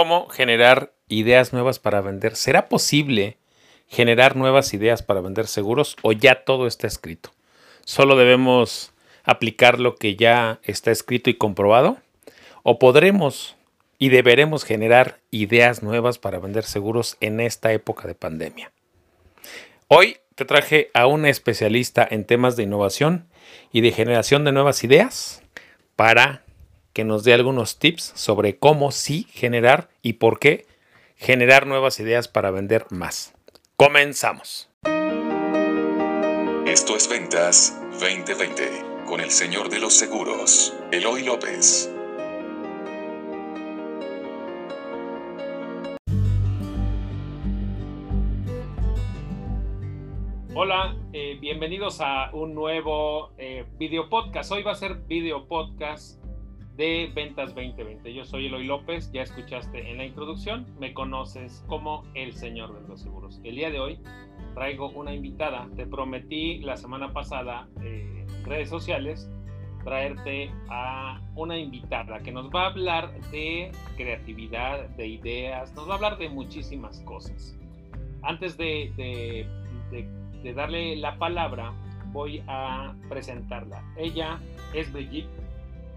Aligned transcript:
¿Cómo 0.00 0.30
generar 0.30 0.94
ideas 1.08 1.52
nuevas 1.52 1.78
para 1.78 2.00
vender? 2.00 2.34
¿Será 2.34 2.70
posible 2.70 3.36
generar 3.86 4.34
nuevas 4.34 4.72
ideas 4.72 5.02
para 5.02 5.20
vender 5.20 5.46
seguros 5.46 5.94
o 6.00 6.12
ya 6.12 6.44
todo 6.46 6.66
está 6.66 6.86
escrito? 6.86 7.32
¿Solo 7.84 8.16
debemos 8.16 8.94
aplicar 9.24 9.78
lo 9.78 9.96
que 9.96 10.16
ya 10.16 10.58
está 10.62 10.90
escrito 10.90 11.28
y 11.28 11.34
comprobado? 11.34 11.98
¿O 12.62 12.78
podremos 12.78 13.56
y 13.98 14.08
deberemos 14.08 14.64
generar 14.64 15.18
ideas 15.30 15.82
nuevas 15.82 16.16
para 16.18 16.38
vender 16.38 16.64
seguros 16.64 17.18
en 17.20 17.38
esta 17.38 17.70
época 17.74 18.08
de 18.08 18.14
pandemia? 18.14 18.72
Hoy 19.86 20.16
te 20.34 20.46
traje 20.46 20.90
a 20.94 21.08
un 21.08 21.26
especialista 21.26 22.08
en 22.10 22.24
temas 22.24 22.56
de 22.56 22.62
innovación 22.62 23.28
y 23.70 23.82
de 23.82 23.92
generación 23.92 24.46
de 24.46 24.52
nuevas 24.52 24.82
ideas 24.82 25.42
para 25.94 26.42
que 26.92 27.04
nos 27.04 27.24
dé 27.24 27.32
algunos 27.32 27.78
tips 27.78 28.12
sobre 28.14 28.58
cómo 28.58 28.92
sí 28.92 29.26
generar 29.30 29.88
y 30.02 30.14
por 30.14 30.38
qué 30.38 30.66
generar 31.16 31.66
nuevas 31.66 32.00
ideas 32.00 32.28
para 32.28 32.50
vender 32.50 32.86
más. 32.90 33.34
Comenzamos. 33.76 34.68
Esto 36.66 36.96
es 36.96 37.08
Ventas 37.08 37.80
2020 38.00 39.04
con 39.06 39.20
el 39.20 39.30
señor 39.30 39.70
de 39.70 39.80
los 39.80 39.94
seguros, 39.94 40.72
Eloy 40.92 41.24
López. 41.24 41.90
Hola, 50.54 50.96
eh, 51.12 51.38
bienvenidos 51.40 52.00
a 52.00 52.30
un 52.32 52.54
nuevo 52.54 53.32
eh, 53.38 53.64
video 53.78 54.08
podcast. 54.08 54.52
Hoy 54.52 54.62
va 54.62 54.72
a 54.72 54.74
ser 54.74 54.96
video 55.06 55.48
podcast 55.48 56.19
de 56.80 57.12
Ventas 57.14 57.54
2020. 57.54 58.14
Yo 58.14 58.24
soy 58.24 58.46
Eloy 58.46 58.64
López, 58.64 59.12
ya 59.12 59.20
escuchaste 59.20 59.90
en 59.90 59.98
la 59.98 60.06
introducción, 60.06 60.64
me 60.78 60.94
conoces 60.94 61.62
como 61.66 62.04
el 62.14 62.32
señor 62.32 62.72
de 62.80 62.88
los 62.88 63.02
seguros. 63.02 63.38
El 63.44 63.56
día 63.56 63.70
de 63.70 63.78
hoy 63.78 63.98
traigo 64.54 64.88
una 64.88 65.12
invitada, 65.12 65.68
te 65.76 65.86
prometí 65.86 66.60
la 66.60 66.78
semana 66.78 67.12
pasada 67.12 67.68
en 67.82 68.26
redes 68.46 68.70
sociales 68.70 69.30
traerte 69.84 70.50
a 70.70 71.20
una 71.34 71.58
invitada 71.58 72.20
que 72.20 72.32
nos 72.32 72.48
va 72.48 72.62
a 72.62 72.66
hablar 72.68 73.12
de 73.30 73.72
creatividad, 73.98 74.88
de 74.96 75.06
ideas, 75.06 75.74
nos 75.74 75.86
va 75.86 75.92
a 75.92 75.96
hablar 75.96 76.16
de 76.16 76.30
muchísimas 76.30 76.98
cosas. 77.00 77.58
Antes 78.22 78.56
de, 78.56 78.90
de, 78.96 80.08
de 80.42 80.54
darle 80.54 80.96
la 80.96 81.18
palabra, 81.18 81.74
voy 82.06 82.42
a 82.46 82.94
presentarla. 83.10 83.84
Ella 83.98 84.40
es 84.72 84.90
Brigitte 84.90 85.49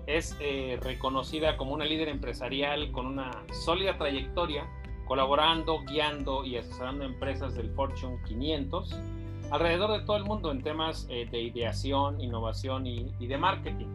es 0.08 0.36
eh, 0.40 0.78
reconocida 0.82 1.58
como 1.58 1.73
una 1.73 1.86
líder 1.86 2.09
empresarial 2.09 2.92
con 2.92 3.06
una 3.06 3.32
sólida 3.52 3.98
trayectoria, 3.98 4.68
colaborando, 5.06 5.82
guiando 5.86 6.45
y 6.45 6.58
asesorando 6.58 7.06
empresas 7.06 7.56
del 7.56 7.72
Fortune 7.72 8.18
500 8.26 8.95
alrededor 9.52 10.00
de 10.00 10.06
todo 10.06 10.18
el 10.18 10.23
mundo 10.23 10.52
en 10.52 10.64
temas 10.64 11.06
eh, 11.10 11.28
de 11.30 11.42
ideación, 11.42 12.20
innovación 12.20 12.88
y, 12.88 13.28
de 13.28 13.38
marketing. 13.38 13.86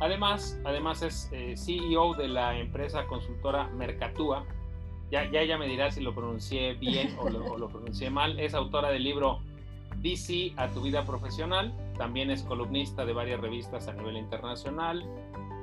Además, 0.00 0.60
además 0.64 1.02
es 1.02 1.28
eh, 1.32 1.56
CEO 1.56 2.14
de 2.14 2.28
la 2.28 2.56
empresa 2.58 3.04
consultora 3.06 3.68
Mercatúa. 3.68 4.44
Ya, 5.10 5.28
ya 5.30 5.40
ella 5.40 5.58
me 5.58 5.66
dirá 5.66 5.90
si 5.90 6.00
lo 6.00 6.14
pronuncié 6.14 6.74
bien 6.74 7.16
o 7.18 7.28
lo, 7.28 7.44
o 7.44 7.58
lo 7.58 7.68
pronuncié 7.68 8.08
mal. 8.10 8.38
Es 8.38 8.54
autora 8.54 8.90
del 8.90 9.02
libro 9.02 9.40
DC 9.96 10.52
a 10.56 10.68
tu 10.68 10.82
vida 10.82 11.04
profesional. 11.04 11.74
También 11.96 12.30
es 12.30 12.42
columnista 12.42 13.04
de 13.04 13.12
varias 13.12 13.40
revistas 13.40 13.88
a 13.88 13.92
nivel 13.94 14.16
internacional 14.16 15.04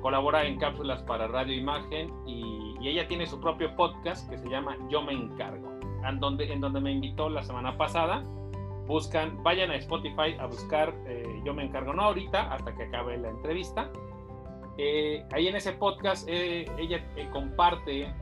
colabora 0.02 0.44
en 0.44 0.58
cápsulas 0.58 1.02
para 1.04 1.28
radio 1.28 1.54
imagen 1.54 2.12
y, 2.26 2.60
ella 2.82 3.06
tiene 3.06 3.28
su 3.28 3.40
propio 3.40 3.76
podcast 3.76 4.28
que 4.28 4.36
se 4.36 4.48
llama 4.48 4.76
Yo 4.90 5.02
me 5.02 5.12
encargo, 5.12 5.72
en 6.04 6.18
donde, 6.18 6.52
en 6.52 6.60
donde 6.60 6.80
me 6.80 6.90
invitó 6.90 7.30
la 7.30 7.44
semana 7.44 7.78
pasada. 7.78 8.24
Buscan, 8.88 9.40
vayan 9.44 9.70
a 9.70 9.76
Spotify 9.76 10.34
a 10.40 10.46
buscar 10.46 10.92
eh, 11.06 11.40
Yo 11.44 11.54
me 11.54 11.62
encargo, 11.62 11.92
no 11.92 12.02
ahorita, 12.02 12.52
hasta 12.52 12.74
que 12.74 12.82
acabe 12.82 13.16
la 13.18 13.30
entrevista. 13.30 13.88
Eh, 14.78 15.24
ahí 15.30 15.46
en 15.46 15.54
ese 15.54 15.74
podcast 15.74 16.28
eh, 16.28 16.66
ella 16.76 17.06
comparte 17.30 18.12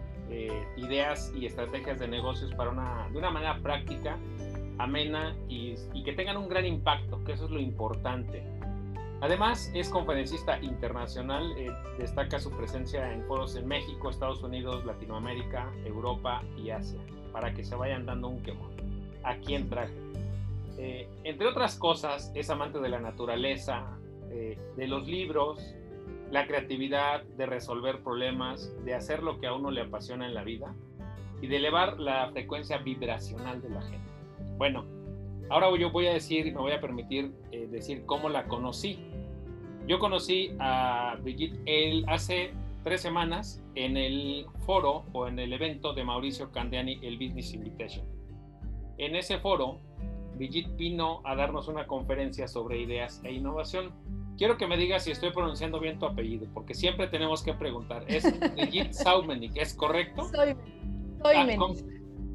ideas 0.77 1.33
y 1.35 1.47
estrategias 1.47 1.99
de 1.99 2.07
negocios 2.07 2.55
para 2.55 2.71
una, 2.71 3.09
de 3.11 3.19
una 3.19 3.31
manera 3.31 3.59
práctica, 3.63 4.19
amena 4.79 5.35
y, 5.49 5.75
y 5.95 6.05
que 6.05 6.13
tengan 6.13 6.37
un 6.37 6.49
gran 6.49 6.67
impacto, 6.67 7.25
que 7.25 7.33
eso 7.33 7.47
es 7.47 7.51
lo 7.51 7.59
importante 7.59 8.45
Además, 9.23 9.71
es 9.75 9.91
conferencista 9.91 10.59
internacional, 10.63 11.53
eh, 11.59 11.71
destaca 11.99 12.39
su 12.39 12.51
presencia 12.53 13.13
en 13.13 13.23
foros 13.27 13.55
en 13.55 13.69
México, 13.69 14.09
Estados 14.09 14.43
Unidos, 14.43 14.85
Latinoamérica, 14.87 15.71
Europa 15.85 16.43
y 16.57 16.71
Asia, 16.71 17.01
para 17.31 17.53
que 17.53 17.63
se 17.63 17.75
vayan 17.75 18.07
dando 18.07 18.29
un 18.29 18.43
quemón. 18.43 18.71
¿A 19.23 19.37
quién 19.37 19.69
traje? 19.69 19.93
Eh, 20.79 21.07
entre 21.25 21.47
otras 21.47 21.77
cosas, 21.77 22.33
es 22.35 22.49
amante 22.49 22.79
de 22.79 22.89
la 22.89 22.99
naturaleza, 22.99 23.99
eh, 24.31 24.59
de 24.79 24.89
los 24.89 25.07
libros, 25.07 25.77
la 26.31 26.47
creatividad, 26.47 27.23
de 27.23 27.45
resolver 27.45 28.03
problemas, 28.03 28.73
de 28.87 28.95
hacer 28.95 29.23
lo 29.23 29.39
que 29.39 29.49
a 29.49 29.53
uno 29.53 29.71
le 29.71 29.83
apasiona 29.83 30.27
en 30.27 30.33
la 30.33 30.45
vida 30.45 30.75
y 31.43 31.47
de 31.47 31.57
elevar 31.57 32.01
la 32.01 32.31
frecuencia 32.31 32.79
vibracional 32.79 33.61
de 33.61 33.69
la 33.69 33.83
gente. 33.83 34.11
Bueno, 34.57 34.87
ahora 35.51 35.69
yo 35.77 35.91
voy 35.91 36.07
a 36.07 36.13
decir 36.15 36.47
me 36.47 36.61
voy 36.61 36.73
a 36.73 36.81
permitir 36.81 37.33
decir 37.71 38.05
cómo 38.07 38.29
la 38.29 38.45
conocí 38.47 39.10
yo 39.91 39.99
conocí 39.99 40.53
a 40.61 41.17
Brigitte 41.21 41.59
él 41.67 42.05
hace 42.07 42.53
tres 42.85 43.01
semanas 43.01 43.61
en 43.75 43.97
el 43.97 44.47
foro 44.65 45.05
o 45.13 45.27
en 45.27 45.37
el 45.41 45.53
evento 45.53 45.93
de 45.95 46.05
Mauricio 46.05 46.53
Candiani, 46.53 47.01
el 47.03 47.19
Business 47.19 47.53
Invitation. 47.55 48.07
En 48.99 49.17
ese 49.17 49.39
foro, 49.41 49.81
Brigitte 50.37 50.77
vino 50.77 51.23
a 51.25 51.35
darnos 51.35 51.67
una 51.67 51.89
conferencia 51.89 52.47
sobre 52.47 52.81
ideas 52.81 53.21
e 53.25 53.33
innovación. 53.33 53.91
Quiero 54.39 54.57
que 54.57 54.69
me 54.69 54.77
digas 54.77 55.03
si 55.03 55.11
estoy 55.11 55.33
pronunciando 55.33 55.81
bien 55.81 55.99
tu 55.99 56.07
apellido, 56.07 56.47
porque 56.55 56.73
siempre 56.73 57.09
tenemos 57.09 57.43
que 57.43 57.55
preguntar. 57.55 58.05
Es 58.07 58.23
Brigitte 58.55 58.93
Saumenik, 58.93 59.57
¿es 59.57 59.75
correcto? 59.75 60.23
Soy, 60.33 60.55
soy 61.21 61.35
ah, 61.37 61.49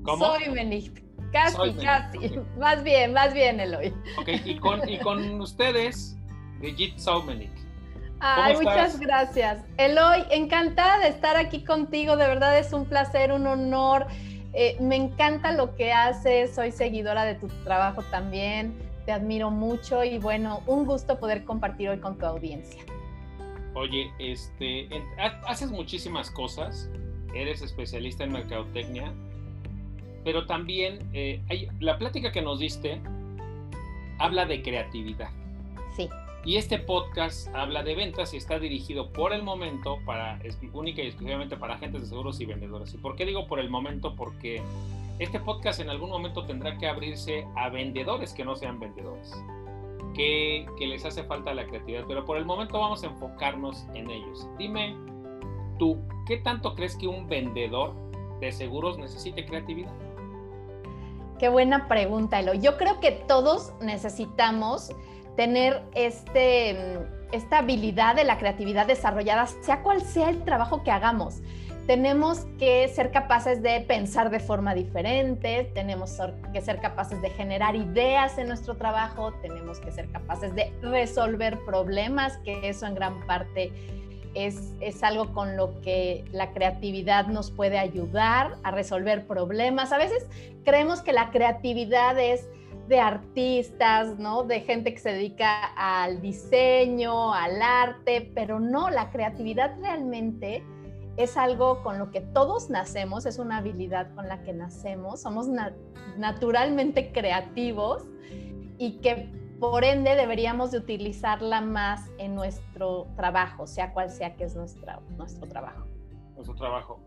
¿cómo? 0.03 0.25
Soy 0.25 0.49
Menik. 0.49 1.05
Casi, 1.31 1.73
casi. 1.75 2.19
Más 2.59 2.83
bien, 2.83 3.13
más 3.13 3.33
bien, 3.33 3.61
Eloy. 3.61 3.93
Ok, 4.19 4.27
y 4.43 4.57
con, 4.57 4.89
y 4.89 4.99
con 4.99 5.39
ustedes, 5.39 6.17
Brigitte 6.65 6.99
Saumenik. 6.99 7.51
Ay, 8.19 8.55
muchas 8.55 8.99
gracias. 8.99 9.63
Eloy, 9.77 10.23
encantada 10.31 10.97
de 10.97 11.09
estar 11.09 11.37
aquí 11.37 11.63
contigo. 11.63 12.17
De 12.17 12.27
verdad 12.27 12.57
es 12.57 12.73
un 12.73 12.85
placer, 12.85 13.31
un 13.31 13.45
honor. 13.45 14.07
Eh, 14.53 14.75
me 14.81 14.95
encanta 14.95 15.51
lo 15.51 15.75
que 15.75 15.93
haces. 15.93 16.55
Soy 16.55 16.71
seguidora 16.71 17.23
de 17.23 17.35
tu 17.35 17.49
trabajo 17.63 18.01
también. 18.09 18.75
Te 19.05 19.11
admiro 19.11 19.51
mucho 19.51 20.03
y 20.03 20.17
bueno, 20.17 20.63
un 20.65 20.85
gusto 20.85 21.19
poder 21.19 21.45
compartir 21.45 21.89
hoy 21.89 21.99
con 21.99 22.17
tu 22.17 22.25
audiencia. 22.25 22.81
Oye, 23.75 24.09
este, 24.17 24.89
haces 25.45 25.69
muchísimas 25.69 26.31
cosas. 26.31 26.89
Eres 27.35 27.61
especialista 27.61 28.23
en 28.23 28.31
mercadotecnia, 28.31 29.13
pero 30.23 30.47
también 30.47 30.97
eh, 31.13 31.43
hay, 31.47 31.67
la 31.79 31.99
plática 31.99 32.31
que 32.31 32.41
nos 32.41 32.57
diste 32.57 32.99
habla 34.17 34.45
de 34.45 34.63
creatividad. 34.63 35.29
Sí. 35.95 36.09
Y 36.45 36.57
este 36.57 36.78
podcast 36.78 37.47
habla 37.56 37.81
de 37.81 37.95
ventas 37.95 38.35
y 38.35 38.38
está 38.38 38.59
dirigido 38.59 39.11
por 39.11 39.33
el 39.33 39.41
momento 39.41 39.97
para 40.06 40.39
única 40.73 41.01
y 41.01 41.07
exclusivamente 41.07 41.57
para 41.57 41.73
agentes 41.73 42.01
de 42.01 42.07
seguros 42.07 42.39
y 42.39 42.45
vendedores. 42.45 42.94
¿Y 42.94 42.97
por 42.97 43.16
qué 43.16 43.25
digo 43.25 43.47
por 43.47 43.59
el 43.59 43.67
momento? 43.67 44.16
Porque 44.16 44.61
este 45.17 45.39
podcast 45.39 45.79
en 45.79 45.89
algún 45.89 46.11
momento 46.11 46.45
tendrá 46.45 46.78
que 46.78 46.88
abrirse 46.88 47.47
a 47.55 47.69
vendedores 47.69 48.31
que 48.31 48.45
no 48.45 48.55
sean 48.55 48.79
vendedores, 48.79 49.34
que, 50.13 50.67
que 50.78 50.85
les 50.85 51.03
hace 51.03 51.23
falta 51.23 51.51
la 51.55 51.66
creatividad, 51.66 52.03
pero 52.07 52.25
por 52.25 52.38
el 52.38 52.45
momento 52.45 52.79
vamos 52.79 53.01
a 53.01 53.07
enfocarnos 53.07 53.88
en 53.95 54.11
ellos. 54.11 54.47
Dime, 54.59 54.95
tú, 55.79 55.97
¿qué 56.28 56.38
tanto 56.38 56.75
crees 56.75 56.95
que 56.95 57.07
un 57.07 57.28
vendedor 57.28 57.95
de 58.39 58.51
seguros 58.51 59.00
necesite 59.00 59.47
creatividad? 59.47 59.91
Qué 61.40 61.49
buena 61.49 61.87
pregunta, 61.87 62.40
Elo. 62.40 62.53
Yo 62.53 62.78
creo 62.78 62.99
que 62.99 63.11
todos 63.11 63.73
necesitamos 63.81 64.91
tener 65.35 65.82
este, 65.93 66.99
esta 67.32 67.59
habilidad 67.59 68.16
de 68.16 68.23
la 68.23 68.37
creatividad 68.37 68.87
desarrollada, 68.87 69.47
sea 69.47 69.82
cual 69.82 70.02
sea 70.02 70.29
el 70.29 70.43
trabajo 70.43 70.84
que 70.84 70.91
hagamos. 70.91 71.41
Tenemos 71.87 72.47
que 72.58 72.87
ser 72.87 73.11
capaces 73.11 73.61
de 73.61 73.79
pensar 73.82 74.32
de 74.32 74.40
forma 74.40 74.73
diferente, 74.73 75.70
tenemos 75.76 76.17
que 76.52 76.61
ser 76.61 76.79
capaces 76.79 77.22
de 77.22 77.29
generar 77.29 77.76
ideas 77.76 78.40
en 78.40 78.47
nuestro 78.47 78.76
trabajo, 78.76 79.34
tenemos 79.34 79.79
que 79.79 79.91
ser 79.91 80.09
capaces 80.09 80.55
de 80.55 80.73
resolver 80.82 81.59
problemas, 81.64 82.38
que 82.38 82.70
eso 82.70 82.88
en 82.88 82.96
gran 82.96 83.28
parte 83.28 83.72
es, 84.34 84.73
es, 84.79 85.03
algo 85.03 85.31
con 85.31 85.55
lo 85.58 85.79
que 85.81 86.26
la 86.31 86.53
creatividad 86.53 87.28
nos 87.28 87.52
puede 87.52 87.78
ayudar 87.78 88.55
a 88.64 88.72
resolver 88.72 89.28
problemas. 89.28 89.91
A 89.91 89.97
veces 89.97 90.26
creemos 90.64 91.02
que 91.02 91.14
la 91.14 91.29
creatividad 91.29 92.20
es 92.20 92.49
de 92.87 92.99
artistas, 92.99 94.20
¿no? 94.20 94.43
De 94.43 94.61
gente 94.61 94.93
que 94.93 94.99
se 94.99 95.14
dedica 95.14 95.73
al 95.76 96.22
diseño, 96.22 97.34
al 97.34 97.61
arte, 97.61 98.32
pero 98.35 98.59
no, 98.59 98.90
la 98.90 99.09
creatividad 99.09 99.76
realmente 99.79 100.64
es 101.17 101.37
algo 101.37 101.82
con 101.82 101.97
lo 101.97 102.11
que 102.11 102.22
todos 102.22 102.70
nacemos, 102.70 103.26
es 103.26 103.40
una 103.40 103.58
habilidad 103.58 104.14
con 104.16 104.28
la 104.28 104.43
que 104.43 104.53
nacemos, 104.53 105.22
somos 105.22 105.47
naturalmente 106.17 107.11
creativos 107.11 108.03
y 108.78 108.99
que 108.99 109.29
por 109.59 109.85
ende 109.85 110.16
deberíamos 110.16 110.72
de 110.72 110.79
utilizarla 110.79 111.61
más 111.61 112.11
en 112.17 112.35
nuestro 112.35 113.08
trabajo, 113.16 113.66
sea 113.66 113.93
cual 113.93 114.09
sea 114.09 114.35
que 114.35 114.43
es 114.43 114.55
nuestra, 114.55 114.99
nuestro 115.17 115.47
trabajo. 115.47 115.88
Nuestro 116.35 116.55
trabajo. 116.55 116.99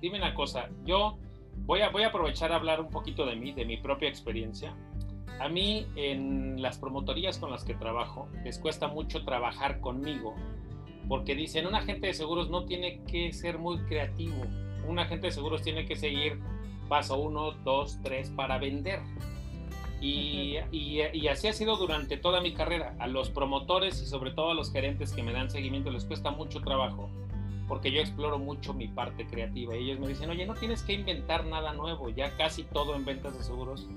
Dime 0.00 0.18
una 0.18 0.34
cosa, 0.34 0.68
yo 0.84 1.16
voy 1.58 1.80
a, 1.80 1.90
voy 1.90 2.02
a 2.02 2.08
aprovechar 2.08 2.52
a 2.52 2.56
hablar 2.56 2.80
un 2.80 2.90
poquito 2.90 3.24
de 3.24 3.36
mí, 3.36 3.52
de 3.52 3.64
mi 3.64 3.76
propia 3.76 4.08
experiencia. 4.08 4.74
A 5.40 5.48
mí 5.48 5.86
en 5.96 6.62
las 6.62 6.78
promotorías 6.78 7.38
con 7.38 7.50
las 7.50 7.64
que 7.64 7.74
trabajo 7.74 8.28
les 8.44 8.58
cuesta 8.58 8.88
mucho 8.88 9.24
trabajar 9.24 9.80
conmigo 9.80 10.34
porque 11.08 11.34
dicen 11.34 11.66
un 11.66 11.74
agente 11.74 12.06
de 12.06 12.14
seguros 12.14 12.48
no 12.50 12.64
tiene 12.64 13.02
que 13.04 13.32
ser 13.32 13.58
muy 13.58 13.78
creativo, 13.84 14.42
un 14.88 14.98
agente 14.98 15.26
de 15.26 15.32
seguros 15.32 15.62
tiene 15.62 15.84
que 15.84 15.96
seguir 15.96 16.40
paso 16.88 17.18
uno, 17.18 17.52
dos, 17.64 17.98
tres 18.02 18.30
para 18.30 18.58
vender. 18.58 19.00
Y, 20.00 20.56
y, 20.70 21.28
así 21.28 21.48
ha 21.48 21.54
sido 21.54 21.78
durante 21.78 22.18
toda 22.18 22.42
mi 22.42 22.52
carrera. 22.52 22.94
A 22.98 23.06
los 23.06 23.30
promotores 23.30 24.02
y 24.02 24.06
sobre 24.06 24.32
todo 24.32 24.50
a 24.50 24.54
los 24.54 24.70
gerentes 24.70 25.12
que 25.12 25.22
me 25.22 25.32
dan 25.32 25.50
seguimiento 25.50 25.90
les 25.90 26.04
cuesta 26.04 26.30
mucho 26.30 26.60
trabajo 26.60 27.08
porque 27.66 27.90
yo 27.90 28.00
exploro 28.00 28.38
mucho 28.38 28.74
mi 28.74 28.88
parte 28.88 29.26
creativa 29.26 29.74
y 29.74 29.84
ellos 29.84 29.98
me 29.98 30.08
dicen, 30.08 30.28
oye, 30.28 30.44
no 30.44 30.54
tienes 30.54 30.82
que 30.82 30.92
inventar 30.92 31.46
nada 31.46 31.72
nuevo, 31.72 32.10
ya 32.10 32.36
casi 32.36 32.64
todo 32.64 32.94
en 32.94 33.06
ventas 33.06 33.36
de 33.38 33.42
seguros 33.42 33.88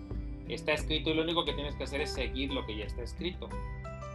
está 0.54 0.74
escrito 0.74 1.10
y 1.10 1.14
lo 1.14 1.24
único 1.24 1.46
que 1.46 1.54
tienes 1.54 1.76
que 1.76 1.84
hacer 1.84 2.02
es 2.02 2.14
seguir 2.14 2.52
lo 2.52 2.66
que 2.66 2.78
ya 2.78 2.86
está 2.86 3.04
escrito. 3.04 3.50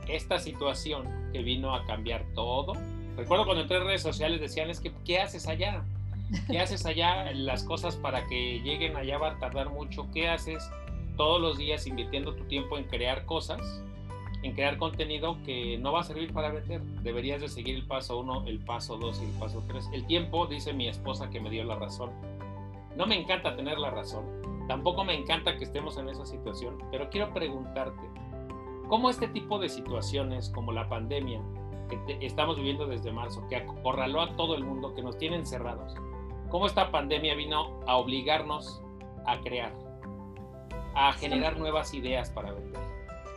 Esta 0.08 0.38
situación 0.38 1.08
que 1.32 1.42
vino 1.42 1.74
a 1.74 1.84
cambiar 1.86 2.24
todo, 2.34 2.74
recuerdo 3.16 3.44
cuando 3.44 3.62
entré 3.62 3.78
en 3.78 3.84
redes 3.84 4.02
sociales 4.02 4.40
decían, 4.40 4.70
es 4.70 4.80
que, 4.80 4.92
¿qué 5.04 5.20
haces 5.20 5.46
allá? 5.46 5.84
¿Qué 6.50 6.58
haces 6.58 6.86
allá? 6.86 7.30
Las 7.32 7.62
cosas 7.64 7.96
para 7.96 8.26
que 8.26 8.60
lleguen 8.60 8.96
allá 8.96 9.18
va 9.18 9.32
a 9.32 9.38
tardar 9.38 9.68
mucho. 9.70 10.08
¿Qué 10.12 10.28
haces 10.28 10.68
todos 11.16 11.40
los 11.40 11.58
días 11.58 11.86
invirtiendo 11.86 12.34
tu 12.34 12.44
tiempo 12.44 12.78
en 12.78 12.84
crear 12.84 13.26
cosas? 13.26 13.60
en 14.42 14.54
crear 14.54 14.76
contenido 14.76 15.38
que 15.44 15.78
no 15.78 15.92
va 15.92 16.00
a 16.00 16.04
servir 16.04 16.32
para 16.32 16.50
vender. 16.50 16.82
Deberías 17.02 17.40
de 17.40 17.48
seguir 17.48 17.76
el 17.76 17.86
paso 17.86 18.18
1, 18.18 18.44
el 18.48 18.58
paso 18.58 18.96
2 18.96 19.20
y 19.22 19.24
el 19.24 19.30
paso 19.32 19.62
3. 19.68 19.90
El 19.92 20.06
tiempo, 20.06 20.46
dice 20.46 20.72
mi 20.72 20.88
esposa 20.88 21.30
que 21.30 21.40
me 21.40 21.48
dio 21.48 21.64
la 21.64 21.76
razón. 21.76 22.10
No 22.96 23.06
me 23.06 23.18
encanta 23.18 23.56
tener 23.56 23.78
la 23.78 23.90
razón, 23.90 24.24
tampoco 24.68 25.04
me 25.04 25.14
encanta 25.14 25.56
que 25.56 25.64
estemos 25.64 25.96
en 25.98 26.08
esa 26.08 26.26
situación, 26.26 26.78
pero 26.90 27.10
quiero 27.10 27.32
preguntarte, 27.32 28.02
¿cómo 28.88 29.10
este 29.10 29.28
tipo 29.28 29.58
de 29.58 29.68
situaciones 29.68 30.50
como 30.50 30.72
la 30.72 30.88
pandemia 30.88 31.40
que 31.88 32.26
estamos 32.26 32.56
viviendo 32.56 32.86
desde 32.86 33.12
marzo, 33.12 33.46
que 33.48 33.56
acorraló 33.56 34.22
a 34.22 34.36
todo 34.36 34.54
el 34.54 34.64
mundo, 34.64 34.94
que 34.94 35.02
nos 35.02 35.18
tiene 35.18 35.36
encerrados, 35.36 35.94
cómo 36.50 36.66
esta 36.66 36.90
pandemia 36.90 37.34
vino 37.34 37.80
a 37.86 37.96
obligarnos 37.96 38.82
a 39.26 39.40
crear, 39.40 39.72
a 40.94 41.12
generar 41.12 41.58
nuevas 41.58 41.92
ideas 41.94 42.30
para 42.30 42.52
vender? 42.52 42.80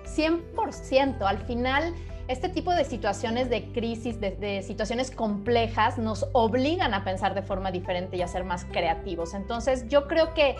100%. 0.05 1.21
Al 1.21 1.39
final, 1.39 1.93
este 2.27 2.49
tipo 2.49 2.71
de 2.71 2.85
situaciones 2.85 3.49
de 3.49 3.71
crisis, 3.71 4.19
de, 4.19 4.63
situaciones 4.63 5.11
complejas, 5.11 5.97
nos 5.97 6.27
obligan 6.33 6.93
a 6.93 7.03
pensar 7.03 7.35
de 7.35 7.41
forma 7.41 7.71
diferente 7.71 8.17
y 8.17 8.21
a 8.21 8.27
ser 8.27 8.43
más 8.43 8.65
creativos. 8.65 9.33
Entonces, 9.33 9.87
yo 9.89 10.07
creo 10.07 10.33
que 10.33 10.55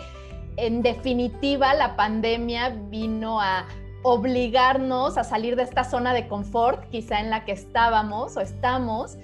en 0.56 0.82
definitiva 0.82 1.74
la 1.74 1.96
pandemia 1.96 2.70
vino 2.90 3.40
a 3.40 3.66
obligarnos 4.02 5.18
a 5.18 5.24
salir 5.24 5.56
de 5.56 5.64
esta 5.64 5.84
zona 5.84 6.14
de 6.14 6.28
confort, 6.28 6.88
quizá 6.90 7.20
en 7.20 7.30
la 7.30 7.44
que 7.44 7.52
estábamos 7.52 8.36
o 8.36 8.40
estamos, 8.40 9.18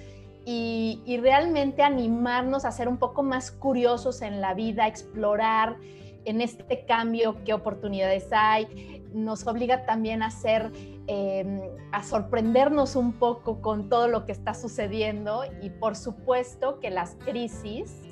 y, 0.45 0.99
realmente 1.21 1.83
animarnos 1.83 2.65
a 2.65 2.71
ser 2.71 2.89
un 2.89 2.97
poco 2.97 3.23
más 3.23 3.49
curiosos 3.49 4.21
en 4.21 4.41
la 4.41 4.53
vida, 4.53 4.87
explorar 4.87 5.77
en 6.25 6.41
este 6.41 6.85
cambio 6.85 7.43
qué 7.45 7.53
oportunidades 7.53 8.27
hay, 8.31 9.01
nos 9.13 9.47
obliga 9.47 9.85
también 9.85 10.21
a 10.21 10.31
ser, 10.31 10.71
em, 11.07 11.61
a 11.93 12.03
sorprendernos 12.03 12.97
un 12.97 13.13
poco 13.13 13.61
con 13.61 13.87
todo 13.87 14.09
lo 14.09 14.25
que 14.25 14.33
está 14.33 14.53
sucediendo 14.53 15.43
y 15.61 15.69
por 15.69 15.95
supuesto 15.95 16.79
que 16.81 16.89
las 16.89 17.15
crisis 17.15 18.02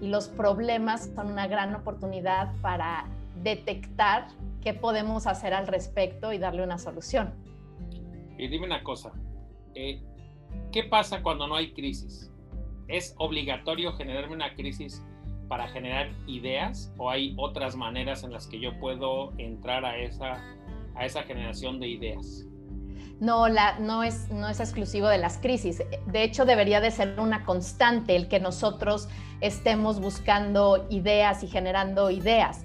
y 0.00 0.08
los 0.08 0.28
problemas 0.28 1.10
son 1.14 1.32
una 1.32 1.46
gran 1.46 1.74
oportunidad 1.74 2.54
para 2.60 3.06
detectar 3.42 4.28
qué 4.62 4.74
podemos 4.74 5.26
hacer 5.26 5.54
al 5.54 5.66
respecto 5.66 6.32
y 6.32 6.38
darle 6.38 6.62
una 6.62 6.78
solución. 6.78 7.34
Y 8.36 8.48
dime 8.48 8.66
una 8.66 8.82
cosa, 8.82 9.12
eh, 9.74 10.00
¿qué 10.72 10.84
pasa 10.84 11.22
cuando 11.22 11.46
no 11.46 11.56
hay 11.56 11.72
crisis? 11.72 12.30
¿Es 12.86 13.14
obligatorio 13.18 13.92
generarme 13.94 14.34
una 14.34 14.54
crisis 14.54 15.04
para 15.48 15.68
generar 15.68 16.10
ideas 16.26 16.92
o 16.98 17.10
hay 17.10 17.34
otras 17.36 17.74
maneras 17.74 18.22
en 18.22 18.32
las 18.32 18.46
que 18.46 18.60
yo 18.60 18.78
puedo 18.78 19.32
entrar 19.38 19.84
a 19.84 19.98
esa, 19.98 20.42
a 20.94 21.04
esa 21.04 21.22
generación 21.24 21.80
de 21.80 21.88
ideas? 21.88 22.46
No, 23.20 23.48
la, 23.48 23.78
no, 23.80 24.04
es, 24.04 24.30
no 24.30 24.48
es 24.48 24.60
exclusivo 24.60 25.08
de 25.08 25.18
las 25.18 25.38
crisis. 25.38 25.82
De 26.06 26.22
hecho, 26.22 26.44
debería 26.44 26.80
de 26.80 26.90
ser 26.90 27.18
una 27.18 27.44
constante 27.44 28.14
el 28.14 28.28
que 28.28 28.38
nosotros 28.38 29.08
estemos 29.40 30.00
buscando 30.00 30.86
ideas 30.88 31.42
y 31.42 31.48
generando 31.48 32.10
ideas. 32.10 32.64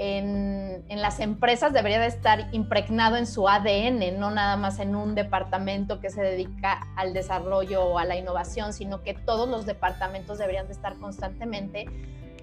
En, 0.00 0.84
en, 0.88 1.02
las 1.02 1.18
empresas 1.18 1.72
debería 1.72 1.98
de 1.98 2.06
estar 2.06 2.48
impregnado 2.52 3.16
en 3.16 3.26
su 3.26 3.48
ADN, 3.48 4.16
no 4.20 4.30
nada 4.30 4.56
más 4.56 4.78
en 4.78 4.94
un 4.94 5.16
departamento 5.16 5.98
que 5.98 6.10
se 6.10 6.22
dedica 6.22 6.86
al 6.94 7.12
desarrollo 7.12 7.84
o 7.84 7.98
a 7.98 8.04
la 8.04 8.16
innovación, 8.16 8.72
sino 8.72 9.02
que 9.02 9.14
todos 9.14 9.48
los 9.48 9.66
departamentos 9.66 10.38
deberían 10.38 10.68
de 10.68 10.74
estar 10.74 10.96
constantemente 10.98 11.86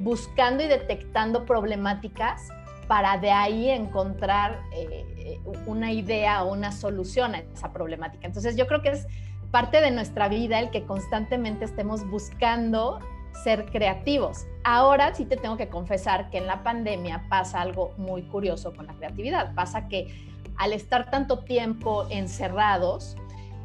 buscando 0.02 0.64
y 0.64 0.68
detectando 0.68 1.46
problemáticas 1.46 2.50
para 2.90 3.18
de 3.18 3.32
ahí 3.32 3.70
encontrar 3.70 4.60
eh, 4.74 5.15
una 5.66 5.92
idea 5.92 6.44
o 6.44 6.52
una 6.52 6.72
solución 6.72 7.36
a 7.36 7.40
esa 7.40 7.72
problemática. 7.74 8.28
Entonces 8.28 8.56
yo 8.56 8.68
creo 8.68 8.82
que 8.82 8.90
es 8.90 9.08
parte 9.52 9.82
de 9.82 9.92
nuestra 9.92 10.28
vida 10.28 10.60
el 10.60 10.70
que 10.70 10.84
constantemente 10.84 11.66
estemos 11.66 12.08
buscando 12.10 13.00
ser 13.44 13.66
creativos. 13.66 14.46
Ahora 14.64 15.14
sí 15.14 15.26
te 15.26 15.38
tengo 15.38 15.58
que 15.58 15.68
confesar 15.68 16.30
que 16.30 16.38
en 16.38 16.48
la 16.48 16.64
pandemia 16.64 17.26
pasa 17.30 17.62
algo 17.62 17.94
muy 17.98 18.24
curioso 18.24 18.74
con 18.74 18.88
la 18.88 18.94
creatividad. 18.94 19.54
Pasa 19.56 19.88
que 19.88 20.08
al 20.58 20.74
estar 20.74 21.10
tanto 21.10 21.44
tiempo 21.44 22.08
encerrados, 22.10 23.18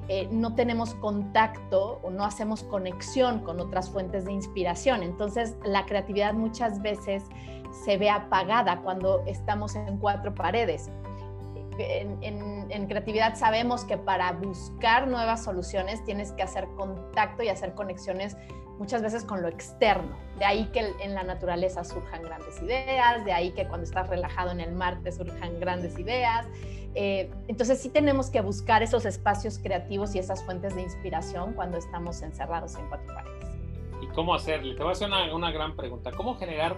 eh, 0.08 0.28
no 0.32 0.54
tenemos 0.54 0.94
contacto 0.94 2.00
o 2.02 2.10
no 2.10 2.24
hacemos 2.24 2.64
conexión 2.64 3.40
con 3.40 3.60
otras 3.60 3.90
fuentes 3.90 4.24
de 4.24 4.32
inspiración. 4.32 5.04
Entonces, 5.04 5.56
la 5.64 5.86
creatividad 5.86 6.34
muchas 6.34 6.82
veces 6.82 7.22
se 7.84 7.96
ve 7.96 8.10
apagada 8.10 8.80
cuando 8.80 9.22
estamos 9.26 9.76
en 9.76 9.98
cuatro 9.98 10.34
paredes. 10.34 10.90
En, 11.80 12.86
creatividad 12.86 13.36
sabemos 13.36 13.84
que 13.84 13.96
para 13.96 14.32
buscar 14.32 15.06
nuevas 15.06 15.44
soluciones 15.44 16.04
tienes 16.04 16.32
que 16.32 16.42
hacer 16.42 16.66
contacto 16.76 17.42
y 17.42 17.48
hacer 17.48 17.74
conexiones 17.74 18.36
muchas 18.78 19.02
veces 19.02 19.24
con 19.24 19.42
lo 19.42 19.48
externo. 19.48 20.16
De 20.38 20.44
ahí 20.44 20.70
que 20.72 20.92
en 21.00 21.14
la 21.14 21.22
naturaleza 21.22 21.84
surjan 21.84 22.22
grandes 22.22 22.60
ideas, 22.62 23.24
de 23.24 23.32
ahí 23.32 23.52
que 23.52 23.68
cuando 23.68 23.84
estás 23.84 24.08
relajado 24.08 24.50
en 24.50 24.60
el 24.60 24.72
mar 24.72 25.00
te 25.02 25.12
surjan 25.12 25.60
grandes 25.60 25.98
ideas. 25.98 26.46
Eh, 26.94 27.30
entonces 27.46 27.80
sí 27.80 27.90
tenemos 27.90 28.30
que 28.30 28.40
buscar 28.40 28.82
esos 28.82 29.04
espacios 29.04 29.58
creativos 29.58 30.14
y 30.14 30.18
esas 30.18 30.44
fuentes 30.44 30.74
de 30.74 30.82
inspiración 30.82 31.52
cuando 31.52 31.78
estamos 31.78 32.22
encerrados 32.22 32.74
en 32.76 32.88
cuatro 32.88 33.14
paredes. 33.14 33.46
¿Y 34.02 34.06
cómo 34.08 34.34
hacerle? 34.34 34.74
Te 34.74 34.82
voy 34.82 34.90
a 34.90 34.92
hacer 34.92 35.08
una, 35.08 35.32
una 35.34 35.52
gran 35.52 35.76
pregunta. 35.76 36.10
¿Cómo 36.10 36.36
generar 36.36 36.76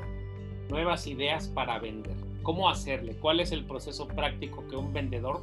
nuevas 0.68 1.06
ideas 1.06 1.48
para 1.48 1.78
vender? 1.78 2.31
¿Cómo 2.42 2.68
hacerle? 2.68 3.14
¿Cuál 3.14 3.40
es 3.40 3.52
el 3.52 3.64
proceso 3.64 4.06
práctico 4.08 4.66
que 4.68 4.76
un 4.76 4.92
vendedor 4.92 5.42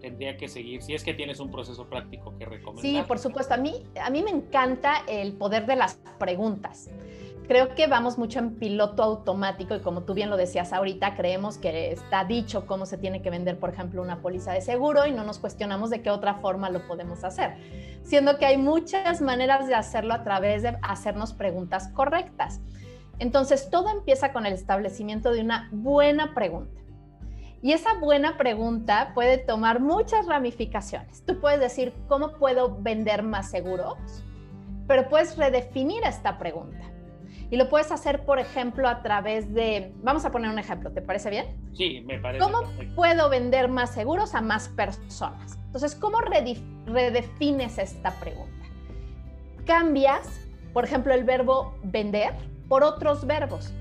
tendría 0.00 0.36
que 0.36 0.48
seguir 0.48 0.82
si 0.82 0.94
es 0.94 1.02
que 1.02 1.14
tienes 1.14 1.40
un 1.40 1.50
proceso 1.50 1.86
práctico 1.86 2.36
que 2.38 2.44
recomendar? 2.44 2.82
Sí, 2.82 3.02
por 3.06 3.18
supuesto. 3.18 3.54
A 3.54 3.56
mí, 3.56 3.74
a 4.00 4.10
mí 4.10 4.22
me 4.22 4.30
encanta 4.30 5.02
el 5.08 5.32
poder 5.32 5.66
de 5.66 5.76
las 5.76 5.96
preguntas. 6.18 6.88
Creo 7.48 7.74
que 7.74 7.86
vamos 7.86 8.18
mucho 8.18 8.40
en 8.40 8.56
piloto 8.56 9.02
automático 9.02 9.74
y 9.74 9.80
como 9.80 10.02
tú 10.02 10.12
bien 10.12 10.28
lo 10.28 10.36
decías 10.36 10.74
ahorita, 10.74 11.16
creemos 11.16 11.56
que 11.56 11.92
está 11.92 12.24
dicho 12.24 12.66
cómo 12.66 12.84
se 12.84 12.98
tiene 12.98 13.22
que 13.22 13.30
vender, 13.30 13.58
por 13.58 13.70
ejemplo, 13.70 14.02
una 14.02 14.20
póliza 14.20 14.52
de 14.52 14.60
seguro 14.60 15.06
y 15.06 15.12
no 15.12 15.24
nos 15.24 15.38
cuestionamos 15.38 15.88
de 15.88 16.02
qué 16.02 16.10
otra 16.10 16.34
forma 16.34 16.68
lo 16.68 16.86
podemos 16.86 17.24
hacer, 17.24 17.54
siendo 18.02 18.36
que 18.36 18.44
hay 18.44 18.58
muchas 18.58 19.22
maneras 19.22 19.66
de 19.66 19.74
hacerlo 19.74 20.12
a 20.12 20.24
través 20.24 20.62
de 20.62 20.76
hacernos 20.82 21.32
preguntas 21.32 21.88
correctas. 21.88 22.60
Entonces, 23.18 23.70
todo 23.70 23.90
empieza 23.90 24.32
con 24.32 24.46
el 24.46 24.52
establecimiento 24.52 25.32
de 25.32 25.40
una 25.40 25.68
buena 25.72 26.34
pregunta. 26.34 26.80
Y 27.60 27.72
esa 27.72 27.98
buena 27.98 28.36
pregunta 28.36 29.12
puede 29.14 29.38
tomar 29.38 29.80
muchas 29.80 30.26
ramificaciones. 30.26 31.24
Tú 31.26 31.40
puedes 31.40 31.58
decir, 31.58 31.92
¿cómo 32.06 32.34
puedo 32.34 32.76
vender 32.80 33.24
más 33.24 33.50
seguros? 33.50 33.96
Pero 34.86 35.08
puedes 35.08 35.36
redefinir 35.36 36.04
esta 36.04 36.38
pregunta. 36.38 36.84
Y 37.50 37.56
lo 37.56 37.68
puedes 37.68 37.90
hacer, 37.90 38.24
por 38.24 38.38
ejemplo, 38.38 38.88
a 38.88 39.02
través 39.02 39.52
de, 39.52 39.92
vamos 40.02 40.24
a 40.24 40.30
poner 40.30 40.50
un 40.50 40.58
ejemplo, 40.58 40.92
¿te 40.92 41.02
parece 41.02 41.30
bien? 41.30 41.46
Sí, 41.74 42.02
me 42.06 42.18
parece. 42.18 42.44
¿Cómo 42.44 42.62
puedo 42.94 43.28
vender 43.28 43.68
más 43.68 43.90
seguros 43.90 44.34
a 44.34 44.40
más 44.40 44.68
personas? 44.68 45.58
Entonces, 45.66 45.94
¿cómo 45.94 46.20
redefines 46.20 47.78
esta 47.78 48.12
pregunta? 48.20 48.52
Cambias 49.64 50.48
por 50.72 50.84
ejemplo, 50.84 51.14
el 51.14 51.24
verbo 51.24 51.74
vender 51.82 52.34
por 52.68 52.82
otros 52.82 53.26
verbos 53.26 53.72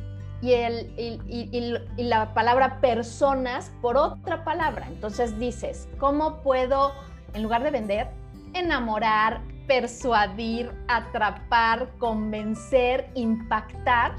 y, 0.41 0.53
el, 0.53 0.91
y, 0.97 2.03
la 2.03 2.33
palabra 2.33 2.79
personas 2.79 3.71
por 3.81 3.97
otra 3.97 4.43
palabra. 4.43 4.87
Entonces 4.87 5.37
dices, 5.39 5.87
¿cómo 5.97 6.41
puedo, 6.41 6.93
en 7.33 7.43
lugar 7.43 7.63
de 7.63 7.71
vender, 7.71 8.07
enamorar, 8.53 9.41
persuadir, 9.67 10.71
atrapar, 10.87 11.89
convencer, 11.97 13.09
impactar 13.15 14.15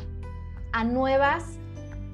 a 0.72 0.84
nuevas 0.84 1.58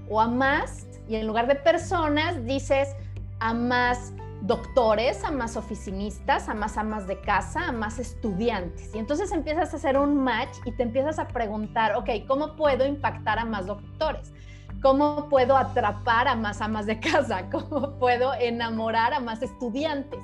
o 0.08 0.20
a 0.20 0.28
más? 0.28 0.86
Y 1.08 1.16
en 1.16 1.26
lugar 1.26 1.46
de 1.46 1.56
personas, 1.56 2.44
dices 2.44 2.94
a 3.40 3.52
más 3.52 4.12
doctores, 4.46 5.24
a 5.24 5.30
más 5.30 5.56
oficinistas, 5.56 6.50
a 6.50 6.54
más 6.54 6.76
amas 6.76 7.06
de 7.06 7.18
casa, 7.20 7.68
a 7.68 7.72
más 7.72 7.98
estudiantes. 7.98 8.94
Y 8.94 8.98
entonces 8.98 9.32
empiezas 9.32 9.72
a 9.72 9.76
hacer 9.78 9.96
un 9.96 10.22
match 10.22 10.58
y 10.66 10.72
te 10.72 10.82
empiezas 10.82 11.18
a 11.18 11.28
preguntar, 11.28 11.96
ok, 11.96 12.10
¿cómo 12.28 12.54
puedo 12.54 12.86
impactar 12.86 13.38
a 13.38 13.46
más 13.46 13.66
doctores? 13.66 14.34
¿Cómo 14.82 15.30
puedo 15.30 15.56
atrapar 15.56 16.28
a 16.28 16.36
más 16.36 16.60
amas 16.60 16.84
de 16.84 17.00
casa? 17.00 17.48
¿Cómo 17.52 17.98
puedo 17.98 18.34
enamorar 18.34 19.14
a 19.14 19.20
más 19.20 19.42
estudiantes? 19.42 20.20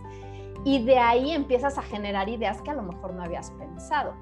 Y 0.66 0.84
de 0.84 0.98
ahí 0.98 1.32
empiezas 1.32 1.78
a 1.78 1.82
generar 1.82 2.28
ideas 2.28 2.60
que 2.60 2.70
a 2.70 2.74
lo 2.74 2.82
mejor 2.82 3.14
no 3.14 3.22
habías 3.22 3.50
pensado. 3.52 4.14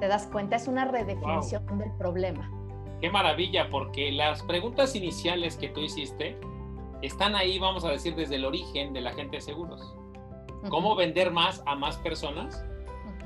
¿Te 0.00 0.08
das 0.08 0.26
cuenta? 0.26 0.56
Es 0.56 0.66
una 0.66 0.86
redefinición 0.86 1.78
del 1.78 1.92
problema. 1.92 2.50
Qué 3.00 3.08
maravilla, 3.08 3.70
porque 3.70 4.10
las 4.10 4.42
preguntas 4.42 4.96
iniciales 4.96 5.56
que 5.56 5.68
tú 5.68 5.80
hiciste 5.80 6.40
están 7.02 7.34
ahí, 7.34 7.58
vamos 7.58 7.84
a 7.84 7.90
decir, 7.90 8.14
desde 8.14 8.36
el 8.36 8.44
origen 8.44 8.92
de 8.92 9.00
la 9.00 9.12
gente 9.12 9.36
de 9.36 9.42
seguros. 9.42 9.94
¿Cómo 10.68 10.94
vender 10.94 11.32
más 11.32 11.62
a 11.66 11.74
más 11.74 11.96
personas? 11.98 12.64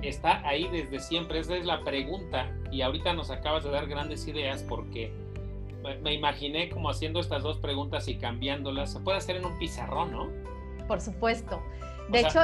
Está 0.02 0.46
ahí 0.46 0.68
desde 0.68 0.98
siempre, 1.00 1.38
esa 1.38 1.56
es 1.56 1.66
la 1.66 1.84
pregunta. 1.84 2.50
Y 2.70 2.82
ahorita 2.82 3.12
nos 3.12 3.30
acabas 3.30 3.64
de 3.64 3.70
dar 3.70 3.86
grandes 3.86 4.26
ideas 4.26 4.62
porque 4.62 5.12
me 6.02 6.14
imaginé 6.14 6.70
como 6.70 6.88
haciendo 6.90 7.20
estas 7.20 7.42
dos 7.42 7.58
preguntas 7.58 8.08
y 8.08 8.16
cambiándolas. 8.16 8.92
Se 8.92 9.00
puede 9.00 9.18
hacer 9.18 9.36
en 9.36 9.44
un 9.44 9.58
pizarrón, 9.58 10.12
¿no? 10.12 10.28
Por 10.88 11.00
supuesto. 11.00 11.60
De 12.08 12.20
hecho, 12.20 12.40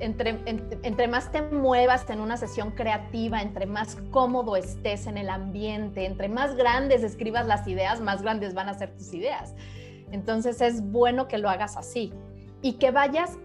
entre, 0.00 0.40
entre, 0.82 1.06
más 1.06 1.30
te 1.30 1.40
muevas 1.40 2.08
en 2.10 2.20
una 2.20 2.36
sesión 2.36 2.72
creativa, 2.72 3.40
entre 3.40 3.64
más 3.64 3.96
cómodo 4.10 4.56
estés 4.56 5.06
en 5.06 5.16
el 5.16 5.30
ambiente, 5.30 6.04
entre 6.04 6.28
más 6.28 6.56
grandes 6.56 7.04
escribas 7.04 7.46
las 7.46 7.68
ideas, 7.68 8.00
más 8.00 8.22
grandes 8.22 8.54
van 8.54 8.68
a 8.68 8.74
ser 8.74 8.92
tus 8.96 9.14
ideas. 9.14 9.54
Entonces 10.12 10.60
es 10.60 10.82
bueno 10.82 11.28
que 11.28 11.38
lo 11.38 11.48
hagas 11.48 11.76
así 11.76 12.12
y 12.62 12.74
que 12.74 12.90
vayas 12.90 13.38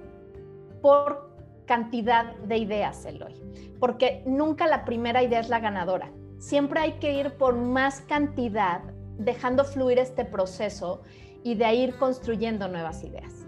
por 0.82 1.30
cantidad 1.66 2.36
de 2.38 2.58
ideas, 2.58 3.06
Eloy, 3.06 3.36
porque 3.80 4.24
nunca 4.26 4.66
la 4.66 4.86
primera 4.86 5.22
idea 5.22 5.40
es 5.40 5.50
la 5.50 5.60
ganadora. 5.60 6.12
Siempre 6.40 6.80
hay 6.80 6.94
que 6.94 7.14
ir 7.14 7.34
por 7.34 7.56
más 7.56 8.02
cantidad, 8.02 8.82
dejando 9.18 9.66
fluir 9.66 10.00
este 10.00 10.26
proceso 10.26 11.04
y 11.44 11.56
de 11.56 11.66
ahí 11.66 11.82
ir 11.84 11.98
construyendo 11.98 12.68
nuevas 12.68 13.04
ideas. 13.04 13.46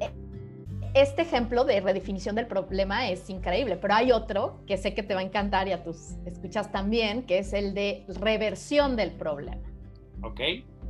E, 0.00 0.10
este 0.94 1.22
ejemplo 1.22 1.64
de 1.64 1.80
redefinición 1.80 2.34
del 2.34 2.46
problema 2.46 3.08
es 3.08 3.28
increíble, 3.30 3.76
pero 3.76 3.94
hay 3.94 4.10
otro 4.10 4.58
que 4.66 4.76
sé 4.76 4.94
que 4.94 5.02
te 5.02 5.14
va 5.14 5.20
a 5.20 5.24
encantar 5.24 5.68
y 5.68 5.72
a 5.72 5.84
tus 5.84 6.16
escuchas 6.24 6.72
también, 6.72 7.24
que 7.24 7.38
es 7.38 7.52
el 7.52 7.74
de 7.74 8.04
reversión 8.20 8.96
del 8.96 9.12
problema. 9.12 9.62
Ok. 10.22 10.40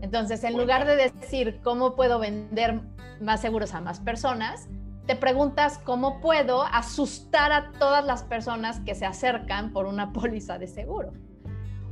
Entonces, 0.04 0.44
en 0.44 0.58
lugar 0.58 0.86
de 0.86 0.96
decir 0.96 1.60
cómo 1.64 1.94
puedo 1.94 2.18
vender 2.18 2.78
más 3.22 3.40
seguros 3.40 3.72
a 3.72 3.80
más 3.80 4.00
personas, 4.00 4.68
te 5.06 5.16
preguntas 5.16 5.78
cómo 5.78 6.20
puedo 6.20 6.62
asustar 6.62 7.52
a 7.52 7.72
todas 7.78 8.04
las 8.04 8.22
personas 8.22 8.80
que 8.80 8.94
se 8.94 9.06
acercan 9.06 9.72
por 9.72 9.86
una 9.86 10.12
póliza 10.12 10.58
de 10.58 10.66
seguro. 10.66 11.14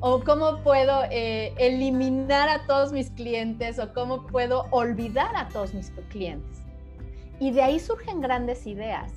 O 0.01 0.23
cómo 0.25 0.59
puedo 0.59 1.05
eh, 1.11 1.55
eliminar 1.57 2.51
a 2.51 2.67
todos 2.67 2.93
mis 2.93 3.09
clientes 3.13 3.79
o 3.79 3.95
cómo 3.95 4.27
puedo 4.27 4.67
olvidar 4.73 5.35
a 5.35 5.49
todos 5.49 5.73
mis 5.73 5.91
clientes. 6.11 6.61
Y 7.41 7.51
de 7.53 7.63
ahí 7.63 7.81
surgen 7.81 8.21
grandes 8.21 8.67
ideas. 8.67 9.11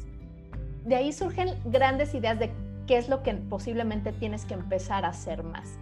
De 0.86 0.96
ahí 0.96 1.12
surgen 1.12 1.50
grandes 1.66 2.14
ideas 2.14 2.40
de 2.40 2.50
qué 2.88 2.96
es 2.96 3.10
lo 3.10 3.24
que 3.24 3.34
posiblemente 3.34 4.14
tienes 4.14 4.46
que 4.46 4.54
empezar 4.54 5.04
a 5.04 5.10
hacer 5.10 5.44
más. 5.44 5.78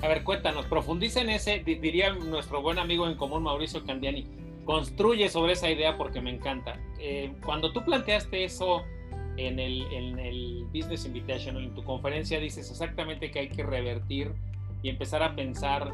A 0.00 0.06
ver, 0.06 0.22
cuéntanos, 0.22 0.66
profundiza 0.66 1.20
en 1.20 1.30
ese, 1.30 1.58
diría 1.58 2.12
nuestro 2.12 2.62
buen 2.62 2.78
amigo 2.78 3.08
en 3.08 3.16
común 3.16 3.42
Mauricio 3.42 3.84
Candiani, 3.84 4.26
construye 4.64 5.28
sobre 5.28 5.54
esa 5.54 5.70
idea 5.70 5.96
porque 5.96 6.20
me 6.20 6.30
encanta. 6.30 6.78
Eh, 7.00 7.32
cuando 7.44 7.72
tú 7.72 7.84
planteaste 7.84 8.44
eso 8.44 8.84
en 9.36 9.58
el, 9.58 9.82
en 9.92 10.20
el 10.20 10.66
Business 10.72 11.04
Invitation, 11.04 11.56
en 11.56 11.74
tu 11.74 11.82
conferencia, 11.82 12.38
dices 12.38 12.70
exactamente 12.70 13.32
que 13.32 13.40
hay 13.40 13.48
que 13.48 13.64
revertir 13.64 14.32
y 14.84 14.88
empezar 14.88 15.24
a 15.24 15.34
pensar, 15.34 15.92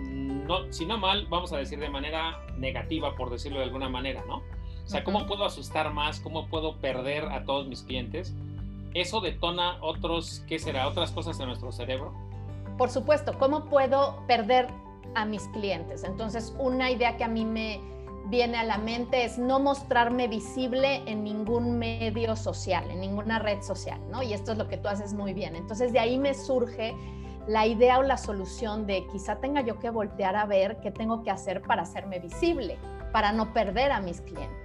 no, 0.00 0.72
si 0.72 0.86
no 0.86 0.96
mal, 0.96 1.26
vamos 1.28 1.52
a 1.52 1.58
decir 1.58 1.78
de 1.78 1.90
manera 1.90 2.40
negativa, 2.56 3.14
por 3.16 3.28
decirlo 3.28 3.58
de 3.58 3.64
alguna 3.64 3.90
manera, 3.90 4.24
¿no? 4.26 4.36
O 4.36 4.88
sea, 4.88 5.04
¿cómo 5.04 5.26
puedo 5.26 5.44
asustar 5.44 5.92
más? 5.92 6.20
¿Cómo 6.20 6.48
puedo 6.48 6.78
perder 6.78 7.24
a 7.24 7.44
todos 7.44 7.68
mis 7.68 7.82
clientes? 7.82 8.34
Eso 8.94 9.20
detona 9.20 9.76
otros, 9.82 10.42
¿qué 10.48 10.58
será? 10.58 10.88
Otras 10.88 11.12
cosas 11.12 11.38
en 11.38 11.46
nuestro 11.46 11.70
cerebro 11.70 12.31
por 12.82 12.90
supuesto, 12.90 13.38
¿cómo 13.38 13.66
puedo 13.66 14.26
perder 14.26 14.66
a 15.14 15.24
mis 15.24 15.46
clientes? 15.50 16.02
Entonces, 16.02 16.52
una 16.58 16.90
idea 16.90 17.16
que 17.16 17.22
a 17.22 17.28
mí 17.28 17.44
me 17.44 17.80
viene 18.26 18.58
a 18.58 18.64
la 18.64 18.76
mente 18.76 19.24
es 19.24 19.38
no 19.38 19.60
mostrarme 19.60 20.26
visible 20.26 21.00
en 21.06 21.22
ningún 21.22 21.78
medio 21.78 22.34
social, 22.34 22.90
en 22.90 23.00
ninguna 23.00 23.38
red 23.38 23.62
social, 23.62 24.00
¿no? 24.10 24.20
Y 24.24 24.32
esto 24.32 24.50
es 24.50 24.58
lo 24.58 24.66
que 24.66 24.78
tú 24.78 24.88
haces 24.88 25.14
muy 25.14 25.32
bien. 25.32 25.54
Entonces, 25.54 25.92
de 25.92 26.00
ahí 26.00 26.18
me 26.18 26.34
surge 26.34 26.92
la 27.46 27.68
idea 27.68 28.00
o 28.00 28.02
la 28.02 28.16
solución 28.16 28.84
de 28.84 29.06
quizá 29.12 29.36
tenga 29.36 29.60
yo 29.60 29.78
que 29.78 29.88
voltear 29.88 30.34
a 30.34 30.44
ver 30.44 30.80
qué 30.80 30.90
tengo 30.90 31.22
que 31.22 31.30
hacer 31.30 31.62
para 31.62 31.82
hacerme 31.82 32.18
visible, 32.18 32.78
para 33.12 33.30
no 33.30 33.52
perder 33.52 33.92
a 33.92 34.00
mis 34.00 34.20
clientes. 34.22 34.61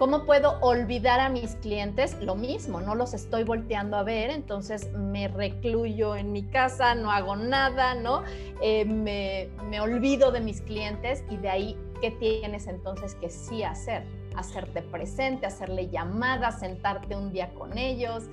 ¿Cómo 0.00 0.24
puedo 0.24 0.58
olvidar 0.62 1.20
a 1.20 1.28
mis 1.28 1.56
clientes? 1.56 2.16
Lo 2.22 2.34
mismo, 2.34 2.80
no 2.80 2.94
los 2.94 3.12
estoy 3.12 3.44
volteando 3.44 3.98
a 3.98 4.02
ver, 4.02 4.30
entonces 4.30 4.90
me 4.94 5.28
recluyo 5.28 6.16
en 6.16 6.32
mi 6.32 6.42
casa, 6.44 6.94
no 6.94 7.10
hago 7.10 7.36
nada, 7.36 7.94
¿no? 7.94 8.22
Eh, 8.62 8.86
me, 8.86 9.50
me 9.68 9.78
olvido 9.82 10.32
de 10.32 10.40
mis 10.40 10.62
clientes 10.62 11.22
y 11.28 11.36
de 11.36 11.50
ahí, 11.50 11.76
¿qué 12.00 12.12
tienes 12.12 12.66
entonces 12.66 13.14
que 13.16 13.28
sí 13.28 13.62
hacer? 13.62 14.06
Hacerte 14.36 14.80
presente, 14.80 15.44
hacerle 15.44 15.90
llamadas, 15.90 16.60
sentarte 16.60 17.14
un 17.14 17.30
día 17.30 17.50
con 17.52 17.76
ellos, 17.76 18.24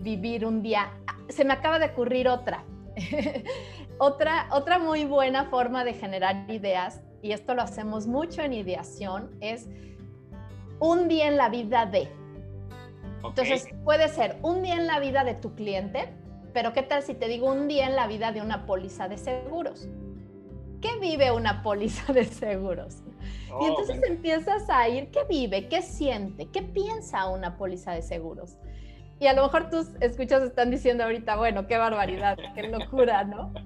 vivir 0.00 0.44
un 0.44 0.60
día. 0.60 0.92
Se 1.30 1.42
me 1.42 1.54
acaba 1.54 1.78
de 1.78 1.86
ocurrir 1.86 2.28
otra. 2.28 2.64
otra, 3.98 4.46
otra 4.52 4.78
muy 4.78 5.06
buena 5.06 5.46
forma 5.46 5.84
de 5.84 5.94
generar 5.94 6.44
ideas, 6.50 7.00
y 7.22 7.32
esto 7.32 7.54
lo 7.54 7.62
hacemos 7.62 8.06
mucho 8.06 8.42
en 8.42 8.52
ideación, 8.52 9.30
es 9.40 9.68
un 10.80 11.08
día 11.08 11.28
en 11.28 11.36
la 11.36 11.48
vida 11.48 11.86
de. 11.86 12.08
Entonces, 13.24 13.68
puede 13.84 14.08
ser 14.08 14.36
un 14.42 14.62
día 14.62 14.74
en 14.74 14.86
la 14.86 15.00
vida 15.00 15.24
de 15.24 15.34
tu 15.34 15.54
cliente, 15.54 16.08
pero 16.52 16.72
¿qué 16.72 16.82
tal 16.82 17.02
si 17.02 17.14
te 17.14 17.28
digo 17.28 17.50
un 17.50 17.68
día 17.68 17.86
en 17.86 17.96
la 17.96 18.06
vida 18.06 18.32
de 18.32 18.40
una 18.40 18.66
póliza 18.66 19.08
de 19.08 19.18
seguros? 19.18 19.88
¿Qué 20.80 20.98
vive 21.00 21.32
una 21.32 21.62
póliza 21.64 22.12
de 22.12 22.24
seguros? 22.24 23.02
y 23.48 23.52
oh, 23.52 23.66
entonces 23.66 24.00
empiezas 24.06 24.68
a 24.68 24.88
ir, 24.88 25.10
¿qué 25.10 25.20
vive? 25.28 25.68
¿Qué 25.68 25.82
siente? 25.82 26.48
¿Qué 26.50 26.62
piensa 26.62 27.28
una 27.28 27.56
póliza 27.56 27.92
de 27.92 28.02
seguros? 28.02 28.56
Y 29.20 29.26
a 29.26 29.32
lo 29.32 29.42
mejor 29.42 29.68
tus 29.68 29.88
escuchas 30.00 30.42
están 30.42 30.70
diciendo 30.70 31.02
ahorita, 31.04 31.36
bueno, 31.36 31.66
qué 31.66 31.76
barbaridad, 31.76 32.38
qué 32.54 32.68
locura, 32.68 33.24
¿no? 33.24 33.52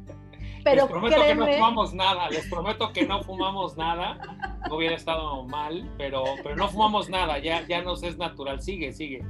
Pero 0.65 0.83
les 0.83 0.91
prometo 0.91 1.23
que 1.23 1.35
no 1.35 1.47
fumamos 1.47 1.95
nada, 1.95 2.31
les 2.31 2.47
prometo 2.49 2.93
que 2.93 3.07
no 3.07 3.23
fumamos 3.23 3.77
nada. 3.77 4.19
No 4.69 4.77
hubiera 4.77 4.97
estado 4.97 5.45
mal, 5.45 5.91
pero, 5.99 6.25
pero 6.43 6.57
no 6.57 6.69
fumamos 6.69 7.09
nada, 7.09 7.39
ya, 7.39 7.67
ya 7.67 7.83
nos 7.83 8.03
es 8.03 8.17
natural. 8.17 8.63
Sigue, 8.63 8.93
sigue. 8.93 9.23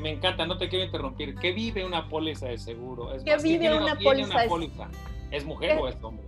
Me, 0.00 0.10
encanta, 0.10 0.46
no 0.46 0.56
te 0.56 0.68
quiero 0.68 0.84
interrumpir. 0.84 1.34
¿Qué 1.34 1.52
vive 1.52 1.84
una 1.84 2.08
póliza 2.08 2.46
de 2.48 2.58
seguro? 2.58 3.10
¿Qué 3.24 3.36
vive 3.38 3.76
una, 3.76 3.96
póliza? 3.96 4.46
¿Es 5.30 5.44
mujer 5.44 5.78
o 5.78 5.88
es 5.88 5.96
hombre? 6.02 6.24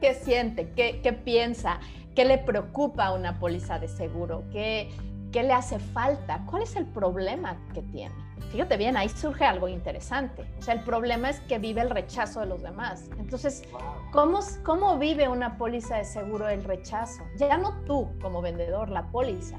¿Qué 0.00 0.14
siente? 0.14 0.72
¿Qué, 0.74 1.00
¿Qué 1.02 1.12
piensa? 1.12 1.80
¿Qué 2.14 2.24
le 2.24 2.38
preocupa 2.38 3.06
a 3.06 3.12
una 3.12 3.38
póliza 3.38 3.78
de 3.78 3.88
seguro? 3.88 4.44
¿Qué, 4.50 4.90
¿Qué 5.32 5.42
le 5.42 5.54
hace 5.54 5.78
falta? 5.78 6.42
¿Cuál 6.46 6.62
es 6.62 6.76
el 6.76 6.86
problema 6.86 7.56
que 7.74 7.82
tiene? 7.82 8.14
fíjate 8.52 8.76
bien, 8.76 8.98
ahí 8.98 9.08
surge 9.08 9.46
algo 9.46 9.66
interesante. 9.66 10.44
O 10.58 10.62
sea, 10.62 10.74
el 10.74 10.80
problema 10.80 11.30
es 11.30 11.40
que 11.40 11.58
vive 11.58 11.80
el 11.80 11.88
rechazo 11.88 12.40
de 12.40 12.46
los 12.46 12.62
demás. 12.62 13.08
Entonces, 13.18 13.62
¿cómo, 14.10 14.40
cómo 14.62 14.98
vive 14.98 15.26
una 15.26 15.56
póliza 15.56 15.96
de 15.96 16.04
seguro 16.04 16.48
el 16.50 16.62
rechazo? 16.62 17.22
Ya 17.38 17.56
no 17.56 17.82
tú 17.86 18.10
como 18.20 18.42
vendedor, 18.42 18.90
la 18.90 19.10
póliza, 19.10 19.56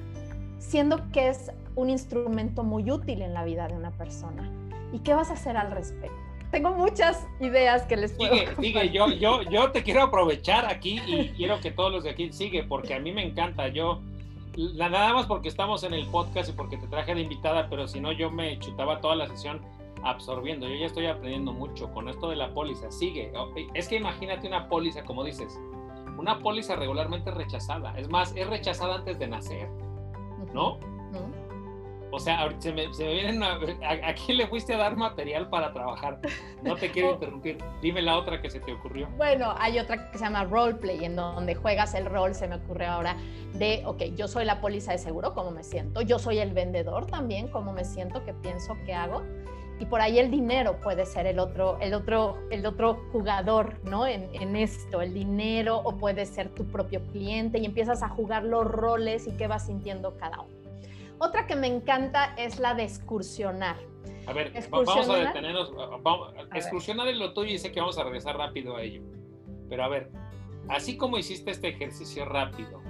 siendo 0.59 1.09
que 1.11 1.29
es 1.29 1.51
un 1.75 1.89
instrumento 1.89 2.63
muy 2.63 2.91
útil 2.91 3.23
en 3.23 3.33
la 3.33 3.43
vida 3.43 3.67
de 3.67 3.73
una 3.73 3.89
persona. 3.89 4.47
¿Y 4.91 4.99
qué 4.99 5.15
vas 5.15 5.31
a 5.31 5.33
hacer 5.33 5.57
al 5.57 5.71
respecto? 5.71 6.15
Tengo 6.51 6.69
muchas 6.69 7.25
ideas 7.39 7.81
que 7.87 7.97
les 7.97 8.13
puedo 8.13 8.31
Sigue, 8.31 8.55
sigue, 8.57 8.89
yo, 8.91 9.09
yo, 9.09 9.41
yo 9.41 9.71
te 9.71 9.81
quiero 9.81 10.03
aprovechar 10.03 10.67
aquí 10.67 11.01
y 11.07 11.29
quiero 11.35 11.59
que 11.59 11.71
todos 11.71 11.91
los 11.91 12.03
de 12.03 12.11
aquí 12.11 12.31
sigue, 12.31 12.61
porque 12.63 12.93
a 12.93 12.99
mí 12.99 13.11
me 13.11 13.25
encanta. 13.25 13.69
Yo 13.69 14.03
nada 14.57 15.13
más 15.13 15.25
porque 15.25 15.49
estamos 15.49 15.83
en 15.83 15.93
el 15.93 16.05
podcast 16.07 16.49
y 16.49 16.53
porque 16.53 16.77
te 16.77 16.87
traje 16.87 17.15
de 17.15 17.21
invitada, 17.21 17.69
pero 17.69 17.87
si 17.87 17.99
no 17.99 18.11
yo 18.11 18.29
me 18.31 18.59
chutaba 18.59 19.01
toda 19.01 19.15
la 19.15 19.27
sesión 19.27 19.61
absorbiendo. 20.03 20.67
Yo 20.67 20.75
ya 20.75 20.85
estoy 20.85 21.05
aprendiendo 21.07 21.53
mucho 21.53 21.91
con 21.91 22.09
esto 22.09 22.29
de 22.29 22.35
la 22.35 22.53
póliza. 22.53 22.91
Sigue. 22.91 23.31
Es 23.73 23.87
que 23.87 23.95
imagínate 23.95 24.47
una 24.47 24.67
póliza, 24.67 25.03
como 25.03 25.23
dices, 25.23 25.59
una 26.17 26.39
póliza 26.39 26.75
regularmente 26.75 27.31
rechazada. 27.31 27.97
Es 27.97 28.09
más, 28.09 28.33
es 28.35 28.47
rechazada 28.47 28.95
antes 28.95 29.17
de 29.19 29.27
nacer, 29.27 29.69
¿no? 30.53 30.77
O 32.15 32.19
sea, 32.19 32.47
se 32.59 32.71
me, 32.71 32.93
se 32.93 33.05
me 33.05 33.13
vienen 33.13 33.41
a, 33.41 33.55
a, 33.55 34.13
quién 34.13 34.37
le 34.37 34.45
fuiste 34.45 34.75
a 34.75 34.77
dar 34.77 34.95
material 34.95 35.49
para 35.49 35.73
trabajar? 35.73 36.19
No 36.61 36.75
te 36.75 36.91
quiero 36.91 37.11
interrumpir. 37.13 37.57
Dime 37.81 38.03
la 38.03 38.17
otra 38.17 38.39
que 38.39 38.51
se 38.51 38.59
te 38.59 38.71
ocurrió. 38.71 39.09
Bueno, 39.17 39.55
hay 39.57 39.79
otra 39.79 40.11
que 40.11 40.19
se 40.19 40.23
llama 40.23 40.43
roleplay, 40.43 41.05
en 41.05 41.15
donde 41.15 41.55
juegas 41.55 41.95
el 41.95 42.05
rol, 42.05 42.35
se 42.35 42.47
me 42.47 42.57
ocurre 42.57 42.85
ahora, 42.85 43.17
de, 43.53 43.81
ok, 43.87 44.03
yo 44.15 44.27
soy 44.27 44.45
la 44.45 44.61
póliza 44.61 44.91
de 44.91 44.99
seguro, 44.99 45.33
¿cómo 45.33 45.49
me 45.49 45.63
siento? 45.63 46.01
Yo 46.01 46.19
soy 46.19 46.37
el 46.37 46.53
vendedor 46.53 47.07
también, 47.07 47.47
¿cómo 47.47 47.73
me 47.73 47.83
siento? 47.83 48.23
¿Qué 48.23 48.33
pienso? 48.33 48.77
¿Qué 48.85 48.93
hago? 48.93 49.23
y 49.79 49.85
por 49.85 50.01
ahí 50.01 50.19
el 50.19 50.29
dinero 50.29 50.79
puede 50.81 51.03
ser 51.05 51.25
el 51.25 51.39
otro, 51.39 51.79
el 51.81 51.95
otro, 51.95 52.37
el 52.51 52.63
otro 52.65 53.05
jugador, 53.11 53.79
¿no? 53.83 54.05
En, 54.05 54.29
en, 54.33 54.55
esto, 54.55 55.01
el 55.01 55.15
dinero 55.15 55.81
o 55.83 55.97
puede 55.97 56.27
ser 56.27 56.49
tu 56.49 56.63
propio 56.65 57.01
cliente 57.11 57.57
y 57.57 57.65
empiezas 57.65 58.03
a 58.03 58.07
jugar 58.07 58.43
los 58.43 58.65
roles 58.65 59.27
y 59.27 59.31
qué 59.31 59.47
vas 59.47 59.65
sintiendo 59.65 60.15
cada 60.17 60.41
uno. 60.41 60.62
Otra 61.23 61.47
que 61.47 61.55
me 61.55 61.67
encanta 61.67 62.35
es 62.37 62.59
la 62.59 62.73
de 62.73 62.83
excursionar. 62.83 63.77
A 64.27 64.33
ver, 64.33 64.51
vamos 64.69 65.09
a 65.09 65.15
detenernos. 65.15 65.73
Vamos, 66.01 66.33
excursionar 66.53 67.07
es 67.07 67.15
lo 67.15 67.33
tuyo 67.33 67.53
y 67.53 67.57
sé 67.57 67.71
que 67.71 67.79
vamos 67.79 67.97
a 67.97 68.03
regresar 68.03 68.35
rápido 68.35 68.75
a 68.75 68.81
ello. 68.81 69.01
Pero 69.69 69.85
a 69.85 69.87
ver, 69.87 70.11
así 70.67 70.97
como 70.97 71.17
hiciste 71.17 71.51
este 71.51 71.69
ejercicio 71.69 72.25
rápido 72.25 72.81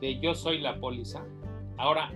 de 0.00 0.18
yo 0.20 0.34
soy 0.34 0.58
la 0.58 0.80
póliza, 0.80 1.22
ahora, 1.76 2.10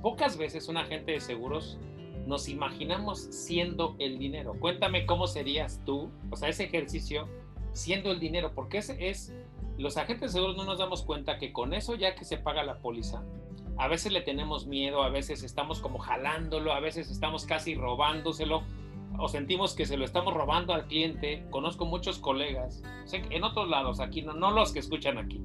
pocas 0.00 0.38
veces 0.38 0.68
un 0.68 0.76
agente 0.76 1.10
de 1.10 1.20
seguros 1.20 1.80
nos 2.26 2.48
imaginamos 2.48 3.18
siendo 3.18 3.96
el 3.98 4.16
dinero. 4.16 4.54
Cuéntame 4.60 5.06
cómo 5.06 5.26
serías 5.26 5.82
tú, 5.84 6.08
o 6.30 6.36
sea, 6.36 6.50
ese 6.50 6.64
ejercicio 6.64 7.28
siendo 7.72 8.12
el 8.12 8.20
dinero, 8.20 8.52
porque 8.54 8.78
ese 8.78 9.08
es, 9.08 9.34
los 9.76 9.96
agentes 9.96 10.32
de 10.32 10.38
seguros 10.38 10.56
no 10.56 10.64
nos 10.64 10.78
damos 10.78 11.02
cuenta 11.02 11.36
que 11.38 11.52
con 11.52 11.74
eso 11.74 11.96
ya 11.96 12.14
que 12.14 12.24
se 12.24 12.36
paga 12.36 12.62
la 12.62 12.78
póliza, 12.78 13.24
a 13.80 13.88
veces 13.88 14.12
le 14.12 14.20
tenemos 14.20 14.66
miedo, 14.66 15.02
a 15.02 15.08
veces 15.08 15.42
estamos 15.42 15.80
como 15.80 15.98
jalándolo, 15.98 16.74
a 16.74 16.80
veces 16.80 17.10
estamos 17.10 17.46
casi 17.46 17.74
robándoselo 17.74 18.62
o 19.18 19.26
sentimos 19.28 19.74
que 19.74 19.86
se 19.86 19.96
lo 19.96 20.04
estamos 20.04 20.34
robando 20.34 20.74
al 20.74 20.86
cliente. 20.86 21.46
Conozco 21.50 21.86
muchos 21.86 22.18
colegas, 22.18 22.82
en 23.10 23.42
otros 23.42 23.70
lados, 23.70 23.98
aquí 24.00 24.20
no, 24.20 24.34
no 24.34 24.50
los 24.50 24.72
que 24.72 24.80
escuchan 24.80 25.16
aquí, 25.16 25.40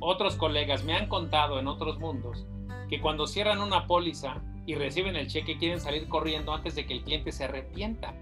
otros 0.00 0.34
colegas 0.34 0.82
me 0.84 0.94
han 0.94 1.08
contado 1.08 1.60
en 1.60 1.68
otros 1.68 2.00
mundos 2.00 2.44
que 2.88 3.00
cuando 3.00 3.28
cierran 3.28 3.60
una 3.60 3.86
póliza 3.86 4.42
y 4.66 4.74
reciben 4.74 5.14
el 5.14 5.28
cheque 5.28 5.56
quieren 5.56 5.80
salir 5.80 6.08
corriendo 6.08 6.52
antes 6.52 6.74
de 6.74 6.86
que 6.86 6.94
el 6.94 7.02
cliente 7.02 7.30
se 7.30 7.44
arrepienta. 7.44 8.14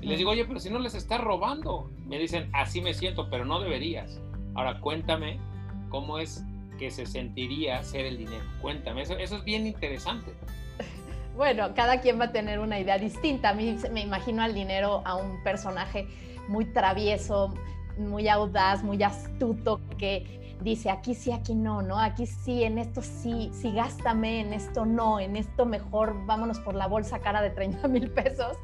Y 0.00 0.06
les 0.06 0.18
digo, 0.18 0.30
oye, 0.30 0.44
pero 0.44 0.60
si 0.60 0.70
no 0.70 0.78
les 0.78 0.94
está 0.94 1.18
robando. 1.18 1.90
Me 2.06 2.18
dicen, 2.18 2.48
así 2.52 2.80
me 2.80 2.94
siento, 2.94 3.28
pero 3.28 3.44
no 3.44 3.60
deberías. 3.60 4.20
Ahora 4.54 4.78
cuéntame 4.78 5.40
cómo 5.88 6.18
es 6.18 6.44
que 6.80 6.90
se 6.90 7.04
sentiría 7.04 7.82
ser 7.82 8.06
el 8.06 8.16
dinero. 8.16 8.42
Cuéntame, 8.62 9.02
eso, 9.02 9.14
es 9.16 9.44
bien 9.44 9.66
interesante. 9.66 10.32
Bueno, 11.36 11.72
cada 11.74 12.00
quien 12.02 12.20
va 12.20 12.24
a 12.24 12.32
tener 12.32 12.58
una 12.58 12.78
idea 12.80 12.98
distinta. 12.98 13.50
A 13.50 13.54
mí 13.54 13.78
me 13.92 14.00
imagino 14.00 14.42
al 14.42 14.52
dinero 14.52 15.00
a 15.06 15.14
un 15.14 15.42
personaje 15.42 16.06
muy 16.48 16.66
travieso, 16.66 17.54
muy 17.96 18.28
audaz, 18.28 18.82
muy 18.82 19.02
astuto, 19.02 19.80
que 19.96 20.40
dice 20.60 20.90
aquí 20.90 21.14
sí, 21.14 21.32
aquí 21.32 21.54
no, 21.54 21.80
¿no? 21.82 21.98
Aquí 21.98 22.26
sí, 22.26 22.64
en 22.64 22.78
esto 22.78 23.00
sí, 23.00 23.50
sí 23.54 23.72
gástame, 23.72 24.40
en 24.40 24.52
esto 24.52 24.84
no, 24.84 25.18
en 25.20 25.36
esto 25.36 25.64
mejor 25.64 26.26
vámonos 26.26 26.58
por 26.58 26.74
la 26.74 26.86
bolsa 26.86 27.20
cara 27.20 27.40
de 27.40 27.50
30 27.50 27.88
mil 27.88 28.10
pesos, 28.10 28.56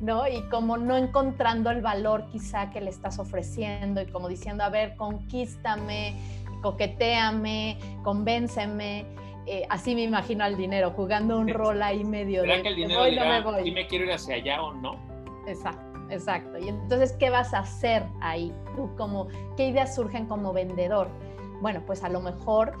¿no? 0.00 0.26
Y 0.26 0.42
como 0.48 0.76
no 0.76 0.96
encontrando 0.96 1.70
el 1.70 1.82
valor 1.82 2.26
quizá 2.32 2.70
que 2.70 2.80
le 2.80 2.90
estás 2.90 3.18
ofreciendo 3.18 4.00
y 4.00 4.06
como 4.06 4.28
diciendo, 4.28 4.64
a 4.64 4.70
ver, 4.70 4.96
conquístame, 4.96 6.16
coqueteame, 6.64 7.78
convénceme. 8.02 9.06
Eh, 9.46 9.66
así 9.68 9.94
me 9.94 10.02
imagino 10.02 10.44
al 10.44 10.56
dinero, 10.56 10.92
jugando 10.92 11.38
un 11.38 11.48
rol 11.60 11.82
ahí 11.82 12.02
medio 12.04 12.42
de 12.42 12.62
que 12.62 12.68
el 12.68 12.76
dinero 12.76 13.04
dirá, 13.04 13.28
me 13.28 13.40
voy. 13.42 13.70
me 13.70 13.86
quiero 13.86 14.06
ir 14.06 14.12
hacia 14.12 14.36
allá 14.36 14.62
o 14.62 14.72
no? 14.72 14.98
Exacto. 15.46 15.82
Exacto. 16.10 16.58
Y 16.58 16.68
entonces, 16.68 17.12
¿qué 17.12 17.30
vas 17.30 17.54
a 17.54 17.60
hacer 17.60 18.04
ahí? 18.20 18.52
Tú 18.76 18.94
como, 18.96 19.28
¿qué 19.56 19.68
ideas 19.68 19.94
surgen 19.94 20.26
como 20.26 20.52
vendedor? 20.52 21.08
Bueno, 21.60 21.82
pues 21.86 22.04
a 22.04 22.08
lo 22.08 22.20
mejor 22.20 22.74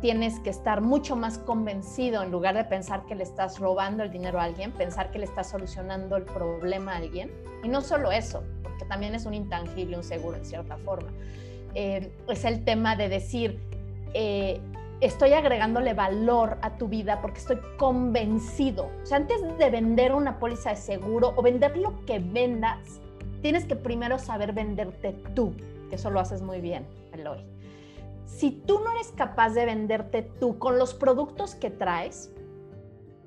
tienes 0.00 0.40
que 0.40 0.48
estar 0.48 0.80
mucho 0.80 1.14
más 1.14 1.38
convencido 1.38 2.22
en 2.22 2.30
lugar 2.30 2.54
de 2.54 2.64
pensar 2.64 3.04
que 3.04 3.14
le 3.14 3.22
estás 3.22 3.58
robando 3.58 4.02
el 4.02 4.10
dinero 4.10 4.40
a 4.40 4.44
alguien, 4.44 4.72
pensar 4.72 5.10
que 5.10 5.18
le 5.18 5.26
estás 5.26 5.50
solucionando 5.50 6.16
el 6.16 6.24
problema 6.24 6.92
a 6.92 6.96
alguien. 6.96 7.30
Y 7.62 7.68
no 7.68 7.82
solo 7.82 8.10
eso, 8.10 8.42
porque 8.62 8.86
también 8.86 9.14
es 9.14 9.26
un 9.26 9.34
intangible, 9.34 9.96
un 9.96 10.04
seguro 10.04 10.38
en 10.38 10.44
cierta 10.46 10.78
forma. 10.78 11.10
Eh, 11.74 12.12
es 12.28 12.44
el 12.44 12.64
tema 12.64 12.96
de 12.96 13.08
decir, 13.08 13.60
eh, 14.14 14.60
estoy 15.00 15.32
agregándole 15.32 15.94
valor 15.94 16.58
a 16.62 16.76
tu 16.76 16.88
vida 16.88 17.20
porque 17.22 17.38
estoy 17.38 17.58
convencido. 17.76 18.90
O 19.02 19.06
sea, 19.06 19.18
antes 19.18 19.40
de 19.58 19.70
vender 19.70 20.12
una 20.12 20.38
póliza 20.38 20.70
de 20.70 20.76
seguro 20.76 21.32
o 21.36 21.42
vender 21.42 21.76
lo 21.76 22.04
que 22.04 22.18
vendas, 22.18 23.00
tienes 23.42 23.64
que 23.64 23.76
primero 23.76 24.18
saber 24.18 24.52
venderte 24.52 25.14
tú, 25.34 25.54
que 25.88 25.96
eso 25.96 26.10
lo 26.10 26.20
haces 26.20 26.42
muy 26.42 26.60
bien, 26.60 26.86
Eloy. 27.12 27.44
Si 28.26 28.50
tú 28.50 28.78
no 28.78 28.92
eres 28.92 29.08
capaz 29.16 29.50
de 29.50 29.66
venderte 29.66 30.22
tú 30.22 30.58
con 30.58 30.78
los 30.78 30.94
productos 30.94 31.54
que 31.54 31.70
traes, 31.70 32.32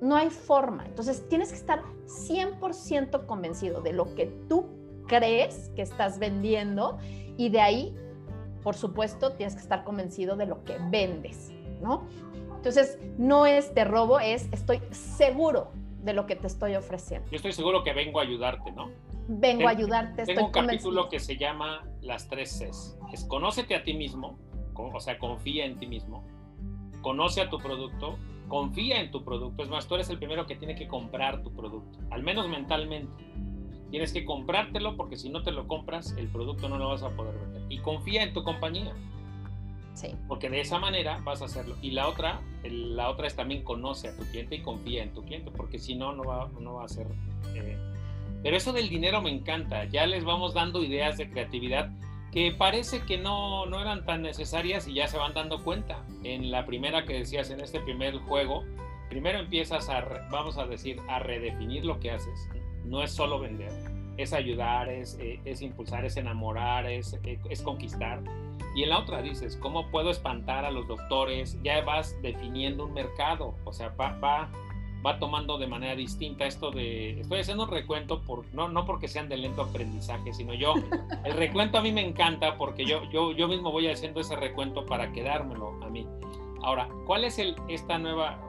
no 0.00 0.16
hay 0.16 0.30
forma. 0.30 0.84
Entonces 0.86 1.28
tienes 1.28 1.50
que 1.50 1.56
estar 1.56 1.82
100% 2.06 3.26
convencido 3.26 3.80
de 3.80 3.92
lo 3.92 4.14
que 4.14 4.26
tú 4.48 4.66
crees 5.06 5.70
que 5.76 5.82
estás 5.82 6.18
vendiendo 6.18 6.98
y 7.36 7.48
de 7.48 7.60
ahí, 7.60 7.96
por 8.64 8.74
supuesto, 8.74 9.32
tienes 9.34 9.54
que 9.54 9.60
estar 9.60 9.84
convencido 9.84 10.34
de 10.34 10.46
lo 10.46 10.64
que 10.64 10.76
vendes. 10.90 11.52
¿no? 11.84 12.06
Entonces, 12.56 12.98
no 13.18 13.46
es 13.46 13.74
de 13.74 13.84
robo, 13.84 14.18
es 14.18 14.48
estoy 14.52 14.80
seguro 14.90 15.70
de 16.02 16.14
lo 16.14 16.26
que 16.26 16.34
te 16.34 16.46
estoy 16.46 16.74
ofreciendo. 16.74 17.28
Yo 17.30 17.36
estoy 17.36 17.52
seguro 17.52 17.84
que 17.84 17.92
vengo 17.92 18.18
a 18.18 18.22
ayudarte, 18.22 18.72
¿no? 18.72 18.90
Vengo 19.28 19.68
a 19.68 19.70
ayudarte. 19.70 20.24
Tengo 20.24 20.46
un 20.46 20.52
capítulo 20.52 21.08
que 21.08 21.20
se 21.20 21.36
llama 21.36 21.86
Las 22.00 22.28
tres 22.28 22.58
Cs. 22.58 22.98
Es 23.12 23.24
conócete 23.24 23.74
a 23.74 23.84
ti 23.84 23.94
mismo, 23.94 24.38
o 24.74 25.00
sea, 25.00 25.18
confía 25.18 25.64
en 25.66 25.78
ti 25.78 25.86
mismo. 25.86 26.24
Conoce 27.02 27.42
a 27.42 27.50
tu 27.50 27.58
producto, 27.58 28.18
confía 28.48 29.00
en 29.00 29.10
tu 29.10 29.24
producto. 29.24 29.62
Es 29.62 29.68
más, 29.68 29.86
tú 29.86 29.94
eres 29.94 30.08
el 30.08 30.18
primero 30.18 30.46
que 30.46 30.56
tiene 30.56 30.74
que 30.74 30.88
comprar 30.88 31.42
tu 31.42 31.54
producto, 31.54 31.98
al 32.10 32.22
menos 32.22 32.48
mentalmente. 32.48 33.12
Tienes 33.94 34.12
que 34.12 34.24
comprártelo 34.24 34.96
porque 34.96 35.16
si 35.16 35.28
no 35.28 35.44
te 35.44 35.52
lo 35.52 35.68
compras, 35.68 36.16
el 36.18 36.26
producto 36.26 36.68
no 36.68 36.78
lo 36.78 36.88
vas 36.88 37.04
a 37.04 37.10
poder 37.10 37.38
vender. 37.38 37.62
Y 37.68 37.78
confía 37.78 38.24
en 38.24 38.32
tu 38.32 38.42
compañía. 38.42 38.92
Porque 40.26 40.50
de 40.50 40.60
esa 40.60 40.80
manera 40.80 41.20
vas 41.22 41.42
a 41.42 41.44
hacerlo. 41.44 41.76
Y 41.80 41.92
la 41.92 42.08
otra, 42.08 42.40
la 42.64 43.08
otra 43.08 43.28
es 43.28 43.36
también 43.36 43.62
conoce 43.62 44.08
a 44.08 44.16
tu 44.16 44.24
cliente 44.24 44.56
y 44.56 44.62
confía 44.62 45.04
en 45.04 45.14
tu 45.14 45.22
cliente, 45.22 45.52
porque 45.52 45.78
si 45.78 45.94
no, 45.94 46.12
no 46.12 46.24
va, 46.24 46.50
no 46.58 46.74
va 46.74 46.86
a 46.86 46.88
ser... 46.88 47.06
Eh, 47.54 47.78
pero 48.42 48.56
eso 48.56 48.72
del 48.72 48.88
dinero 48.88 49.22
me 49.22 49.30
encanta. 49.30 49.84
Ya 49.84 50.06
les 50.06 50.24
vamos 50.24 50.54
dando 50.54 50.82
ideas 50.82 51.16
de 51.16 51.30
creatividad 51.30 51.92
que 52.32 52.50
parece 52.50 53.02
que 53.02 53.16
no, 53.16 53.64
no 53.66 53.80
eran 53.80 54.04
tan 54.04 54.22
necesarias 54.22 54.88
y 54.88 54.94
ya 54.94 55.06
se 55.06 55.18
van 55.18 55.34
dando 55.34 55.62
cuenta. 55.62 56.04
En 56.24 56.50
la 56.50 56.66
primera 56.66 57.04
que 57.04 57.12
decías, 57.12 57.48
en 57.50 57.60
este 57.60 57.78
primer 57.78 58.16
juego, 58.16 58.64
primero 59.08 59.38
empiezas 59.38 59.88
a, 59.88 60.00
vamos 60.32 60.58
a 60.58 60.66
decir, 60.66 61.00
a 61.08 61.20
redefinir 61.20 61.84
lo 61.84 62.00
que 62.00 62.10
haces. 62.10 62.48
No 62.84 63.02
es 63.02 63.12
solo 63.12 63.38
vender, 63.38 63.72
es 64.16 64.32
ayudar, 64.32 64.88
es, 64.88 65.18
eh, 65.20 65.40
es 65.44 65.62
impulsar, 65.62 66.04
es 66.04 66.16
enamorar, 66.16 66.86
es, 66.86 67.18
eh, 67.24 67.38
es 67.48 67.62
conquistar 67.62 68.22
y 68.74 68.82
en 68.82 68.90
la 68.90 68.98
otra 68.98 69.22
dices, 69.22 69.56
¿cómo 69.56 69.86
puedo 69.86 70.10
espantar 70.10 70.64
a 70.64 70.70
los 70.70 70.88
doctores? 70.88 71.56
Ya 71.62 71.80
vas 71.82 72.20
definiendo 72.22 72.84
un 72.84 72.92
mercado, 72.92 73.54
o 73.64 73.72
sea, 73.72 73.90
va, 73.90 74.18
va, 74.18 74.50
va 75.06 75.18
tomando 75.20 75.58
de 75.58 75.68
manera 75.68 75.94
distinta 75.94 76.44
esto 76.44 76.72
de, 76.72 77.20
estoy 77.20 77.38
haciendo 77.38 77.64
un 77.64 77.70
recuento, 77.70 78.22
por, 78.22 78.52
no, 78.52 78.68
no 78.68 78.84
porque 78.84 79.06
sean 79.06 79.28
de 79.28 79.36
lento 79.36 79.62
aprendizaje, 79.62 80.32
sino 80.32 80.54
yo, 80.54 80.74
el 81.24 81.34
recuento 81.34 81.78
a 81.78 81.82
mí 81.82 81.92
me 81.92 82.04
encanta 82.04 82.58
porque 82.58 82.84
yo, 82.84 83.08
yo, 83.12 83.30
yo 83.30 83.46
mismo 83.46 83.70
voy 83.70 83.86
haciendo 83.86 84.20
ese 84.20 84.34
recuento 84.34 84.84
para 84.84 85.12
quedármelo 85.12 85.80
a 85.84 85.88
mí. 85.88 86.04
Ahora, 86.62 86.88
¿cuál 87.06 87.22
es 87.22 87.38
el, 87.38 87.54
esta 87.68 87.98
nueva 87.98 88.40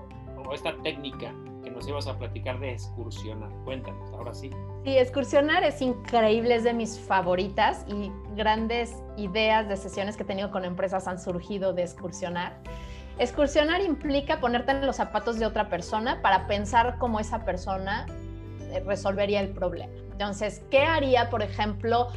o 0.44 0.54
esta 0.54 0.76
técnica 0.82 1.36
nos 1.76 1.88
ibas 1.88 2.08
a 2.08 2.18
platicar 2.18 2.60
de 2.60 2.72
excursionar. 2.72 3.52
Cuéntanos, 3.66 4.10
ahora 4.14 4.34
sí. 4.34 4.50
Sí, 4.86 4.98
excursionar 4.98 5.64
es 5.64 5.82
increíble, 5.82 6.56
es 6.56 6.64
de 6.64 6.74
mis 6.74 6.98
favoritas 6.98 7.86
y 7.88 8.12
grandes 8.36 8.96
ideas 9.18 9.68
de 9.68 9.76
sesiones 9.76 10.16
que 10.16 10.24
he 10.24 10.26
tenido 10.26 10.52
con 10.52 10.64
empresas 10.64 11.08
han 11.08 11.20
surgido 11.20 11.74
de 11.74 11.84
excursionar. 11.84 12.58
Excursionar 13.20 13.82
implica 13.82 14.40
ponerte 14.40 14.72
en 14.72 14.86
los 14.86 14.96
zapatos 14.96 15.38
de 15.38 15.46
otra 15.46 15.70
persona 15.70 16.22
para 16.22 16.48
pensar 16.48 16.98
cómo 16.98 17.20
esa 17.20 17.46
persona 17.46 18.06
eh, 18.72 18.82
resolvería 18.86 19.42
el 19.42 19.50
problema. 19.50 19.94
Entonces, 20.12 20.64
¿qué 20.72 20.80
haría, 20.80 21.30
por 21.30 21.42
ejemplo, 21.42 22.08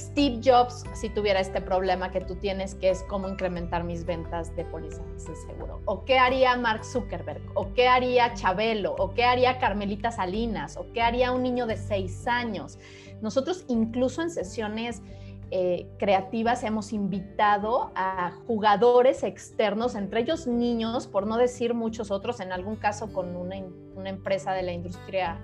Steve 0.00 0.40
Jobs 0.42 0.84
si 0.94 1.10
tuviera 1.10 1.40
este 1.40 1.60
problema 1.60 2.10
que 2.10 2.22
tú 2.22 2.34
tienes, 2.34 2.74
que 2.74 2.88
es 2.88 3.02
cómo 3.02 3.28
incrementar 3.28 3.84
mis 3.84 4.06
ventas 4.06 4.54
de 4.56 4.64
pólizas 4.64 5.26
de 5.26 5.36
seguro? 5.36 5.82
¿O 5.84 6.06
qué 6.06 6.18
haría 6.18 6.56
Mark 6.56 6.84
Zuckerberg? 6.84 7.42
¿O 7.54 7.74
qué 7.74 7.86
haría 7.86 8.32
Chabelo? 8.32 8.94
¿O 8.98 9.12
qué 9.12 9.24
haría 9.24 9.58
Carmelita 9.58 10.10
Salinas? 10.10 10.78
¿O 10.78 10.90
qué 10.94 11.02
haría 11.02 11.32
un 11.32 11.42
niño 11.42 11.66
de 11.66 11.76
seis 11.76 12.26
años? 12.26 12.78
Nosotros 13.20 13.66
incluso 13.68 14.22
en 14.22 14.30
sesiones 14.30 15.02
eh, 15.50 15.86
creativas 15.98 16.64
hemos 16.64 16.94
invitado 16.94 17.90
a 17.94 18.32
jugadores 18.46 19.22
externos, 19.22 19.96
entre 19.96 20.20
ellos 20.20 20.46
niños, 20.46 21.08
por 21.08 21.26
no 21.26 21.36
decir 21.36 21.74
muchos 21.74 22.10
otros, 22.10 22.40
en 22.40 22.52
algún 22.52 22.76
caso 22.76 23.12
con 23.12 23.36
una, 23.36 23.56
una 23.96 24.08
empresa 24.08 24.52
de 24.52 24.62
la 24.62 24.72
industria 24.72 25.38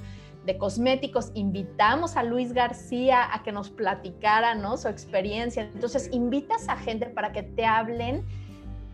de 0.47 0.57
cosméticos, 0.57 1.33
invitamos 1.35 2.17
a 2.17 2.23
Luis 2.23 2.53
García 2.53 3.35
a 3.35 3.43
que 3.43 3.51
nos 3.51 3.69
platicara 3.69 4.55
¿no? 4.55 4.77
su 4.77 4.89
experiencia. 4.89 5.65
Entonces, 5.65 6.09
invitas 6.13 6.69
a 6.69 6.77
gente 6.77 7.07
para 7.07 7.33
que 7.33 7.43
te 7.43 7.67
hablen 7.67 8.25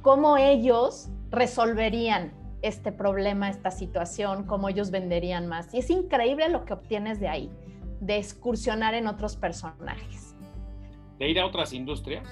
cómo 0.00 0.38
ellos 0.38 1.10
resolverían 1.30 2.32
este 2.62 2.90
problema, 2.90 3.50
esta 3.50 3.70
situación, 3.70 4.44
cómo 4.44 4.70
ellos 4.70 4.90
venderían 4.90 5.46
más. 5.46 5.72
Y 5.74 5.78
es 5.78 5.90
increíble 5.90 6.48
lo 6.48 6.64
que 6.64 6.72
obtienes 6.72 7.20
de 7.20 7.28
ahí, 7.28 7.50
de 8.00 8.16
excursionar 8.16 8.94
en 8.94 9.06
otros 9.06 9.36
personajes. 9.36 10.34
¿De 11.18 11.28
ir 11.28 11.38
a 11.38 11.46
otras 11.46 11.74
industrias? 11.74 12.26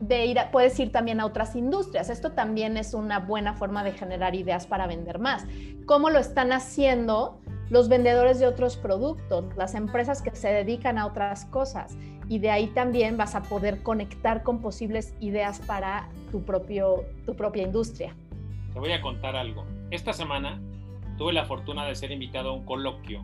De 0.00 0.26
ir 0.26 0.38
puedes 0.52 0.78
ir 0.78 0.92
también 0.92 1.18
a 1.20 1.26
otras 1.26 1.56
industrias. 1.56 2.10
Esto 2.10 2.32
también 2.32 2.76
es 2.76 2.92
una 2.92 3.20
buena 3.20 3.54
forma 3.54 3.82
de 3.84 3.92
generar 3.92 4.34
ideas 4.34 4.66
para 4.66 4.86
vender 4.86 5.18
más. 5.18 5.46
¿Cómo 5.86 6.10
lo 6.10 6.18
están 6.18 6.52
haciendo? 6.52 7.40
Los 7.70 7.88
vendedores 7.88 8.38
de 8.38 8.46
otros 8.46 8.76
productos, 8.76 9.44
las 9.56 9.74
empresas 9.74 10.22
que 10.22 10.34
se 10.34 10.48
dedican 10.48 10.98
a 10.98 11.06
otras 11.06 11.44
cosas. 11.46 11.96
Y 12.28 12.38
de 12.38 12.50
ahí 12.50 12.68
también 12.68 13.16
vas 13.16 13.34
a 13.34 13.42
poder 13.42 13.82
conectar 13.82 14.42
con 14.42 14.60
posibles 14.60 15.14
ideas 15.20 15.60
para 15.60 16.08
tu, 16.30 16.42
propio, 16.44 17.04
tu 17.24 17.34
propia 17.34 17.62
industria. 17.62 18.14
Te 18.72 18.78
voy 18.78 18.92
a 18.92 19.00
contar 19.00 19.36
algo. 19.36 19.64
Esta 19.90 20.12
semana 20.12 20.60
tuve 21.16 21.32
la 21.32 21.44
fortuna 21.46 21.86
de 21.86 21.94
ser 21.94 22.12
invitado 22.12 22.50
a 22.50 22.52
un 22.52 22.64
coloquio 22.64 23.22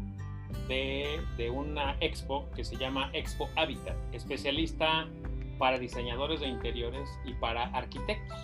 de, 0.69 1.21
de 1.37 1.51
una 1.51 1.97
expo 2.01 2.49
que 2.57 2.65
se 2.65 2.77
llama 2.77 3.11
Expo 3.13 3.49
Habitat, 3.57 3.97
especialista 4.13 5.07
para 5.59 5.79
diseñadores 5.79 6.41
de 6.41 6.49
interiores 6.49 7.09
y 7.25 7.35
para 7.35 7.65
arquitectos. 7.69 8.39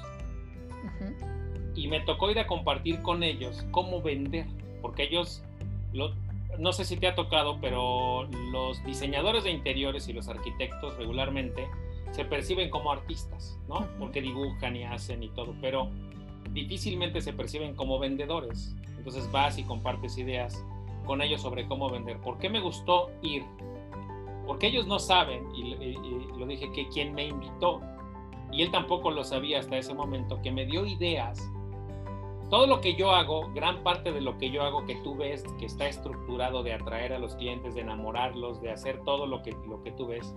Y 1.74 1.88
me 1.88 2.00
tocó 2.00 2.30
ir 2.30 2.38
a 2.38 2.46
compartir 2.46 3.00
con 3.02 3.22
ellos 3.22 3.64
cómo 3.70 4.02
vender, 4.02 4.46
porque 4.82 5.04
ellos 5.04 5.42
no 5.92 6.72
sé 6.72 6.84
si 6.84 6.96
te 6.96 7.06
ha 7.06 7.14
tocado, 7.14 7.58
pero 7.60 8.24
los 8.52 8.84
diseñadores 8.84 9.44
de 9.44 9.50
interiores 9.50 10.08
y 10.08 10.12
los 10.12 10.28
arquitectos 10.28 10.96
regularmente 10.96 11.68
se 12.12 12.24
perciben 12.24 12.70
como 12.70 12.92
artistas, 12.92 13.58
¿no? 13.68 13.86
Porque 13.98 14.20
dibujan 14.20 14.76
y 14.76 14.84
hacen 14.84 15.22
y 15.22 15.28
todo, 15.28 15.54
pero 15.60 15.88
difícilmente 16.52 17.20
se 17.20 17.32
perciben 17.32 17.74
como 17.74 17.98
vendedores. 17.98 18.74
Entonces 18.96 19.30
vas 19.30 19.58
y 19.58 19.62
compartes 19.62 20.18
ideas 20.18 20.64
con 21.06 21.22
ellos 21.22 21.42
sobre 21.42 21.66
cómo 21.66 21.90
vender. 21.90 22.18
¿Por 22.18 22.38
qué 22.38 22.48
me 22.48 22.60
gustó 22.60 23.10
ir? 23.22 23.44
Porque 24.46 24.66
ellos 24.66 24.86
no 24.86 24.98
saben, 24.98 25.44
y, 25.54 25.74
lo 26.38 26.46
dije, 26.46 26.70
que 26.72 26.88
quien 26.88 27.14
me 27.14 27.26
invitó, 27.26 27.80
y 28.52 28.62
él 28.62 28.70
tampoco 28.70 29.10
lo 29.10 29.22
sabía 29.22 29.60
hasta 29.60 29.78
ese 29.78 29.94
momento, 29.94 30.42
que 30.42 30.50
me 30.50 30.66
dio 30.66 30.84
ideas 30.84 31.48
todo 32.50 32.66
lo 32.66 32.80
que 32.80 32.96
yo 32.96 33.12
hago, 33.12 33.50
gran 33.54 33.82
parte 33.84 34.12
de 34.12 34.20
lo 34.20 34.36
que 34.36 34.50
yo 34.50 34.62
hago 34.62 34.84
que 34.84 34.96
tú 34.96 35.16
ves 35.16 35.44
que 35.58 35.66
está 35.66 35.86
estructurado 35.86 36.64
de 36.64 36.74
atraer 36.74 37.12
a 37.12 37.18
los 37.18 37.36
clientes, 37.36 37.74
de 37.74 37.82
enamorarlos, 37.82 38.60
de 38.60 38.72
hacer 38.72 39.00
todo 39.04 39.26
lo 39.26 39.42
que, 39.42 39.56
lo 39.68 39.82
que 39.84 39.92
tú 39.92 40.08
ves, 40.08 40.34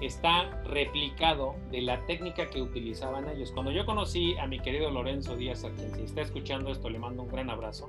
está 0.00 0.50
replicado 0.64 1.54
de 1.70 1.82
la 1.82 2.04
técnica 2.06 2.50
que 2.50 2.60
utilizaban 2.60 3.28
ellos. 3.28 3.52
Cuando 3.52 3.70
yo 3.70 3.86
conocí 3.86 4.36
a 4.38 4.46
mi 4.48 4.58
querido 4.58 4.90
Lorenzo 4.90 5.36
Díaz, 5.36 5.64
a 5.64 5.70
quien 5.72 5.94
si 5.94 6.02
está 6.02 6.22
escuchando 6.22 6.70
esto 6.70 6.90
le 6.90 6.98
mando 6.98 7.22
un 7.22 7.28
gran 7.28 7.48
abrazo, 7.48 7.88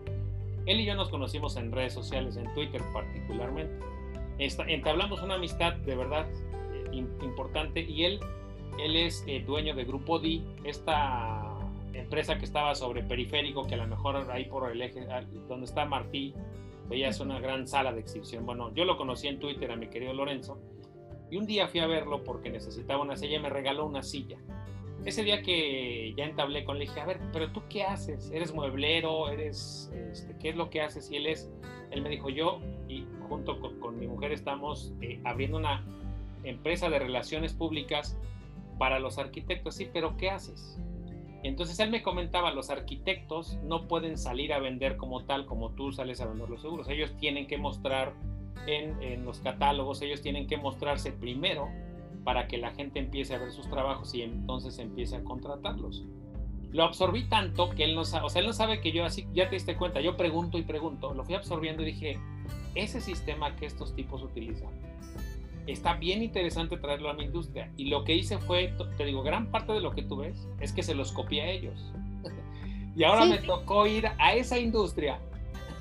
él 0.67 0.79
y 0.79 0.85
yo 0.85 0.95
nos 0.95 1.09
conocimos 1.09 1.57
en 1.57 1.71
redes 1.71 1.93
sociales, 1.93 2.37
en 2.37 2.53
Twitter 2.53 2.81
particularmente. 2.93 3.83
entablamos 4.37 5.23
una 5.23 5.33
amistad 5.33 5.73
de 5.73 5.95
verdad 5.95 6.27
eh, 6.73 7.05
importante 7.23 7.81
y 7.81 8.03
él, 8.03 8.19
él 8.77 8.95
es 8.95 9.23
eh, 9.25 9.43
dueño 9.45 9.73
de 9.73 9.83
Grupo 9.83 10.19
D, 10.19 10.41
esta 10.63 11.56
empresa 11.93 12.37
que 12.37 12.45
estaba 12.45 12.75
sobre 12.75 13.03
periférico, 13.03 13.65
que 13.65 13.75
a 13.75 13.77
lo 13.77 13.87
mejor 13.87 14.29
ahí 14.31 14.45
por 14.45 14.71
el 14.71 14.81
eje, 14.81 15.07
ah, 15.11 15.23
donde 15.47 15.65
está 15.65 15.85
Martí, 15.85 16.33
veías 16.89 17.19
una 17.19 17.39
gran 17.39 17.67
sala 17.67 17.91
de 17.93 18.01
exhibición. 18.01 18.45
Bueno, 18.45 18.73
yo 18.73 18.85
lo 18.85 18.97
conocí 18.97 19.27
en 19.27 19.39
Twitter 19.39 19.71
a 19.71 19.75
mi 19.75 19.87
querido 19.87 20.13
Lorenzo, 20.13 20.59
y 21.29 21.37
un 21.37 21.45
día 21.45 21.67
fui 21.67 21.79
a 21.79 21.87
verlo 21.87 22.23
porque 22.23 22.49
necesitaba 22.49 23.01
una 23.01 23.17
silla 23.17 23.37
y 23.37 23.39
me 23.39 23.49
regaló 23.49 23.85
una 23.85 24.01
silla. 24.01 24.37
Ese 25.05 25.23
día 25.23 25.41
que 25.41 26.13
ya 26.17 26.25
entablé 26.25 26.63
con 26.63 26.75
él, 26.75 26.79
le 26.79 26.85
dije, 26.85 26.99
a 26.99 27.05
ver, 27.05 27.19
pero 27.31 27.51
tú 27.51 27.61
qué 27.69 27.83
haces? 27.83 28.31
¿Eres 28.31 28.53
mueblero? 28.53 29.29
¿Eres, 29.29 29.91
este, 30.11 30.35
qué 30.37 30.49
es 30.49 30.55
lo 30.55 30.69
que 30.69 30.81
haces? 30.81 31.11
Y 31.11 31.17
él 31.17 31.27
es, 31.27 31.51
él 31.91 32.01
me 32.01 32.09
dijo, 32.09 32.29
yo 32.29 32.59
y 32.87 33.05
junto 33.29 33.59
con, 33.59 33.99
mi 33.99 34.07
mujer 34.07 34.31
estamos 34.31 34.93
eh, 35.01 35.19
abriendo 35.23 35.57
una 35.57 35.83
empresa 36.43 36.89
de 36.89 36.99
relaciones 36.99 37.53
públicas 37.53 38.17
para 38.77 38.99
los 38.99 39.17
arquitectos. 39.17 39.75
Sí, 39.75 39.89
pero 39.91 40.17
¿qué 40.17 40.29
haces? 40.29 40.79
Entonces 41.43 41.79
él 41.79 41.91
me 41.91 42.01
comentaba, 42.01 42.51
los 42.51 42.69
arquitectos 42.69 43.57
no 43.63 43.87
pueden 43.87 44.17
salir 44.17 44.53
a 44.53 44.59
vender 44.59 44.97
como 44.97 45.23
tal, 45.23 45.45
como 45.45 45.71
tú 45.71 45.91
sales 45.91 46.19
a 46.21 46.25
vender 46.25 46.49
los 46.49 46.61
seguros. 46.61 46.89
Ellos 46.89 47.15
tienen 47.19 47.47
que 47.47 47.57
mostrar 47.57 48.13
en, 48.65 49.23
los 49.23 49.39
catálogos, 49.39 50.01
ellos 50.01 50.21
tienen 50.21 50.47
que 50.47 50.57
mostrarse 50.57 51.11
primero 51.11 51.69
para 52.23 52.47
que 52.47 52.57
la 52.57 52.71
gente 52.71 52.99
empiece 52.99 53.35
a 53.35 53.37
ver 53.37 53.51
sus 53.51 53.69
trabajos 53.69 54.13
y 54.13 54.23
entonces 54.23 54.79
empiece 54.79 55.15
a 55.15 55.23
contratarlos. 55.23 56.03
Lo 56.71 56.83
absorbí 56.83 57.23
tanto 57.23 57.69
que 57.69 57.85
él 57.85 57.95
no 57.95 58.03
sabe, 58.03 58.25
o 58.25 58.29
sea, 58.29 58.41
él 58.41 58.47
no 58.47 58.53
sabe 58.53 58.81
que 58.81 58.91
yo 58.91 59.05
así, 59.05 59.25
ya 59.33 59.47
te 59.47 59.55
diste 59.55 59.77
cuenta, 59.77 60.01
yo 60.01 60.17
pregunto 60.17 60.57
y 60.57 60.63
pregunto, 60.63 61.13
lo 61.13 61.23
fui 61.23 61.35
absorbiendo 61.35 61.81
y 61.83 61.87
dije, 61.87 62.19
ese 62.75 62.99
sistema 62.99 63.55
que 63.55 63.65
estos 63.65 63.95
tipos 63.95 64.21
utilizan 64.21 64.69
está 65.67 65.95
bien 65.95 66.23
interesante 66.23 66.77
traerlo 66.77 67.09
a 67.09 67.13
mi 67.13 67.25
industria. 67.25 67.71
Y 67.77 67.85
lo 67.85 68.03
que 68.03 68.15
hice 68.15 68.37
fue, 68.37 68.73
te 68.97 69.05
digo, 69.05 69.21
gran 69.21 69.51
parte 69.51 69.73
de 69.73 69.81
lo 69.81 69.91
que 69.91 70.03
tú 70.03 70.17
ves 70.17 70.47
es 70.59 70.71
que 70.71 70.83
se 70.83 70.95
los 70.95 71.11
copié 71.11 71.41
a 71.41 71.49
ellos. 71.49 71.93
y 72.95 73.03
ahora 73.03 73.25
me 73.25 73.37
tocó 73.37 73.85
ir 73.85 74.07
a 74.17 74.33
esa 74.33 74.57
industria 74.57 75.19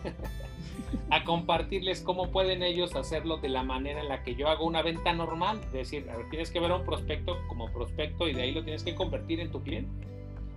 a 1.11 1.25
compartirles 1.25 2.01
cómo 2.01 2.31
pueden 2.31 2.63
ellos 2.63 2.95
hacerlo 2.97 3.39
de 3.39 3.49
la 3.49 3.63
manera 3.63 4.01
en 4.01 4.09
la 4.09 4.23
que 4.23 4.35
yo 4.35 4.49
hago 4.49 4.67
una 4.67 4.83
venta 4.83 5.13
normal. 5.13 5.61
Es 5.67 5.73
decir, 5.73 6.11
a 6.11 6.17
ver, 6.17 6.29
tienes 6.31 6.51
que 6.51 6.61
ver 6.61 6.73
a 6.73 6.77
un 6.77 6.85
prospecto 6.85 7.39
como 7.49 7.73
prospecto 7.73 8.29
y 8.29 8.35
de 8.35 8.43
ahí 8.43 8.53
lo 8.53 8.65
tienes 8.65 8.83
que 8.83 8.95
convertir 8.95 9.41
en 9.41 9.51
tu 9.51 9.63
cliente. 9.63 10.07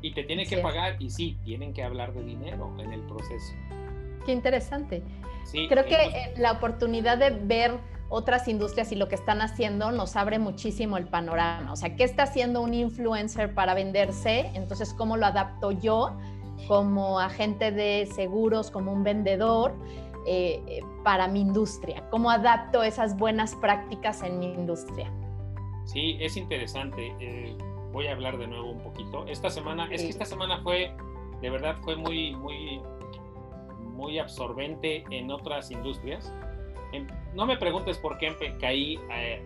Y 0.02 0.14
te 0.14 0.24
tiene 0.24 0.46
que 0.46 0.58
pagar 0.58 0.96
y 1.02 1.10
sí, 1.10 1.38
tienen 1.44 1.74
que 1.74 1.84
hablar 1.84 2.14
de 2.14 2.24
dinero 2.24 2.74
en 2.80 2.94
el 2.94 3.02
proceso. 3.02 3.54
Qué 4.26 4.32
interesante. 4.32 5.04
Creo 5.52 5.86
que 5.86 5.96
eh, 5.96 6.34
la 6.38 6.54
oportunidad 6.54 7.18
de 7.18 7.32
ver 7.32 7.80
otras 8.10 8.48
industrias 8.48 8.92
y 8.92 8.96
lo 8.96 9.08
que 9.08 9.16
están 9.16 9.42
haciendo 9.42 9.92
nos 9.92 10.16
abre 10.16 10.40
muchísimo 10.40 10.98
el 10.98 11.06
panorama. 11.06 11.72
O 11.72 11.76
sea, 11.76 11.96
¿qué 11.96 12.04
está 12.04 12.24
haciendo 12.24 12.62
un 12.62 12.74
influencer 12.74 13.54
para 13.54 13.76
venderse? 13.76 14.50
Entonces, 14.56 14.94
¿cómo 14.94 15.16
lo 15.16 15.28
adapto 15.28 15.72
yo 15.72 16.18
como 16.68 17.20
agente 17.20 17.72
de 17.72 18.10
seguros, 18.14 18.72
como 18.72 18.92
un 18.92 19.04
vendedor 19.04 19.76
eh, 20.26 20.62
eh, 20.68 20.82
para 21.04 21.28
mi 21.28 21.42
industria? 21.42 22.04
¿Cómo 22.10 22.32
adapto 22.32 22.82
esas 22.82 23.16
buenas 23.16 23.56
prácticas 23.56 24.24
en 24.24 24.40
mi 24.40 24.48
industria? 24.48 25.12
Sí, 25.86 26.18
es 26.20 26.36
interesante. 26.36 27.14
Eh, 27.20 27.56
voy 27.94 28.08
a 28.08 28.14
hablar 28.14 28.40
de 28.40 28.48
nuevo 28.48 28.72
un 28.72 28.80
poquito. 28.80 29.26
Esta 29.28 29.52
semana, 29.52 29.88
es 29.92 30.02
que 30.02 30.10
esta 30.10 30.26
semana 30.26 30.62
fue, 30.64 30.92
de 31.42 31.50
verdad, 31.52 31.78
fue 31.84 31.96
muy, 31.96 32.36
muy, 32.36 32.82
muy 33.94 34.18
absorbente 34.18 35.04
en 35.12 35.30
otras 35.30 35.70
industrias 35.70 36.34
no 37.34 37.46
me 37.46 37.58
preguntes 37.58 37.98
por 37.98 38.18
qué 38.18 38.36
caí 38.60 39.00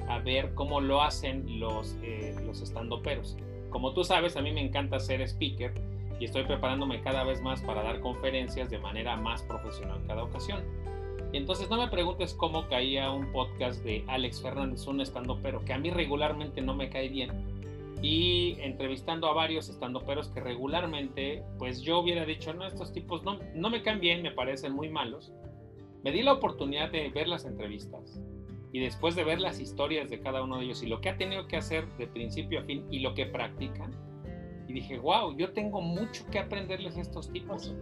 a, 0.08 0.20
ver 0.20 0.54
cómo 0.54 0.82
lo 0.82 1.02
hacen 1.02 1.60
los, 1.60 1.98
eh, 2.02 2.36
los 2.46 2.62
estandoperos. 2.62 3.38
Como 3.70 3.94
tú 3.94 4.04
sabes, 4.04 4.38
a 4.38 4.42
mí 4.42 4.52
me 4.52 4.62
encanta 4.62 5.00
ser 5.00 5.22
speaker 5.22 5.74
y 6.20 6.26
estoy 6.26 6.44
preparándome 6.44 7.02
cada 7.02 7.24
vez 7.24 7.42
más 7.42 7.62
para 7.62 7.84
dar 7.84 8.00
conferencias 8.00 8.70
de 8.70 8.78
manera 8.80 9.18
más 9.18 9.42
profesional 9.44 10.00
cada 10.08 10.24
ocasión. 10.24 10.64
Entonces 11.34 11.70
no 11.70 11.78
me 11.78 11.88
preguntes 11.88 12.36
cómo 12.36 12.68
caía 12.68 13.10
un 13.12 13.32
podcast 13.32 13.84
de 13.84 14.04
Alex 14.08 14.42
Fernández, 14.42 14.86
un 14.86 15.02
estandopero, 15.02 15.66
que 15.66 15.74
a 15.74 15.80
mí 15.80 15.90
regularmente 15.90 16.62
no 16.62 16.76
me 16.76 16.90
cae 16.90 17.10
bien. 17.10 17.32
Y 18.04 18.58
entrevistando 18.60 19.28
a 19.28 19.34
varios 19.34 19.70
estandoperos 19.70 20.28
que 20.28 20.42
regularmente, 20.42 21.44
pues 21.58 21.82
yo 21.82 22.00
hubiera 22.00 22.26
dicho, 22.26 22.54
no, 22.54 22.68
estos 22.68 22.94
tipos 22.94 23.24
no, 23.24 23.40
no 23.56 23.70
me 23.70 23.82
caen 23.82 24.00
bien, 24.00 24.22
me 24.22 24.32
parecen 24.32 24.74
muy 24.74 24.90
malos 24.90 25.32
me 26.04 26.12
di 26.12 26.22
la 26.22 26.34
oportunidad 26.34 26.92
de 26.92 27.10
ver 27.10 27.28
las 27.28 27.46
entrevistas 27.46 28.22
y 28.72 28.80
después 28.80 29.16
de 29.16 29.24
ver 29.24 29.39
las 29.39 29.60
historias 29.60 30.10
de 30.10 30.20
cada 30.20 30.44
uno 30.44 30.58
de 30.58 30.66
ellos 30.66 30.84
y 30.84 30.88
lo 30.88 31.00
que 31.02 31.10
ha 31.10 31.18
tenido 31.18 31.48
que 31.48 31.58
hacer 31.58 31.88
de 31.98 32.08
principio 32.08 32.60
a 32.60 32.63
fin 32.63 32.86
y 32.92 33.00
lo 33.00 33.13
que 33.13 33.26
practican, 33.26 33.92
y 34.68 34.74
dije, 34.74 34.98
wow, 34.98 35.36
yo 35.38 35.52
tengo 35.52 35.82
mucho 35.82 36.26
que 36.32 36.39
aprenderles 36.39 36.98
a 36.98 37.02
estos 37.02 37.32
tipos. 37.32 37.74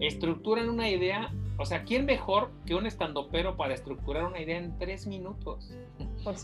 Estructuran 0.00 0.68
una 0.68 0.88
idea, 0.88 1.32
o 1.58 1.64
sea, 1.64 1.84
¿quién 1.84 2.06
mejor 2.06 2.50
que 2.66 2.74
un 2.74 2.86
estandopero 2.86 3.56
para 3.56 3.74
estructurar 3.74 4.24
una 4.24 4.40
idea 4.40 4.58
en 4.58 4.76
tres 4.78 5.06
minutos? 5.06 5.72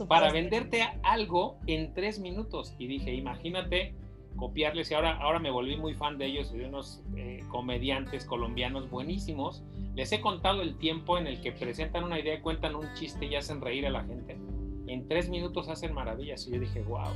para 0.08 0.30
venderte 0.30 0.82
algo 1.02 1.56
en 1.66 1.94
tres 1.94 2.20
minutos. 2.20 2.74
Y 2.78 2.86
dije, 2.86 3.14
imagínate 3.14 3.94
copiarles 4.40 4.90
y 4.90 4.94
ahora, 4.94 5.18
ahora 5.18 5.38
me 5.38 5.50
volví 5.50 5.76
muy 5.76 5.92
fan 5.94 6.16
de 6.16 6.24
ellos 6.24 6.50
y 6.52 6.58
de 6.58 6.66
unos 6.66 7.04
eh, 7.14 7.44
comediantes 7.48 8.24
colombianos 8.24 8.90
buenísimos. 8.90 9.62
Les 9.94 10.10
he 10.12 10.20
contado 10.22 10.62
el 10.62 10.78
tiempo 10.78 11.18
en 11.18 11.26
el 11.26 11.42
que 11.42 11.52
presentan 11.52 12.04
una 12.04 12.18
idea, 12.18 12.40
cuentan 12.40 12.74
un 12.74 12.86
chiste 12.94 13.26
y 13.26 13.36
hacen 13.36 13.60
reír 13.60 13.86
a 13.86 13.90
la 13.90 14.02
gente. 14.02 14.38
En 14.86 15.06
tres 15.06 15.28
minutos 15.28 15.68
hacen 15.68 15.92
maravillas 15.92 16.48
y 16.48 16.52
yo 16.52 16.60
dije, 16.60 16.82
wow. 16.82 17.10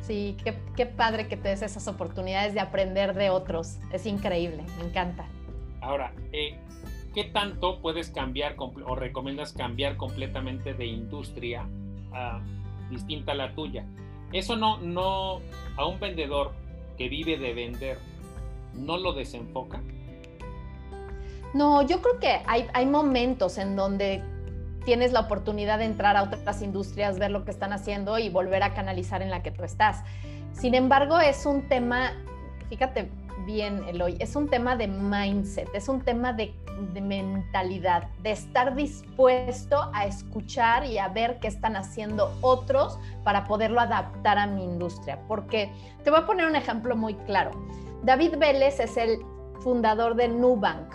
Sí, 0.00 0.36
qué, 0.42 0.58
qué 0.74 0.84
padre 0.84 1.28
que 1.28 1.36
te 1.36 1.48
des 1.48 1.62
esas 1.62 1.86
oportunidades 1.86 2.54
de 2.54 2.60
aprender 2.60 3.14
de 3.14 3.30
otros. 3.30 3.78
Es 3.92 4.04
increíble, 4.04 4.64
me 4.78 4.88
encanta. 4.88 5.26
Ahora, 5.80 6.12
eh, 6.32 6.58
¿qué 7.14 7.24
tanto 7.24 7.80
puedes 7.80 8.10
cambiar 8.10 8.56
o 8.58 8.96
recomiendas 8.96 9.52
cambiar 9.52 9.96
completamente 9.96 10.74
de 10.74 10.86
industria 10.86 11.68
distinta 12.90 13.32
a 13.32 13.34
la 13.36 13.54
tuya? 13.54 13.86
Eso 14.32 14.56
no, 14.56 14.78
no, 14.78 15.40
a 15.76 15.86
un 15.86 15.98
vendedor 15.98 16.52
que 16.96 17.08
vive 17.08 17.38
de 17.38 17.54
vender, 17.54 17.98
¿no 18.74 18.98
lo 18.98 19.12
desenfoca? 19.12 19.80
No, 21.54 21.82
yo 21.82 22.02
creo 22.02 22.18
que 22.18 22.42
hay, 22.46 22.66
hay 22.74 22.86
momentos 22.86 23.56
en 23.56 23.74
donde 23.74 24.22
tienes 24.84 25.12
la 25.12 25.20
oportunidad 25.20 25.78
de 25.78 25.84
entrar 25.84 26.16
a 26.16 26.22
otras 26.24 26.62
industrias, 26.62 27.18
ver 27.18 27.30
lo 27.30 27.44
que 27.44 27.50
están 27.50 27.72
haciendo 27.72 28.18
y 28.18 28.28
volver 28.28 28.62
a 28.62 28.74
canalizar 28.74 29.22
en 29.22 29.30
la 29.30 29.42
que 29.42 29.50
tú 29.50 29.64
estás. 29.64 30.02
Sin 30.52 30.74
embargo, 30.74 31.18
es 31.20 31.46
un 31.46 31.68
tema, 31.68 32.12
fíjate, 32.68 33.10
bien, 33.48 33.82
Eloy, 33.88 34.14
es 34.20 34.36
un 34.36 34.46
tema 34.46 34.76
de 34.76 34.86
mindset, 34.86 35.74
es 35.74 35.88
un 35.88 36.02
tema 36.02 36.34
de, 36.34 36.54
mentalidad, 37.00 38.08
de 38.22 38.32
estar 38.32 38.74
dispuesto 38.74 39.90
a 39.94 40.04
escuchar 40.04 40.84
y 40.84 40.98
a 40.98 41.08
ver 41.08 41.38
qué 41.40 41.48
están 41.48 41.74
haciendo 41.74 42.30
otros 42.42 42.98
para 43.24 43.44
poderlo 43.44 43.80
adaptar 43.80 44.36
a 44.36 44.46
mi 44.46 44.64
industria. 44.64 45.18
Porque 45.26 45.72
te 46.04 46.10
voy 46.10 46.20
a 46.20 46.26
poner 46.26 46.46
un 46.46 46.56
ejemplo 46.56 46.94
muy 46.94 47.14
claro. 47.24 47.52
David 48.02 48.36
Vélez 48.36 48.80
es 48.80 48.98
el 48.98 49.18
fundador 49.60 50.14
de 50.14 50.28
Nubank, 50.28 50.92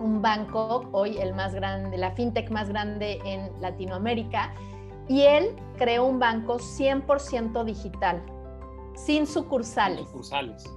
un 0.00 0.20
banco 0.20 0.88
hoy 0.90 1.18
el 1.18 1.34
más 1.34 1.54
grande, 1.54 1.96
la 1.96 2.10
fintech 2.10 2.50
más 2.50 2.68
grande 2.68 3.20
en 3.24 3.48
Latinoamérica, 3.60 4.52
y 5.06 5.22
él 5.22 5.54
creó 5.78 6.04
un 6.04 6.18
banco 6.18 6.58
100% 6.58 7.64
digital 7.64 8.20
sin 9.04 9.26
sucursales. 9.26 10.08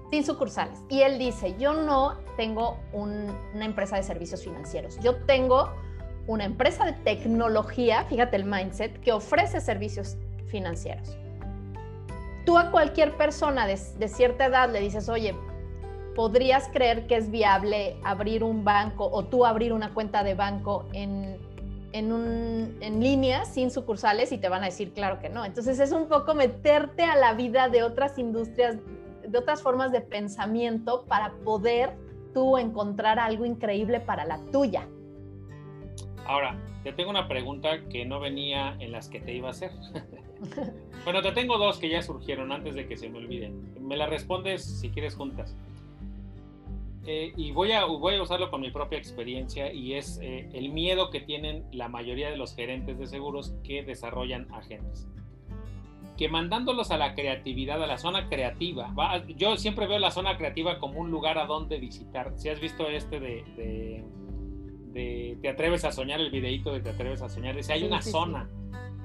Sin 0.10 0.24
sucursales. 0.24 0.80
Y 0.90 1.02
él 1.02 1.20
dice, 1.20 1.56
yo 1.58 1.74
no 1.74 2.18
tengo 2.38 2.78
una 2.94 3.66
empresa 3.66 3.98
de 3.98 4.04
servicios 4.04 4.44
financieros, 4.44 5.00
yo 5.02 5.18
tengo 5.26 5.70
una 6.28 6.46
empresa 6.46 6.86
de 6.86 6.94
tecnología, 6.94 8.06
fíjate 8.06 8.38
el 8.38 8.46
mindset, 8.46 9.00
que 9.02 9.12
ofrece 9.12 9.60
servicios 9.60 10.18
financieros. 10.48 11.18
Tú 12.46 12.58
a 12.58 12.72
cualquier 12.72 13.18
persona 13.18 13.68
de, 13.68 13.80
de 13.98 14.08
cierta 14.08 14.46
edad 14.46 14.70
le 14.72 14.80
dices, 14.80 15.10
oye, 15.10 15.36
¿podrías 16.16 16.70
creer 16.70 17.08
que 17.08 17.18
es 17.18 17.30
viable 17.30 17.98
abrir 18.04 18.44
un 18.44 18.64
banco 18.64 19.10
o 19.12 19.26
tú 19.26 19.46
abrir 19.46 19.74
una 19.74 19.94
cuenta 19.94 20.24
de 20.24 20.36
banco 20.36 20.86
en 20.94 21.38
en, 21.94 22.12
un, 22.12 22.78
en 22.82 23.00
línea 23.00 23.46
sin 23.46 23.72
sucursales 23.72 24.32
y 24.32 24.38
te 24.38 24.50
van 24.50 24.64
a 24.64 24.66
decir 24.66 24.92
claro 24.92 25.20
que 25.20 25.30
no. 25.30 25.46
Entonces 25.46 25.80
es 25.80 25.92
un 25.92 26.08
poco 26.08 26.36
meterte 26.36 27.04
a 27.04 27.16
la 27.16 27.34
vida 27.34 27.70
de 27.70 27.84
otras 27.84 28.18
industrias, 28.20 28.78
de 29.26 29.38
otras 29.38 29.62
formas 29.62 29.92
de 29.92 30.02
pensamiento 30.02 31.06
para 31.06 31.32
poder 31.46 31.96
tú 32.34 32.58
encontrar 32.58 33.20
algo 33.20 33.46
increíble 33.46 34.00
para 34.00 34.26
la 34.26 34.40
tuya. 34.52 34.88
Ahora, 36.26 36.58
te 36.84 36.92
tengo 36.94 37.12
una 37.12 37.28
pregunta 37.28 37.88
que 37.90 38.06
no 38.06 38.20
venía 38.20 38.76
en 38.80 38.92
las 38.92 39.08
que 39.08 39.20
te 39.20 39.34
iba 39.34 39.50
a 39.50 39.52
hacer. 39.52 39.72
bueno, 41.06 41.22
te 41.22 41.32
tengo 41.32 41.58
dos 41.58 41.78
que 41.78 41.90
ya 41.90 42.02
surgieron 42.02 42.52
antes 42.52 42.76
de 42.76 42.88
que 42.88 42.98
se 42.98 43.08
me 43.10 43.20
olviden. 43.20 43.74
Me 43.80 43.96
las 43.98 44.10
respondes 44.10 44.64
si 44.64 44.90
quieres 44.90 45.16
juntas. 45.16 45.56
Eh, 47.06 47.34
y 47.36 47.52
voy 47.52 47.74
a, 47.74 47.84
voy 47.84 48.16
a 48.16 48.22
usarlo 48.22 48.50
con 48.50 48.62
mi 48.62 48.72
propia 48.72 48.98
experiencia 48.98 49.74
y 49.74 49.96
es 49.96 50.20
eh, 50.22 50.48
el 50.54 50.70
miedo 50.70 51.10
que 51.10 51.20
tienen 51.20 51.66
la 51.74 51.90
mayoría 51.90 52.30
de 52.30 52.38
los 52.38 52.56
gerentes 52.56 52.98
de 52.98 53.08
seguros 53.08 53.54
que 53.64 53.84
desarrollan 53.84 54.48
agentes. 54.54 55.08
Que 56.18 56.30
mandándolos 56.30 56.92
a 56.92 56.98
la 56.98 57.14
creatividad, 57.14 57.84
a 57.84 57.88
la 57.88 57.98
zona 57.98 58.30
creativa, 58.30 58.94
yo 59.36 59.58
siempre 59.58 59.88
veo 59.88 60.00
la 60.00 60.12
zona 60.12 60.38
creativa 60.38 60.80
como 60.80 61.02
un 61.02 61.12
lugar 61.12 61.38
a 61.38 61.46
donde 61.46 61.78
visitar. 61.78 62.32
Si 62.38 62.48
has 62.48 62.62
visto 62.62 62.88
este 62.88 63.20
de, 63.20 64.06
de, 64.94 65.38
Te 65.42 65.50
atreves 65.50 65.84
a 65.84 65.92
soñar, 65.92 66.22
el 66.22 66.32
videito 66.32 66.72
de 66.72 66.80
Te 66.80 66.92
atreves 66.92 67.22
a 67.22 67.28
soñar, 67.28 67.56
dice, 67.56 67.74
hay 67.74 67.84
una 67.84 68.02
zona. 68.02 68.50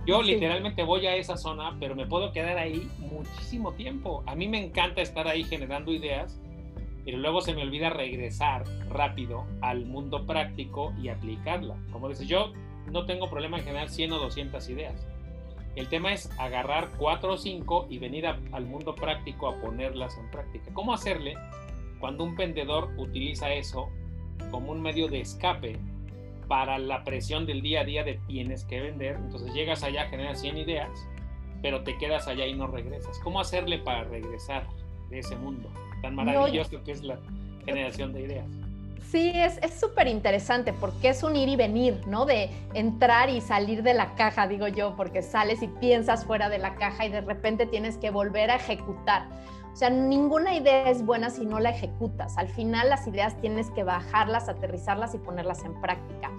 Yo 0.07 0.23
literalmente 0.23 0.85
voy 0.85 1.07
a 1.07 1.17
esa 1.17 1.37
zona, 1.37 1.77
pero 1.81 1.97
me 1.97 2.07
puedo 2.07 2.31
quedar 2.31 2.59
ahí 2.59 2.89
muchísimo 2.99 3.73
tiempo. 3.73 4.23
A 4.27 4.35
mí 4.35 4.47
me 4.47 4.65
encanta 4.65 5.03
estar 5.03 5.27
ahí 5.27 5.45
generando 5.45 5.93
ideas 5.93 6.41
pero 7.09 7.21
luego 7.21 7.41
se 7.41 7.55
me 7.55 7.63
olvida 7.63 7.89
regresar 7.89 8.65
rápido 8.91 9.47
al 9.63 9.87
mundo 9.87 10.27
práctico 10.27 10.93
y 11.03 11.09
aplicarla. 11.09 11.75
Como 11.91 12.07
dices, 12.11 12.29
yo 12.29 12.53
no 12.93 13.07
tengo 13.07 13.31
problema 13.31 13.57
en 13.57 13.65
generar 13.65 13.89
100 13.89 14.13
o 14.13 14.19
200 14.19 14.69
ideas. 14.69 15.07
El 15.75 15.89
tema 15.89 16.13
es 16.13 16.31
agarrar 16.39 16.91
4 16.99 17.33
o 17.33 17.39
5 17.39 17.87
y 17.89 17.99
venir 17.99 18.27
al 18.27 18.67
mundo 18.67 18.95
práctico 18.95 19.49
a 19.49 19.59
ponerlas 19.59 20.19
en 20.19 20.31
práctica. 20.31 20.71
¿Cómo 20.75 20.93
hacerle 20.93 21.33
cuando 21.99 22.25
un 22.25 22.37
vendedor 22.37 22.91
utiliza 22.99 23.55
eso 23.55 23.89
como 24.51 24.73
un 24.73 24.83
medio 24.83 25.09
de 25.09 25.23
escape 25.23 25.79
para 26.47 26.79
la 26.79 27.05
presión 27.05 27.47
del 27.47 27.63
día 27.63 27.81
a 27.81 27.85
día 27.85 28.05
de 28.05 28.21
tienes 28.27 28.65
que 28.65 28.83
vender? 28.83 29.17
Entonces 29.17 29.55
llegas 29.55 29.83
allá, 29.83 30.11
generas 30.11 30.43
100 30.43 30.59
ideas, 30.59 30.91
pero 31.63 31.85
te 31.85 31.97
quedas 31.97 32.29
allá 32.29 32.47
y 32.47 32.53
no 32.53 32.67
regresas. 32.67 33.19
¿Cómo 33.21 33.41
hacerle 33.41 33.79
para 33.79 34.05
regresar 34.05 34.67
de 35.11 35.19
ese 35.19 35.37
mundo? 35.37 35.69
tan 36.01 36.15
maravilloso 36.15 36.83
que 36.85 36.93
es 36.93 37.03
la 37.03 37.19
generación 37.65 38.13
de 38.13 38.23
ideas. 38.23 38.47
Sí, 39.11 39.33
es 39.35 39.59
súper 39.81 40.07
interesante 40.07 40.75
porque 40.75 41.09
es 41.09 41.23
un 41.23 41.35
ir 41.35 41.49
y 41.49 41.57
venir, 41.57 42.07
¿no? 42.07 42.27
De 42.27 42.51
entrar 42.75 43.31
y 43.31 43.41
salir 43.41 43.83
de 43.83 43.95
la 43.95 44.15
caja, 44.17 44.47
digo 44.47 44.69
yo, 44.69 44.97
porque 44.97 45.23
sales 45.23 45.63
y 45.63 45.69
piensas 45.69 46.27
fuera 46.27 46.51
de 46.51 46.59
la 46.59 46.75
caja 46.75 47.07
y 47.07 47.09
de 47.09 47.23
repente 47.23 47.65
tienes 47.65 47.97
que 47.97 48.11
volver 48.11 48.51
a 48.51 48.57
ejecutar. 48.57 49.27
O 49.73 49.77
sea, 49.77 49.89
ninguna 49.89 50.55
idea 50.55 50.91
es 50.91 51.07
buena 51.07 51.31
si 51.31 51.47
no 51.47 51.59
la 51.59 51.71
ejecutas. 51.71 52.37
Al 52.37 52.49
final 52.49 52.91
las 52.91 53.07
ideas 53.07 53.41
tienes 53.41 53.71
que 53.71 53.83
bajarlas, 53.83 54.49
aterrizarlas 54.49 55.15
y 55.15 55.19
ponerlas 55.19 55.65
en 55.65 55.81
práctica. 55.81 56.31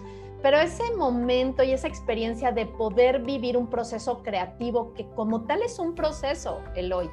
Pero 0.44 0.58
ese 0.58 0.84
momento 0.96 1.64
y 1.64 1.72
esa 1.72 1.88
experiencia 1.88 2.52
de 2.52 2.66
poder 2.66 3.24
vivir 3.24 3.58
un 3.58 3.68
proceso 3.68 4.22
creativo, 4.22 4.94
que 4.94 5.08
como 5.16 5.42
tal 5.46 5.64
es 5.64 5.80
un 5.80 5.96
proceso, 5.96 6.62
Eloy, 6.76 7.10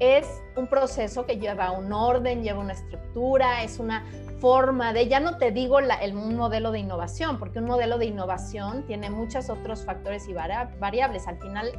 es 0.00 0.42
un 0.56 0.66
proceso 0.66 1.26
que 1.26 1.38
lleva 1.38 1.70
un 1.70 1.92
orden, 1.92 2.42
lleva 2.42 2.58
una 2.58 2.72
estructura, 2.72 3.62
es 3.62 3.78
una 3.78 4.04
forma 4.40 4.94
de, 4.94 5.06
ya 5.06 5.20
no 5.20 5.36
te 5.36 5.52
digo 5.52 5.78
el, 5.78 6.16
un 6.16 6.36
modelo 6.36 6.72
de 6.72 6.78
innovación, 6.78 7.38
porque 7.38 7.58
un 7.58 7.66
modelo 7.66 7.98
de 7.98 8.06
innovación 8.06 8.86
tiene 8.86 9.10
muchos 9.10 9.50
otros 9.50 9.84
factores 9.84 10.26
y 10.26 10.32
variables. 10.32 11.28
Al 11.28 11.38
final, 11.38 11.70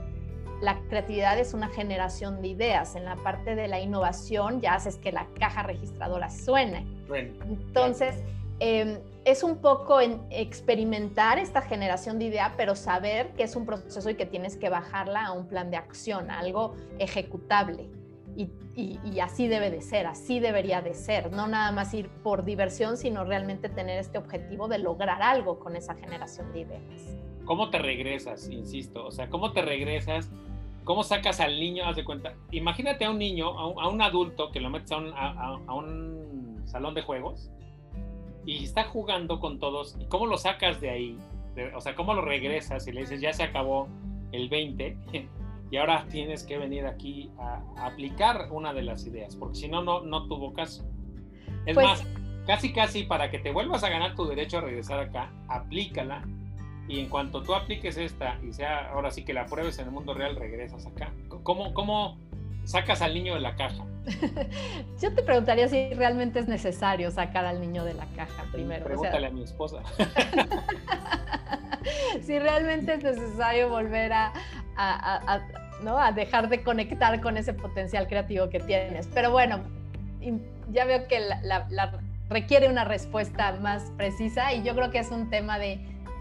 la 0.61 0.79
creatividad 0.87 1.39
es 1.39 1.55
una 1.55 1.69
generación 1.69 2.41
de 2.43 2.49
ideas. 2.49 2.95
En 2.95 3.05
la 3.05 3.15
parte 3.15 3.55
de 3.55 3.67
la 3.67 3.79
innovación 3.79 4.61
ya 4.61 4.75
haces 4.75 4.97
que 4.97 5.11
la 5.11 5.25
caja 5.39 5.63
registradora 5.63 6.29
suene. 6.29 6.85
Entonces, 7.11 8.23
em, 8.59 8.99
es 9.25 9.41
un 9.41 9.57
poco 9.57 9.99
en 9.99 10.21
experimentar 10.29 11.39
esta 11.39 11.63
generación 11.63 12.19
de 12.19 12.25
idea, 12.25 12.53
pero 12.57 12.75
saber 12.75 13.29
que 13.33 13.41
es 13.43 13.55
un 13.55 13.65
proceso 13.65 14.07
y 14.11 14.15
que 14.15 14.27
tienes 14.27 14.55
que 14.55 14.69
bajarla 14.69 15.25
a 15.25 15.31
un 15.31 15.47
plan 15.47 15.71
de 15.71 15.77
acción, 15.77 16.29
a 16.29 16.39
algo 16.39 16.75
ejecutable. 16.99 17.89
Y, 18.35 19.19
así 19.19 19.47
debe 19.47 19.69
de 19.69 19.81
ser, 19.81 20.07
así 20.07 20.39
debería 20.39 20.81
de 20.81 20.93
ser, 20.93 21.31
no 21.31 21.47
nada 21.47 21.71
más 21.71 21.93
ir 21.93 22.09
por 22.23 22.45
diversión, 22.45 22.97
sino 22.97 23.23
realmente 23.23 23.69
tener 23.69 23.99
este 23.99 24.17
objetivo 24.17 24.67
de 24.67 24.79
lograr 24.79 25.21
algo 25.21 25.59
con 25.59 25.75
esa 25.75 25.93
generación 25.95 26.51
de 26.53 26.61
ideas. 26.61 27.17
¿Cómo 27.45 27.69
te 27.69 27.77
regresas, 27.77 28.49
insisto? 28.49 29.05
O 29.05 29.11
sea, 29.11 29.29
¿cómo 29.29 29.51
te 29.51 29.61
regresas? 29.61 30.31
¿Cómo 30.83 31.03
sacas 31.03 31.39
al 31.39 31.59
niño? 31.59 31.85
Haz 31.85 31.97
de 31.97 32.05
cuenta, 32.05 32.33
imagínate 32.51 33.05
a 33.05 33.11
un 33.11 33.19
niño, 33.19 33.47
a 33.49 33.87
un, 33.89 34.01
adulto 34.01 34.51
que 34.51 34.61
lo 34.61 34.69
metes 34.69 34.91
a 34.91 34.97
un, 34.97 35.13
a 35.13 35.73
un, 35.73 36.61
salón 36.65 36.93
de 36.95 37.01
juegos 37.01 37.51
y 38.45 38.63
está 38.63 38.85
jugando 38.85 39.39
con 39.39 39.59
todos, 39.59 39.97
¿y 39.99 40.05
cómo 40.05 40.25
lo 40.25 40.37
sacas 40.37 40.79
de 40.79 40.89
ahí? 40.89 41.17
o 41.75 41.81
sea, 41.81 41.95
¿cómo 41.95 42.13
lo 42.13 42.21
regresas 42.21 42.87
y 42.87 42.91
le 42.91 43.01
dices, 43.01 43.21
ya 43.21 43.33
se 43.33 43.43
acabó 43.43 43.87
el 44.31 44.49
20? 44.49 44.97
Y 45.71 45.77
ahora 45.77 46.05
tienes 46.11 46.43
que 46.43 46.57
venir 46.57 46.85
aquí 46.85 47.31
a, 47.39 47.87
aplicar 47.87 48.49
una 48.51 48.73
de 48.73 48.83
las 48.83 49.07
ideas, 49.07 49.37
porque 49.37 49.55
si 49.55 49.69
no, 49.69 49.81
no, 49.81 50.27
tuvo 50.27 50.53
caso. 50.53 50.83
Es 51.65 51.73
pues 51.73 51.85
más, 51.85 52.03
casi 52.45 52.73
casi 52.73 53.03
para 53.03 53.31
que 53.31 53.39
te 53.39 53.51
vuelvas 53.51 53.81
a 53.85 53.89
ganar 53.89 54.13
tu 54.13 54.25
derecho 54.25 54.57
a 54.57 54.61
regresar 54.61 54.99
acá, 54.99 55.31
aplícala 55.47 56.27
y 56.89 56.99
en 56.99 57.07
cuanto 57.07 57.41
tú 57.41 57.55
apliques 57.55 57.95
esta 57.95 58.37
y 58.43 58.51
sea 58.51 58.91
ahora 58.91 59.11
sí 59.11 59.23
que 59.23 59.33
la 59.33 59.45
pruebes 59.45 59.79
en 59.79 59.85
el 59.85 59.91
mundo 59.91 60.13
real, 60.13 60.35
regresas 60.35 60.85
acá. 60.85 61.13
¿Cómo, 61.43 61.73
cómo 61.73 62.17
sacas 62.65 63.01
al 63.01 63.13
niño 63.13 63.35
de 63.35 63.39
la 63.39 63.55
caja? 63.55 63.85
Yo 65.01 65.13
te 65.13 65.23
preguntaría 65.23 65.69
si 65.69 65.93
realmente 65.93 66.39
es 66.39 66.49
necesario 66.49 67.11
sacar 67.11 67.45
al 67.45 67.61
niño 67.61 67.85
de 67.85 67.93
la 67.93 68.07
caja 68.07 68.43
primero. 68.51 68.83
Pregúntale 68.83 69.27
a 69.27 69.31
mi 69.31 69.43
esposa. 69.43 69.81
si 72.21 72.39
realmente 72.39 72.95
es 72.95 73.03
necesario 73.03 73.69
volver 73.69 74.11
a, 74.11 74.33
¿no? 75.83 75.97
a 75.97 76.11
dejar 76.11 76.49
de 76.49 76.63
conectar 76.63 77.19
con 77.21 77.37
ese 77.37 77.53
potencial 77.53 78.07
creativo 78.07 78.49
que 78.49 78.59
tienes. 78.59 79.07
Pero 79.07 79.31
bueno, 79.31 79.59
ya 80.71 80.85
veo 80.85 81.07
que 81.07 81.19
la, 81.19 81.99
requiere 82.29 82.69
una 82.69 82.85
respuesta 82.85 83.51
más 83.61 83.91
precisa 83.97 84.53
y 84.53 84.63
yo 84.63 84.73
creo 84.75 84.89
que 84.91 84.99
es 84.99 85.11
un 85.11 85.29
tema 85.29 85.59
de 85.59 85.79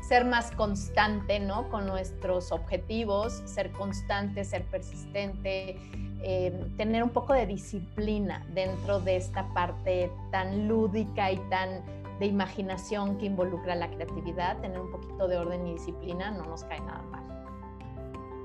ser 0.09 0.25
más 0.25 0.51
constante, 0.53 1.39
¿no? 1.39 1.69
Con 1.69 1.87
nuestros 1.87 2.53
objetivos, 2.53 3.43
ser 3.45 3.71
constante, 3.71 4.45
ser 4.45 4.65
persistente, 4.65 5.77
eh, 6.23 6.53
tener 6.77 7.03
un 7.03 7.11
poco 7.11 7.33
de 7.33 7.47
disciplina 7.47 8.45
dentro 8.53 9.01
de 9.01 9.17
esta 9.17 9.47
parte 9.55 10.11
tan 10.33 10.67
lúdica 10.67 11.31
y 11.31 11.37
tan 11.49 11.83
de 12.19 12.27
imaginación 12.27 13.19
que 13.19 13.27
involucra 13.27 13.75
la 13.75 13.89
creatividad, 13.89 14.59
tener 14.59 14.79
un 14.79 14.91
poquito 14.91 15.29
de 15.29 15.39
orden 15.39 15.67
y 15.67 15.73
disciplina 15.73 16.31
no 16.31 16.45
nos 16.45 16.65
cae 16.65 16.81
nada 16.81 17.03
mal. 17.11 17.30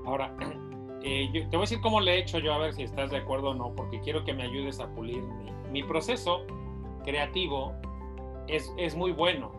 Ahora, 0.06 0.32
eh, 1.02 1.28
te 1.32 1.44
voy 1.48 1.58
a 1.58 1.60
decir 1.60 1.80
cómo 1.80 2.00
le 2.00 2.14
he 2.14 2.18
hecho 2.20 2.38
yo, 2.38 2.54
a 2.54 2.58
ver 2.58 2.72
si 2.72 2.84
estás 2.84 3.10
de 3.10 3.18
acuerdo 3.18 3.50
o 3.50 3.54
no, 3.54 3.74
porque 3.74 4.00
quiero 4.00 4.24
que 4.24 4.32
me 4.32 4.44
ayudes 4.44 4.80
a 4.80 4.88
pulir 4.94 5.22
mi, 5.70 5.82
proceso 5.82 6.46
creativo. 7.04 7.74
Es, 8.48 8.72
es 8.78 8.94
muy 8.94 9.12
bueno 9.12 9.52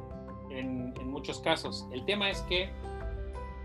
en, 0.49 0.93
muchos 1.07 1.39
casos. 1.39 1.87
El 1.91 2.05
tema 2.05 2.29
es 2.29 2.41
que 2.43 2.69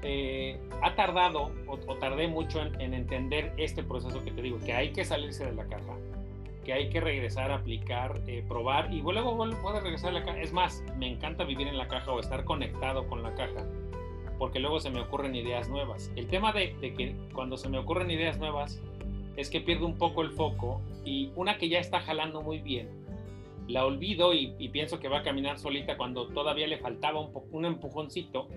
eh, 0.03 0.59
ha 0.83 0.95
tardado 0.95 1.53
o, 1.67 1.77
tardé 1.97 2.27
mucho 2.27 2.63
en, 2.63 2.95
entender 2.95 3.53
este 3.59 3.83
proceso 3.83 4.25
que 4.25 4.31
te 4.31 4.41
digo, 4.41 4.59
que 4.59 4.73
hay 4.73 4.91
que 4.93 5.05
salirse 5.05 5.45
de 5.45 5.53
la 5.53 5.67
caja, 5.67 5.97
que 6.65 6.73
hay 6.73 6.89
que 6.89 7.01
regresar 7.01 7.53
aplicar, 7.53 8.23
eh, 8.27 8.43
probar 8.49 8.93
y 8.93 9.03
luego 9.03 9.37
puede 9.61 9.81
regresar 9.81 10.11
a 10.11 10.13
la 10.13 10.25
caja. 10.25 10.41
Es 10.41 10.53
más, 10.53 10.83
me 10.97 11.09
encanta 11.09 11.45
vivir 11.45 11.69
en 11.69 11.77
la 11.77 11.89
caja 11.89 12.11
o 12.11 12.21
estar 12.21 12.45
conectado 12.45 13.07
con 13.07 13.23
la 13.23 13.35
caja 13.35 13.67
porque 14.43 14.59
luego 14.59 14.81
se 14.81 14.91
me 14.91 14.99
ocurren 14.99 15.37
ideas 15.37 15.69
nuevas. 15.69 16.11
El 16.17 16.27
tema 16.27 16.53
de, 16.53 16.75
que 16.81 17.15
cuando 17.33 17.57
se 17.57 17.69
me 17.69 17.79
ocurren 17.79 18.11
ideas 18.11 18.41
nuevas 18.41 18.83
es 19.37 19.49
que 19.49 19.61
pierdo 19.61 19.87
un 19.87 19.97
poco 19.97 20.23
el 20.23 20.33
foco 20.33 20.81
y 21.05 21.31
una 21.37 21.59
que 21.59 21.69
ya 21.69 21.79
está 21.79 22.01
jalando 22.01 22.43
muy 22.43 22.59
bien, 22.59 22.91
la 23.69 23.87
olvido 23.87 24.35
y, 24.35 24.49
pienso 24.71 24.99
que 24.99 25.07
va 25.07 25.19
a 25.19 25.23
caminar 25.23 25.61
solita 25.61 25.97
cuando 25.97 26.27
todavía 26.27 26.67
le 26.67 26.79
faltaba 26.79 27.21
un, 27.21 27.31
un 27.53 27.65
empujoncito 27.67 28.49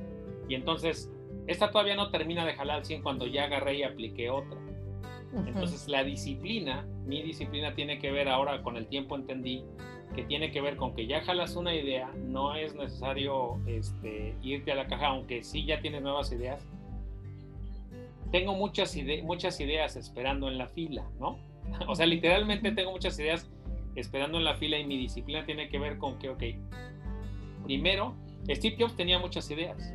y 0.49 0.55
entonces 0.55 1.11
esta 1.45 1.69
todavía 1.69 1.95
no 1.95 2.09
termina 2.09 2.47
de 2.47 2.55
jalar 2.55 2.77
al 2.77 2.85
100 2.85 3.03
cuando 3.03 3.27
ya 3.27 3.43
agarré 3.43 3.75
y 3.75 3.83
apliqué 3.83 4.31
otra. 4.31 4.57
Entonces 5.45 5.87
la 5.87 6.03
disciplina, 6.03 6.87
mi 7.05 7.21
disciplina 7.21 7.75
tiene 7.75 7.99
que 7.99 8.09
ver 8.11 8.27
ahora 8.27 8.63
con 8.63 8.75
el 8.75 8.87
tiempo 8.87 9.15
entendí 9.15 9.63
que 10.13 10.23
tiene 10.23 10.51
que 10.51 10.61
ver 10.61 10.77
con 10.77 10.93
que 10.93 11.07
ya 11.07 11.21
jalas 11.21 11.55
una 11.55 11.73
idea, 11.73 12.11
no 12.25 12.55
es 12.55 12.75
necesario 12.75 13.59
este, 13.67 14.35
irte 14.41 14.71
a 14.71 14.75
la 14.75 14.87
caja, 14.87 15.07
aunque 15.07 15.43
sí 15.43 15.65
ya 15.65 15.79
tienes 15.81 16.01
nuevas 16.01 16.31
ideas. 16.31 16.65
Tengo 18.31 18.53
muchas, 18.53 18.95
muchas 19.23 19.59
ideas 19.59 19.95
esperando 19.95 20.47
en 20.47 20.57
la 20.57 20.67
fila, 20.67 21.05
¿no? 21.19 21.37
O 21.87 21.95
sea, 21.95 22.05
literalmente 22.05 22.71
tengo 22.71 22.91
muchas 22.91 23.17
ideas 23.19 23.49
esperando 23.95 24.37
en 24.37 24.43
la 24.43 24.55
fila 24.55 24.77
y 24.77 24.85
mi 24.85 24.97
disciplina 24.97 25.45
tiene 25.45 25.69
que 25.69 25.79
ver 25.79 25.97
con 25.97 26.19
que, 26.19 26.29
ok, 26.29 26.43
primero, 27.63 28.15
Steve 28.49 28.75
Jobs 28.79 28.95
tenía 28.95 29.19
muchas 29.19 29.49
ideas. 29.49 29.93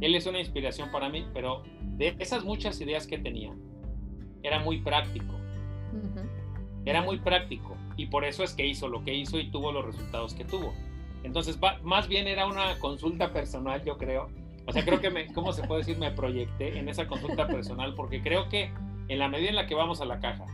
Él 0.00 0.14
es 0.14 0.26
una 0.26 0.40
inspiración 0.40 0.90
para 0.90 1.08
mí, 1.08 1.26
pero 1.32 1.62
de 1.96 2.16
esas 2.18 2.44
muchas 2.44 2.80
ideas 2.80 3.06
que 3.06 3.18
tenía, 3.18 3.54
era 4.42 4.58
muy 4.60 4.80
práctico. 4.80 5.34
Era 6.84 7.02
muy 7.02 7.18
práctico 7.18 7.77
y 7.98 8.06
por 8.06 8.24
eso 8.24 8.44
es 8.44 8.54
que 8.54 8.64
hizo 8.64 8.88
lo 8.88 9.04
que 9.04 9.12
hizo 9.12 9.38
y 9.38 9.50
tuvo 9.50 9.72
los 9.72 9.84
resultados 9.84 10.32
que 10.32 10.44
tuvo. 10.44 10.72
Entonces, 11.24 11.58
más 11.82 12.08
bien 12.08 12.28
era 12.28 12.46
una 12.46 12.78
consulta 12.78 13.32
personal, 13.32 13.84
yo 13.84 13.98
creo. 13.98 14.30
O 14.66 14.72
sea, 14.72 14.84
creo 14.84 15.00
que, 15.00 15.10
me, 15.10 15.26
¿cómo 15.32 15.52
se 15.52 15.66
puede 15.66 15.80
decir? 15.80 15.98
Me 15.98 16.12
proyecté 16.12 16.78
en 16.78 16.88
esa 16.88 17.08
consulta 17.08 17.48
personal 17.48 17.94
porque 17.94 18.22
creo 18.22 18.48
que 18.48 18.70
en 19.08 19.18
la 19.18 19.28
medida 19.28 19.48
en 19.48 19.56
la 19.56 19.66
que 19.66 19.74
vamos 19.74 20.00
a 20.00 20.04
la 20.04 20.20
caja, 20.20 20.46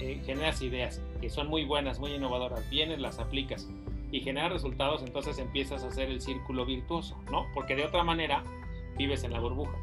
eh, 0.00 0.20
generas 0.26 0.60
ideas 0.60 1.00
que 1.22 1.30
son 1.30 1.48
muy 1.48 1.64
buenas, 1.64 1.98
muy 1.98 2.12
innovadoras, 2.12 2.68
vienes, 2.68 3.00
las 3.00 3.18
aplicas 3.18 3.66
y 4.12 4.20
generas 4.20 4.52
resultados, 4.52 5.02
entonces 5.02 5.38
empiezas 5.38 5.84
a 5.84 5.88
hacer 5.88 6.10
el 6.10 6.20
círculo 6.20 6.66
virtuoso, 6.66 7.16
¿no? 7.30 7.46
Porque 7.54 7.76
de 7.76 7.84
otra 7.84 8.04
manera 8.04 8.42
vives 8.98 9.24
en 9.24 9.32
la 9.32 9.40
burbuja. 9.40 9.78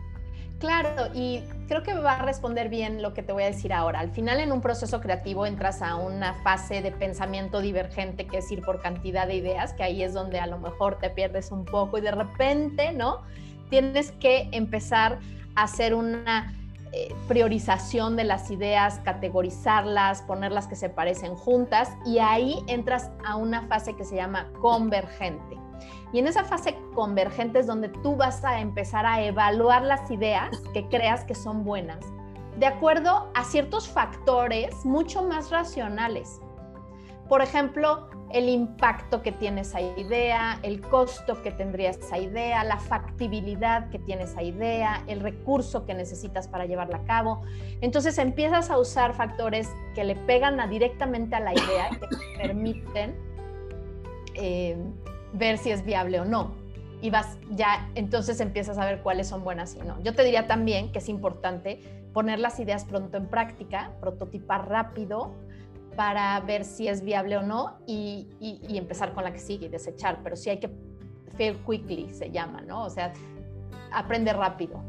Claro, 0.60 1.12
y 1.13 1.43
creo 1.67 1.84
que 1.84 1.93
va 1.93 2.13
a 2.13 2.22
responder 2.24 2.67
bien 2.67 3.04
lo 3.04 3.13
que 3.13 3.22
te 3.22 3.32
voy 3.32 3.43
a 3.43 3.46
decir 3.46 3.72
ahora. 3.72 4.00
Al 4.00 4.10
final 4.10 4.39
en 4.39 4.52
un 4.52 4.60
proceso 4.60 5.02
creativo 5.02 5.46
entras 5.46 5.84
a 5.84 5.96
una 5.96 6.34
fase 6.34 6.82
de 6.82 6.91
pensamiento 6.91 7.62
divergente, 7.62 8.26
que 8.26 8.39
es 8.39 8.52
ir 8.52 8.62
por 8.62 8.82
cantidad 8.82 9.28
de 9.28 9.36
ideas, 9.36 9.74
que 9.74 9.84
ahí 9.84 10.02
es 10.02 10.13
donde 10.13 10.39
a 10.39 10.48
lo 10.48 10.58
mejor 10.58 10.98
te 10.98 11.12
pierdes 11.12 11.52
un 11.52 11.63
poco 11.63 12.00
y 12.00 12.02
de 12.02 12.12
repente, 12.12 12.91
¿no? 12.91 13.22
Tienes 13.70 14.12
que 14.13 14.50
empezar 14.52 15.20
a 15.56 15.63
hacer 15.63 15.93
una 15.93 16.56
eh, 16.91 17.13
priorización 17.28 18.15
de 18.15 18.24
las 18.24 18.50
ideas, 18.50 19.00
categorizarlas, 19.04 20.24
ponerlas 20.24 20.65
que 20.65 20.76
se 20.76 20.89
parecen 20.89 21.36
juntas 21.36 21.91
y 22.04 22.17
ahí 22.17 22.63
entras 22.67 23.12
a 23.24 23.36
una 23.36 23.67
fase 23.67 23.96
que 23.96 24.06
se 24.06 24.15
llama 24.15 24.48
convergente. 24.60 25.66
Y 26.13 26.20
en 26.20 26.28
esa 26.28 26.44
fase 26.44 26.78
convergente 26.94 27.60
es 27.60 27.68
donde 27.68 27.90
tú 27.90 28.16
vas 28.16 28.44
a 28.44 28.60
empezar 28.60 29.06
a 29.06 29.22
evaluar 29.22 29.84
las 29.84 30.10
ideas 30.10 30.50
que 30.74 30.88
creas 30.88 31.26
que 31.26 31.36
son 31.36 31.63
buenas, 31.63 32.00
de 32.58 32.66
acuerdo 32.66 33.30
a 33.36 33.44
ciertos 33.44 33.88
factores 33.88 34.86
mucho 34.86 35.24
más 35.24 35.52
racionales. 35.52 36.40
Por 37.30 37.42
ejemplo, 37.42 38.10
el 38.32 38.50
impacto 38.50 39.22
que 39.22 39.32
tiene 39.32 39.62
esa 39.62 39.80
idea, 39.82 40.60
el 40.63 40.82
costo 40.82 41.42
que 41.42 41.52
tendría 41.52 41.92
esa 41.92 42.18
idea, 42.18 42.63
la 42.63 42.78
factibilidad 42.78 43.90
que 43.90 44.00
tiene 44.00 44.24
esa 44.24 44.44
idea, 44.44 45.04
el 45.08 45.22
recurso 45.22 45.86
que 45.86 45.94
necesitas 45.94 46.48
para 46.48 46.66
llevarla 46.66 46.98
a 46.98 47.04
cabo. 47.04 47.42
Entonces 47.82 48.18
empiezas 48.18 48.70
a 48.70 48.78
usar 48.78 49.13
factores 49.13 49.70
que 49.96 50.04
le 50.04 50.16
pegan 50.16 50.58
directamente 50.70 51.36
a 51.36 51.40
la 51.40 51.54
idea 51.54 51.90
y 51.92 51.96
que 51.96 52.08
te 52.08 52.48
permiten 52.48 53.16
eh, 54.36 54.78
ver 55.34 55.58
si 55.58 55.72
es 55.72 55.84
viable 55.84 56.20
o 56.20 56.26
no. 56.26 56.56
Y 57.02 57.10
vas 57.12 57.38
ya, 57.52 57.90
entonces 57.96 58.40
empiezas 58.40 58.78
a 58.78 58.86
ver 58.86 59.02
cuáles 59.02 59.28
son 59.28 59.44
buenas 59.44 59.76
y 59.76 59.80
no. 59.80 60.02
Yo 60.02 60.13
te 60.13 60.24
diría 60.24 60.48
también 60.48 60.92
que 60.92 61.00
es 61.00 61.10
importante 61.10 61.82
poner 62.13 62.40
las 62.40 62.60
ideas 62.60 62.86
pronto 62.86 63.18
en 63.18 63.28
práctica, 63.28 63.92
prototipar 64.00 64.68
rápido 64.68 65.36
para 65.96 66.40
ver 66.42 66.63
si 66.63 66.88
es 66.88 67.04
viable 67.04 67.38
o 67.38 67.44
no 67.44 67.78
y, 67.86 68.28
empezar 68.70 69.13
con 69.13 69.24
la 69.24 69.34
que 69.34 69.40
sigue 69.40 69.68
y 69.68 69.70
desechar. 69.70 70.20
Pero 70.24 70.36
sí 70.36 70.50
hay 70.50 70.60
que 70.60 70.70
fail 71.36 71.58
quickly, 71.66 72.10
se 72.13 72.32
llama, 72.32 72.62
¿no? 72.62 72.84
O 72.84 72.90
sea, 72.90 73.13
aprende 73.92 74.34
rápido. 74.34 74.82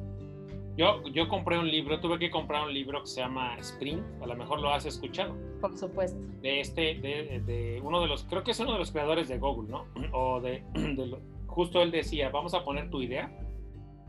Yo, 0.78 1.02
yo 1.08 1.26
compré 1.26 1.58
un 1.58 1.68
libro, 1.68 1.98
tuve 1.98 2.20
que 2.20 2.30
comprar 2.30 2.64
un 2.64 2.72
libro 2.72 3.00
que 3.00 3.08
se 3.08 3.20
llama 3.20 3.56
Sprint, 3.58 4.22
a 4.22 4.26
lo 4.26 4.36
mejor 4.36 4.60
lo 4.60 4.72
has 4.72 4.86
escuchado. 4.86 5.36
Por 5.60 5.76
supuesto. 5.76 6.20
De 6.40 6.60
este, 6.60 6.94
de, 6.94 7.42
de 7.44 7.80
uno 7.82 8.00
de 8.00 8.06
los, 8.06 8.22
creo 8.22 8.44
que 8.44 8.52
es 8.52 8.60
uno 8.60 8.74
de 8.74 8.78
los 8.78 8.92
creadores 8.92 9.26
de 9.26 9.38
Google, 9.38 9.68
¿no? 9.68 9.86
O 10.12 10.40
de, 10.40 10.62
de 10.74 11.18
justo 11.48 11.82
él 11.82 11.90
decía, 11.90 12.28
vamos 12.28 12.54
a 12.54 12.64
poner 12.64 12.90
tu 12.90 13.02
idea, 13.02 13.36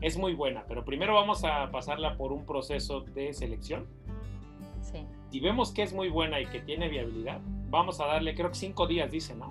es 0.00 0.16
muy 0.16 0.32
buena, 0.34 0.64
pero 0.68 0.84
primero 0.84 1.12
vamos 1.12 1.42
a 1.42 1.72
pasarla 1.72 2.16
por 2.16 2.32
un 2.32 2.46
proceso 2.46 3.00
de 3.00 3.32
selección. 3.32 3.88
Sí. 4.80 5.04
Si 5.32 5.40
vemos 5.40 5.72
que 5.72 5.82
es 5.82 5.92
muy 5.92 6.08
buena 6.08 6.40
y 6.40 6.46
que 6.46 6.60
tiene 6.60 6.88
viabilidad, 6.88 7.40
vamos 7.68 8.00
a 8.00 8.06
darle, 8.06 8.36
creo 8.36 8.50
que 8.50 8.54
cinco 8.54 8.86
días, 8.86 9.10
dice, 9.10 9.34
¿no? 9.34 9.50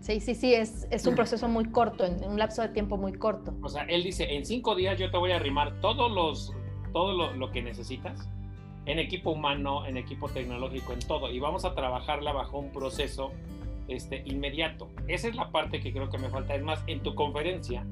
Sí, 0.00 0.18
sí, 0.20 0.34
sí, 0.34 0.54
es, 0.54 0.88
es 0.90 1.06
un 1.06 1.14
proceso 1.14 1.46
muy 1.46 1.66
corto, 1.66 2.06
en, 2.06 2.24
un 2.24 2.38
lapso 2.38 2.62
de 2.62 2.68
tiempo 2.68 2.96
muy 2.96 3.12
corto. 3.12 3.54
O 3.62 3.68
sea, 3.68 3.82
él 3.82 4.02
dice, 4.02 4.34
en 4.34 4.46
cinco 4.46 4.74
días 4.74 4.98
yo 4.98 5.10
te 5.10 5.18
voy 5.18 5.32
a 5.32 5.36
arrimar 5.36 5.78
todos 5.80 6.10
los, 6.10 6.54
todo 6.92 7.12
lo, 7.12 7.34
lo, 7.34 7.50
que 7.50 7.60
necesitas, 7.60 8.28
en 8.86 8.98
equipo 8.98 9.32
humano, 9.32 9.84
en 9.86 9.98
equipo 9.98 10.28
tecnológico, 10.28 10.94
en 10.94 11.00
todo, 11.00 11.30
y 11.30 11.38
vamos 11.38 11.66
a 11.66 11.74
trabajarla 11.74 12.32
bajo 12.32 12.58
un 12.58 12.72
proceso 12.72 13.30
este, 13.88 14.22
inmediato. 14.24 14.88
Esa 15.06 15.28
es 15.28 15.36
la 15.36 15.50
parte 15.50 15.80
que 15.80 15.92
creo 15.92 16.08
que 16.08 16.16
me 16.16 16.30
falta. 16.30 16.54
Es 16.54 16.62
más, 16.62 16.82
en 16.86 17.02
tu 17.02 17.14
conferencia, 17.14 17.84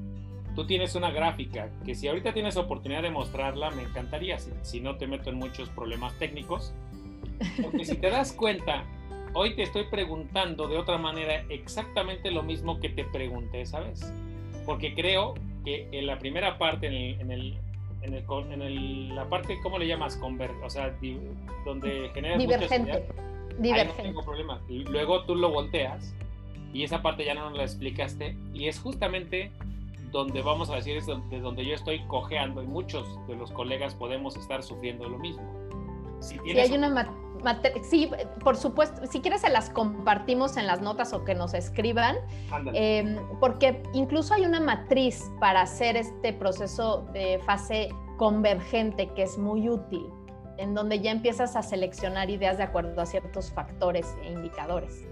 tú 0.55 0.65
tienes 0.65 0.95
una 0.95 1.11
gráfica 1.11 1.69
que 1.85 1.93
si 1.93 2.07
ahorita 2.07 2.33
tienes 2.33 2.57
oportunidad 2.57 3.03
de 3.03 3.11
mostrarla, 3.11 3.69
me 3.69 3.83
encantaría, 3.83 4.39
si, 4.39 4.51
si 4.63 4.81
no 4.81 4.97
te 4.97 5.05
meto 5.05 5.29
en 5.29 5.35
muchos 5.35 5.69
problemas 5.69 6.17
técnicos, 6.17 6.73
porque 7.61 7.85
si 7.85 7.97
te 7.97 8.09
das 8.09 8.33
cuenta, 8.33 8.83
hoy 9.33 9.55
te 9.55 9.63
estoy 9.63 9.85
preguntando 9.85 10.67
de 10.67 10.77
otra 10.77 10.97
manera 10.97 11.43
exactamente 11.49 12.31
lo 12.31 12.43
mismo 12.43 12.79
que 12.79 12.89
te 12.89 13.03
pregunté 13.03 13.61
esa 13.61 13.79
vez. 13.79 14.11
Porque 14.65 14.93
creo 14.93 15.33
que 15.65 15.87
en 15.91 16.07
la 16.07 16.19
primera 16.19 16.57
parte, 16.57 16.87
en, 16.87 16.93
el, 16.93 17.21
en, 17.21 17.31
el, 17.31 17.57
en, 18.01 18.13
el, 18.13 18.51
en 18.51 18.61
el, 18.61 19.15
la 19.15 19.27
parte, 19.29 19.59
¿cómo 19.61 19.79
le 19.79 19.87
llamas? 19.87 20.15
Conver 20.17 20.51
o 20.63 20.69
sea, 20.69 20.95
donde 21.65 22.09
generas 22.13 22.37
Divergente. 22.39 23.05
Divergente. 23.57 23.97
no 23.97 24.03
tengo 24.03 24.23
problema. 24.23 24.61
Luego 24.69 25.23
tú 25.25 25.35
lo 25.35 25.49
volteas 25.51 26.13
y 26.73 26.83
esa 26.83 27.01
parte 27.01 27.25
ya 27.25 27.33
no 27.33 27.49
nos 27.49 27.57
la 27.57 27.63
explicaste 27.63 28.35
y 28.53 28.67
es 28.67 28.79
justamente 28.79 29.51
donde 30.11 30.41
vamos 30.41 30.69
a 30.69 30.75
decir 30.75 30.97
es 30.97 31.05
donde, 31.05 31.39
donde 31.39 31.65
yo 31.65 31.75
estoy 31.75 31.99
cojeando 32.07 32.63
y 32.63 32.67
muchos 32.67 33.05
de 33.27 33.35
los 33.35 33.51
colegas 33.51 33.93
podemos 33.95 34.35
estar 34.37 34.63
sufriendo 34.63 35.07
lo 35.07 35.19
mismo. 35.19 35.43
Si 36.19 36.37
hay 36.57 36.71
una 36.73 36.89
sí, 37.83 38.09
por 38.43 38.55
supuesto, 38.55 39.05
si 39.07 39.21
quieres 39.21 39.41
se 39.41 39.49
las 39.49 39.69
compartimos 39.69 40.57
en 40.57 40.67
las 40.67 40.81
notas 40.81 41.13
o 41.13 41.23
que 41.23 41.35
nos 41.35 41.53
escriban, 41.53 42.17
em, 42.73 43.17
porque 43.39 43.81
incluso 43.93 44.33
hay 44.33 44.45
una 44.45 44.59
matriz 44.59 45.31
para 45.39 45.61
hacer 45.61 45.97
este 45.97 46.33
proceso 46.33 47.05
de 47.13 47.39
fase 47.45 47.89
convergente 48.17 49.07
que 49.13 49.23
es 49.23 49.37
muy 49.37 49.69
útil, 49.69 50.05
en 50.57 50.73
donde 50.73 50.99
ya 50.99 51.11
empiezas 51.11 51.55
a 51.55 51.63
seleccionar 51.63 52.29
ideas 52.29 52.57
de 52.57 52.63
acuerdo 52.63 53.01
a 53.01 53.05
ciertos 53.05 53.51
factores 53.51 54.15
e 54.23 54.31
indicadores. 54.31 55.05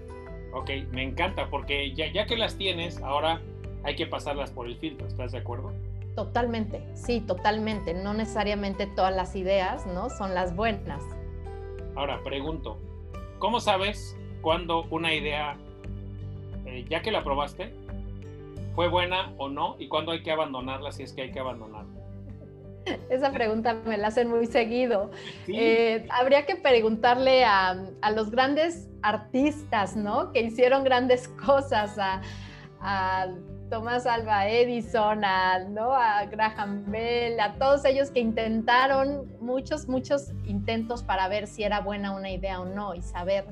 Ok, 0.52 0.70
me 0.92 1.02
encanta, 1.02 1.48
porque 1.50 1.94
ya, 1.94 2.10
ya 2.12 2.26
que 2.26 2.36
las 2.36 2.56
tienes, 2.56 3.02
ahora 3.02 3.40
hay 3.84 3.96
que 3.96 4.06
pasarlas 4.06 4.50
por 4.50 4.66
el 4.66 4.76
filtro, 4.76 5.06
¿estás 5.06 5.32
de 5.32 5.38
acuerdo? 5.38 5.72
Totalmente, 6.14 6.82
sí, 6.94 7.20
totalmente. 7.20 7.94
No 7.94 8.12
necesariamente 8.12 8.86
todas 8.86 9.14
las 9.14 9.36
ideas, 9.36 9.86
¿no? 9.86 10.10
Son 10.10 10.34
las 10.34 10.56
buenas. 10.56 11.00
Ahora, 11.98 12.22
pregunto, 12.22 12.78
¿cómo 13.40 13.58
sabes 13.58 14.16
cuando 14.40 14.84
una 14.84 15.12
idea, 15.12 15.56
eh, 16.64 16.86
ya 16.88 17.02
que 17.02 17.10
la 17.10 17.24
probaste, 17.24 17.72
fue 18.76 18.86
buena 18.86 19.32
o 19.36 19.48
no? 19.48 19.74
¿Y 19.80 19.88
cuándo 19.88 20.12
hay 20.12 20.22
que 20.22 20.30
abandonarla 20.30 20.92
si 20.92 21.02
es 21.02 21.12
que 21.12 21.22
hay 21.22 21.32
que 21.32 21.40
abandonarla? 21.40 21.90
Esa 23.10 23.32
pregunta 23.32 23.74
me 23.84 23.98
la 23.98 24.06
hacen 24.06 24.28
muy 24.28 24.46
seguido. 24.46 25.10
Eh, 25.48 26.06
habría 26.10 26.46
que 26.46 26.54
preguntarle 26.54 27.44
a, 27.44 27.76
a, 28.00 28.10
los 28.12 28.30
grandes 28.30 28.88
artistas, 29.02 29.96
¿no? 29.96 30.32
Que 30.32 30.42
hicieron 30.42 30.84
grandes 30.84 31.26
cosas, 31.46 31.98
a, 31.98 32.22
a 32.80 33.26
Tomás 33.70 34.06
Alba 34.06 34.48
Edison, 34.48 35.24
a, 35.24 35.58
¿no? 35.58 35.92
a 35.92 36.24
Graham 36.24 36.90
Bell, 36.90 37.38
a 37.38 37.54
todos 37.54 37.84
ellos 37.84 38.10
que 38.10 38.20
intentaron 38.20 39.30
muchos, 39.40 39.88
muchos 39.88 40.32
intentos 40.46 41.02
para 41.02 41.28
ver 41.28 41.46
si 41.46 41.64
era 41.64 41.80
buena 41.80 42.12
una 42.12 42.30
idea 42.30 42.60
o 42.60 42.64
no 42.64 42.94
y 42.94 43.02
saber 43.02 43.46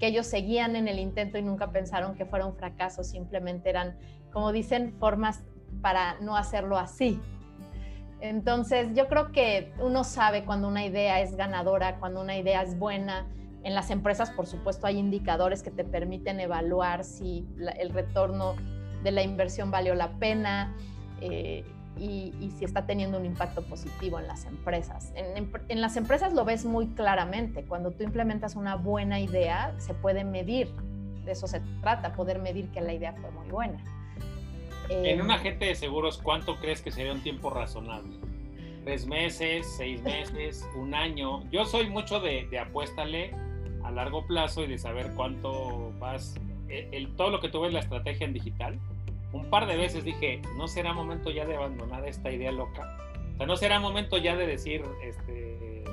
que 0.00 0.08
ellos 0.08 0.26
seguían 0.26 0.74
en 0.74 0.88
el 0.88 0.98
intento 0.98 1.38
y 1.38 1.42
nunca 1.42 1.70
pensaron 1.70 2.16
que 2.16 2.26
fuera 2.26 2.44
un 2.44 2.56
fracaso, 2.56 3.04
simplemente 3.04 3.70
eran, 3.70 3.96
como 4.32 4.50
dicen, 4.50 4.94
formas 4.98 5.44
para 5.80 6.18
no 6.20 6.36
hacerlo 6.36 6.76
así. 6.76 7.20
Entonces, 8.20 8.88
yo 8.94 9.06
creo 9.06 9.30
que 9.30 9.72
uno 9.80 10.02
sabe 10.02 10.44
cuando 10.44 10.66
una 10.66 10.84
idea 10.84 11.20
es 11.20 11.36
ganadora, 11.36 11.98
cuando 11.98 12.20
una 12.20 12.36
idea 12.36 12.62
es 12.62 12.78
buena. 12.78 13.28
En 13.62 13.74
las 13.76 13.90
empresas, 13.90 14.30
por 14.30 14.46
supuesto, 14.46 14.88
hay 14.88 14.98
indicadores 14.98 15.62
que 15.62 15.70
te 15.70 15.84
permiten 15.84 16.40
evaluar 16.40 17.04
si 17.04 17.46
el 17.78 17.90
retorno 17.90 18.54
de 19.02 19.10
la 19.10 19.22
inversión 19.22 19.70
valió 19.70 19.94
la 19.94 20.12
pena 20.12 20.74
eh, 21.20 21.64
y, 21.98 22.32
si 22.58 22.64
está 22.64 22.86
teniendo 22.86 23.18
un 23.18 23.26
impacto 23.26 23.62
positivo 23.62 24.18
en 24.18 24.26
las 24.26 24.46
empresas. 24.46 25.12
En, 25.14 25.80
las 25.80 25.96
empresas 25.96 26.32
lo 26.32 26.44
ves 26.44 26.64
muy 26.64 26.88
claramente. 26.88 27.64
Cuando 27.64 27.90
tú 27.90 28.02
implementas 28.02 28.56
una 28.56 28.76
buena 28.76 29.20
idea, 29.20 29.74
se 29.78 29.94
puede 29.94 30.24
medir. 30.24 30.68
De 31.24 31.32
eso 31.32 31.46
se 31.46 31.60
trata, 31.80 32.14
poder 32.14 32.40
medir 32.40 32.68
que 32.70 32.80
la 32.80 32.92
idea 32.92 33.12
fue 33.12 33.30
muy 33.30 33.48
buena. 33.48 33.78
en 34.88 35.20
un 35.20 35.30
eh, 35.30 35.34
agente 35.34 35.66
de 35.66 35.74
seguros, 35.74 36.18
¿cuánto 36.18 36.56
crees 36.58 36.82
que 36.82 36.90
sería 36.90 37.12
un 37.12 37.22
tiempo 37.22 37.50
razonable? 37.50 38.18
¿Tres 38.84 39.06
meses, 39.06 39.72
seis 39.76 40.02
meses, 40.02 40.68
un 40.74 40.94
año? 40.94 41.48
Yo 41.50 41.64
soy 41.64 41.88
mucho 41.88 42.18
de, 42.18 42.48
de 42.50 42.58
apuéstale 42.58 43.32
a 43.84 43.90
largo 43.90 44.26
plazo 44.26 44.64
y 44.64 44.66
de 44.66 44.78
saber 44.78 45.12
cuánto 45.14 45.92
vas, 45.98 46.34
eh, 46.68 46.88
el, 46.92 47.14
todo 47.16 47.30
lo 47.30 47.40
que 47.40 47.48
tú 47.48 47.60
ves 47.60 47.72
la 47.72 47.80
estrategia 47.80 48.26
en 48.26 48.32
digital, 48.32 48.78
un 49.32 49.48
par 49.48 49.66
de 49.66 49.76
veces 49.76 50.04
dije, 50.04 50.42
¿no 50.56 50.68
será 50.68 50.92
momento 50.92 51.30
ya 51.30 51.44
de 51.44 51.56
abandonar 51.56 52.06
esta 52.06 52.30
idea 52.30 52.52
loca? 52.52 52.96
O 53.34 53.36
sea, 53.38 53.46
¿no 53.46 53.56
será 53.56 53.80
momento 53.80 54.18
ya 54.18 54.36
de 54.36 54.46
decir, 54.46 54.84
este, 55.02 55.84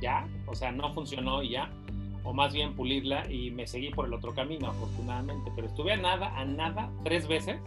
ya? 0.00 0.26
O 0.46 0.54
sea, 0.54 0.72
no 0.72 0.92
funcionó 0.94 1.42
y 1.42 1.50
ya. 1.50 1.70
O 2.24 2.32
más 2.32 2.54
bien 2.54 2.74
pulirla 2.74 3.30
y 3.30 3.50
me 3.50 3.66
seguí 3.66 3.90
por 3.90 4.06
el 4.06 4.14
otro 4.14 4.34
camino, 4.34 4.68
afortunadamente. 4.68 5.52
Pero 5.54 5.66
estuve 5.66 5.92
a 5.92 5.96
nada, 5.98 6.34
a 6.38 6.44
nada, 6.46 6.90
tres 7.04 7.28
veces, 7.28 7.60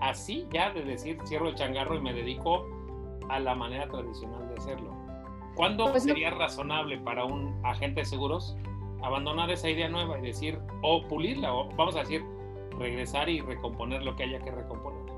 así 0.00 0.46
ya 0.50 0.70
de 0.70 0.82
decir, 0.82 1.18
cierro 1.26 1.48
el 1.48 1.54
changarro 1.54 1.94
y 1.96 2.00
me 2.00 2.14
dedico 2.14 2.66
a 3.28 3.38
la 3.38 3.54
manera 3.54 3.86
tradicional 3.88 4.48
de 4.48 4.54
hacerlo. 4.54 4.96
¿Cuándo 5.54 5.90
pues 5.90 6.04
sería 6.04 6.30
razonable 6.30 6.98
para 6.98 7.24
un 7.24 7.60
agente 7.66 8.00
de 8.00 8.06
seguros 8.06 8.56
abandonar 9.02 9.50
esa 9.50 9.68
idea 9.68 9.88
nueva 9.88 10.18
y 10.18 10.22
decir, 10.22 10.58
o 10.82 11.06
pulirla, 11.06 11.52
o 11.52 11.68
vamos 11.76 11.96
a 11.96 12.00
decir, 12.00 12.24
regresar 12.78 13.28
y 13.28 13.40
recomponer 13.40 14.02
lo 14.02 14.16
que 14.16 14.24
haya 14.24 14.38
que 14.38 14.50
recomponer? 14.50 15.12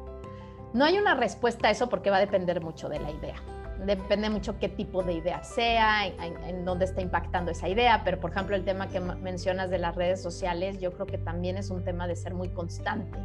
No 0.72 0.84
hay 0.84 0.98
una 0.98 1.14
respuesta 1.14 1.68
a 1.68 1.70
eso 1.70 1.88
porque 1.88 2.10
va 2.10 2.18
a 2.18 2.20
depender 2.20 2.60
mucho 2.60 2.88
de 2.88 3.00
la 3.00 3.10
idea. 3.10 3.36
Depende 3.84 4.28
mucho 4.28 4.58
qué 4.58 4.68
tipo 4.68 5.02
de 5.02 5.14
idea 5.14 5.42
sea, 5.42 6.06
en, 6.06 6.64
dónde 6.66 6.84
está 6.84 7.00
impactando 7.00 7.50
esa 7.50 7.66
idea, 7.66 8.02
pero 8.04 8.20
por 8.20 8.30
ejemplo 8.30 8.54
el 8.54 8.62
tema 8.62 8.88
que 8.88 9.00
mencionas 9.00 9.70
de 9.70 9.78
las 9.78 9.96
redes 9.96 10.22
sociales, 10.22 10.78
yo 10.80 10.92
creo 10.92 11.06
que 11.06 11.16
también 11.16 11.56
es 11.56 11.70
un 11.70 11.82
tema 11.82 12.06
de 12.06 12.14
ser 12.14 12.34
muy 12.34 12.50
constante. 12.50 13.18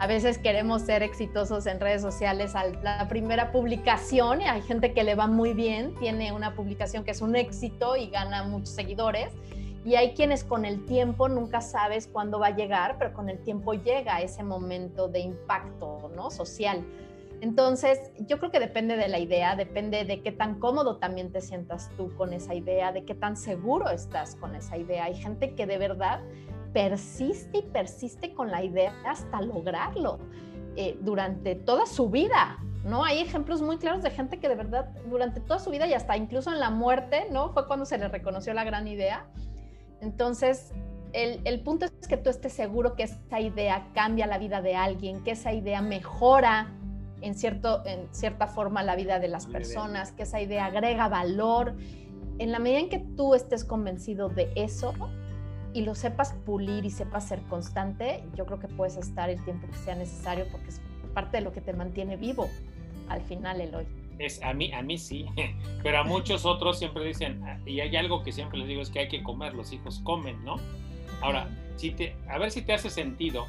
A 0.00 0.08
veces 0.08 0.38
queremos 0.38 0.82
ser 0.82 1.04
exitosos 1.04 1.66
en 1.66 1.78
redes 1.78 2.02
sociales 2.02 2.56
a 2.56 2.64
la 2.66 3.06
primera 3.08 3.52
publicación, 3.52 4.40
y 4.40 4.44
hay 4.44 4.60
gente 4.62 4.92
que 4.92 5.04
le 5.04 5.14
va 5.14 5.28
muy 5.28 5.54
bien, 5.54 5.94
tiene 6.00 6.32
una 6.32 6.56
publicación 6.56 7.04
que 7.04 7.12
es 7.12 7.20
un 7.20 7.36
éxito 7.36 7.94
y 7.96 8.08
gana 8.08 8.42
muchos 8.42 8.70
seguidores, 8.70 9.32
y 9.84 9.96
hay 9.96 10.14
quienes 10.14 10.44
con 10.44 10.64
el 10.64 10.84
tiempo 10.86 11.28
nunca 11.28 11.60
sabes 11.60 12.06
cuándo 12.06 12.38
va 12.38 12.48
a 12.48 12.56
llegar, 12.56 12.96
pero 12.98 13.12
con 13.12 13.28
el 13.28 13.42
tiempo 13.42 13.74
llega 13.74 14.20
ese 14.20 14.44
momento 14.44 15.08
de 15.08 15.20
impacto 15.20 16.10
¿no? 16.14 16.30
social. 16.30 16.84
Entonces, 17.40 18.12
yo 18.20 18.38
creo 18.38 18.52
que 18.52 18.60
depende 18.60 18.96
de 18.96 19.08
la 19.08 19.18
idea, 19.18 19.56
depende 19.56 20.04
de 20.04 20.22
qué 20.22 20.30
tan 20.30 20.60
cómodo 20.60 20.98
también 20.98 21.32
te 21.32 21.40
sientas 21.40 21.90
tú 21.96 22.14
con 22.14 22.32
esa 22.32 22.54
idea, 22.54 22.92
de 22.92 23.04
qué 23.04 23.16
tan 23.16 23.36
seguro 23.36 23.90
estás 23.90 24.36
con 24.36 24.54
esa 24.54 24.76
idea. 24.76 25.06
Hay 25.06 25.16
gente 25.16 25.56
que 25.56 25.66
de 25.66 25.78
verdad 25.78 26.20
persiste 26.72 27.58
y 27.58 27.62
persiste 27.62 28.32
con 28.32 28.52
la 28.52 28.62
idea 28.62 28.94
hasta 29.04 29.42
lograrlo 29.42 30.20
eh, 30.76 30.96
durante 31.00 31.56
toda 31.56 31.86
su 31.86 32.08
vida. 32.08 32.58
¿no? 32.84 33.02
Hay 33.02 33.18
ejemplos 33.18 33.60
muy 33.60 33.78
claros 33.78 34.04
de 34.04 34.10
gente 34.10 34.38
que 34.38 34.48
de 34.48 34.54
verdad 34.54 34.90
durante 35.06 35.40
toda 35.40 35.58
su 35.58 35.70
vida 35.70 35.88
y 35.88 35.94
hasta 35.94 36.16
incluso 36.16 36.52
en 36.52 36.60
la 36.60 36.70
muerte, 36.70 37.26
¿no? 37.30 37.52
Fue 37.52 37.66
cuando 37.66 37.86
se 37.86 37.98
le 37.98 38.08
reconoció 38.08 38.54
la 38.54 38.64
gran 38.64 38.86
idea 38.88 39.26
entonces, 40.02 40.72
el, 41.12 41.60
punto 41.60 41.86
es 41.86 42.08
que 42.08 42.16
tú 42.16 42.28
estés 42.28 42.52
seguro 42.52 42.96
que 42.96 43.04
esa 43.04 43.40
idea 43.40 43.88
cambia 43.94 44.26
la 44.26 44.36
vida 44.36 44.60
de 44.60 44.74
alguien, 44.74 45.22
que 45.22 45.30
esa 45.30 45.52
idea 45.52 45.80
mejora 45.80 46.72
en, 47.20 47.36
cierto, 47.36 47.86
en 47.86 48.12
cierta 48.12 48.48
forma 48.48 48.82
la 48.82 48.96
vida 48.96 49.20
de 49.20 49.28
las 49.28 49.46
personas, 49.46 50.10
que 50.10 50.24
esa 50.24 50.40
idea 50.40 50.66
agrega 50.66 51.08
valor. 51.08 51.76
En 52.40 52.50
la 52.50 52.58
medida 52.58 52.80
en 52.80 52.88
que 52.88 52.98
tú 52.98 53.36
estés 53.36 53.64
convencido 53.64 54.28
de 54.28 54.50
eso 54.56 54.92
y 55.72 55.82
lo 55.82 55.94
sepas 55.94 56.32
pulir 56.44 56.84
y 56.84 56.90
sepas 56.90 57.28
ser 57.28 57.40
constante, 57.42 58.24
yo 58.34 58.44
creo 58.44 58.58
que 58.58 58.66
puedes 58.66 58.96
estar 58.96 59.30
el 59.30 59.42
tiempo 59.44 59.68
que 59.68 59.76
sea 59.78 59.94
necesario 59.94 60.46
porque 60.50 60.70
es 60.70 60.80
parte 61.14 61.36
de 61.36 61.44
lo 61.44 61.52
que 61.52 61.60
te 61.60 61.74
mantiene 61.74 62.16
vivo 62.16 62.48
al 63.08 63.20
final, 63.22 63.60
Eloy. 63.60 64.01
Es, 64.22 64.40
a, 64.42 64.52
mí, 64.52 64.72
a 64.72 64.82
mí 64.82 64.98
sí, 64.98 65.26
pero 65.82 65.98
a 65.98 66.04
muchos 66.04 66.46
otros 66.46 66.78
siempre 66.78 67.04
dicen, 67.04 67.42
ah, 67.44 67.58
y 67.66 67.80
hay 67.80 67.96
algo 67.96 68.22
que 68.22 68.30
siempre 68.30 68.58
les 68.58 68.68
digo, 68.68 68.80
es 68.80 68.90
que 68.90 69.00
hay 69.00 69.08
que 69.08 69.22
comer, 69.22 69.52
los 69.54 69.72
hijos 69.72 70.00
comen, 70.04 70.44
¿no? 70.44 70.56
Ahora, 71.20 71.48
si 71.76 71.90
te, 71.90 72.14
a 72.28 72.38
ver 72.38 72.50
si 72.52 72.62
te 72.62 72.72
hace 72.72 72.88
sentido, 72.88 73.46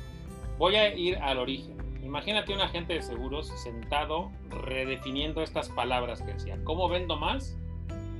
voy 0.57 0.75
a 0.75 0.93
ir 0.95 1.17
al 1.17 1.37
origen. 1.37 1.77
Imagínate 2.03 2.53
un 2.53 2.61
agente 2.61 2.93
de 2.93 3.01
seguros 3.01 3.47
sentado 3.61 4.31
redefiniendo 4.49 5.41
estas 5.41 5.69
palabras 5.69 6.21
que 6.21 6.33
decía, 6.33 6.57
¿cómo 6.63 6.89
vendo 6.89 7.17
más? 7.17 7.57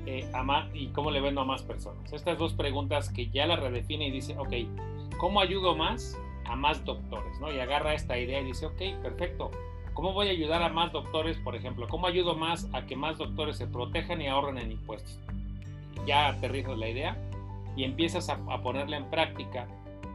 Eh, 0.05 0.29
a 0.33 0.43
más 0.43 0.67
y 0.73 0.87
cómo 0.87 1.11
le 1.11 1.21
vendo 1.21 1.41
a 1.41 1.45
más 1.45 1.63
personas. 1.63 2.11
Estas 2.11 2.37
dos 2.37 2.53
preguntas 2.53 3.09
que 3.09 3.29
ya 3.29 3.45
la 3.45 3.55
redefine 3.55 4.07
y 4.07 4.11
dice, 4.11 4.37
ok, 4.37 4.53
¿cómo 5.17 5.39
ayudo 5.39 5.75
más 5.75 6.17
a 6.45 6.55
más 6.55 6.83
doctores? 6.85 7.39
¿no? 7.39 7.51
Y 7.51 7.59
agarra 7.59 7.93
esta 7.93 8.17
idea 8.17 8.41
y 8.41 8.45
dice, 8.45 8.65
ok, 8.65 9.01
perfecto, 9.01 9.51
¿Cómo 9.93 10.13
voy 10.13 10.27
a 10.27 10.31
ayudar 10.31 10.63
a 10.63 10.69
más 10.69 10.91
doctores, 10.91 11.37
por 11.37 11.55
ejemplo? 11.55 11.87
¿Cómo 11.87 12.07
ayudo 12.07 12.35
más 12.35 12.67
a 12.73 12.85
que 12.85 12.95
más 12.95 13.17
doctores 13.19 13.57
se 13.57 13.67
protejan 13.67 14.21
y 14.21 14.27
ahorren 14.27 14.57
en 14.57 14.71
impuestos? 14.71 15.19
Ya 16.07 16.29
aterrizas 16.29 16.77
la 16.77 16.89
idea 16.89 17.17
y 17.75 17.83
empiezas 17.83 18.27
a, 18.29 18.37
ponerla 18.63 18.97
en 18.97 19.09
práctica, 19.11 19.67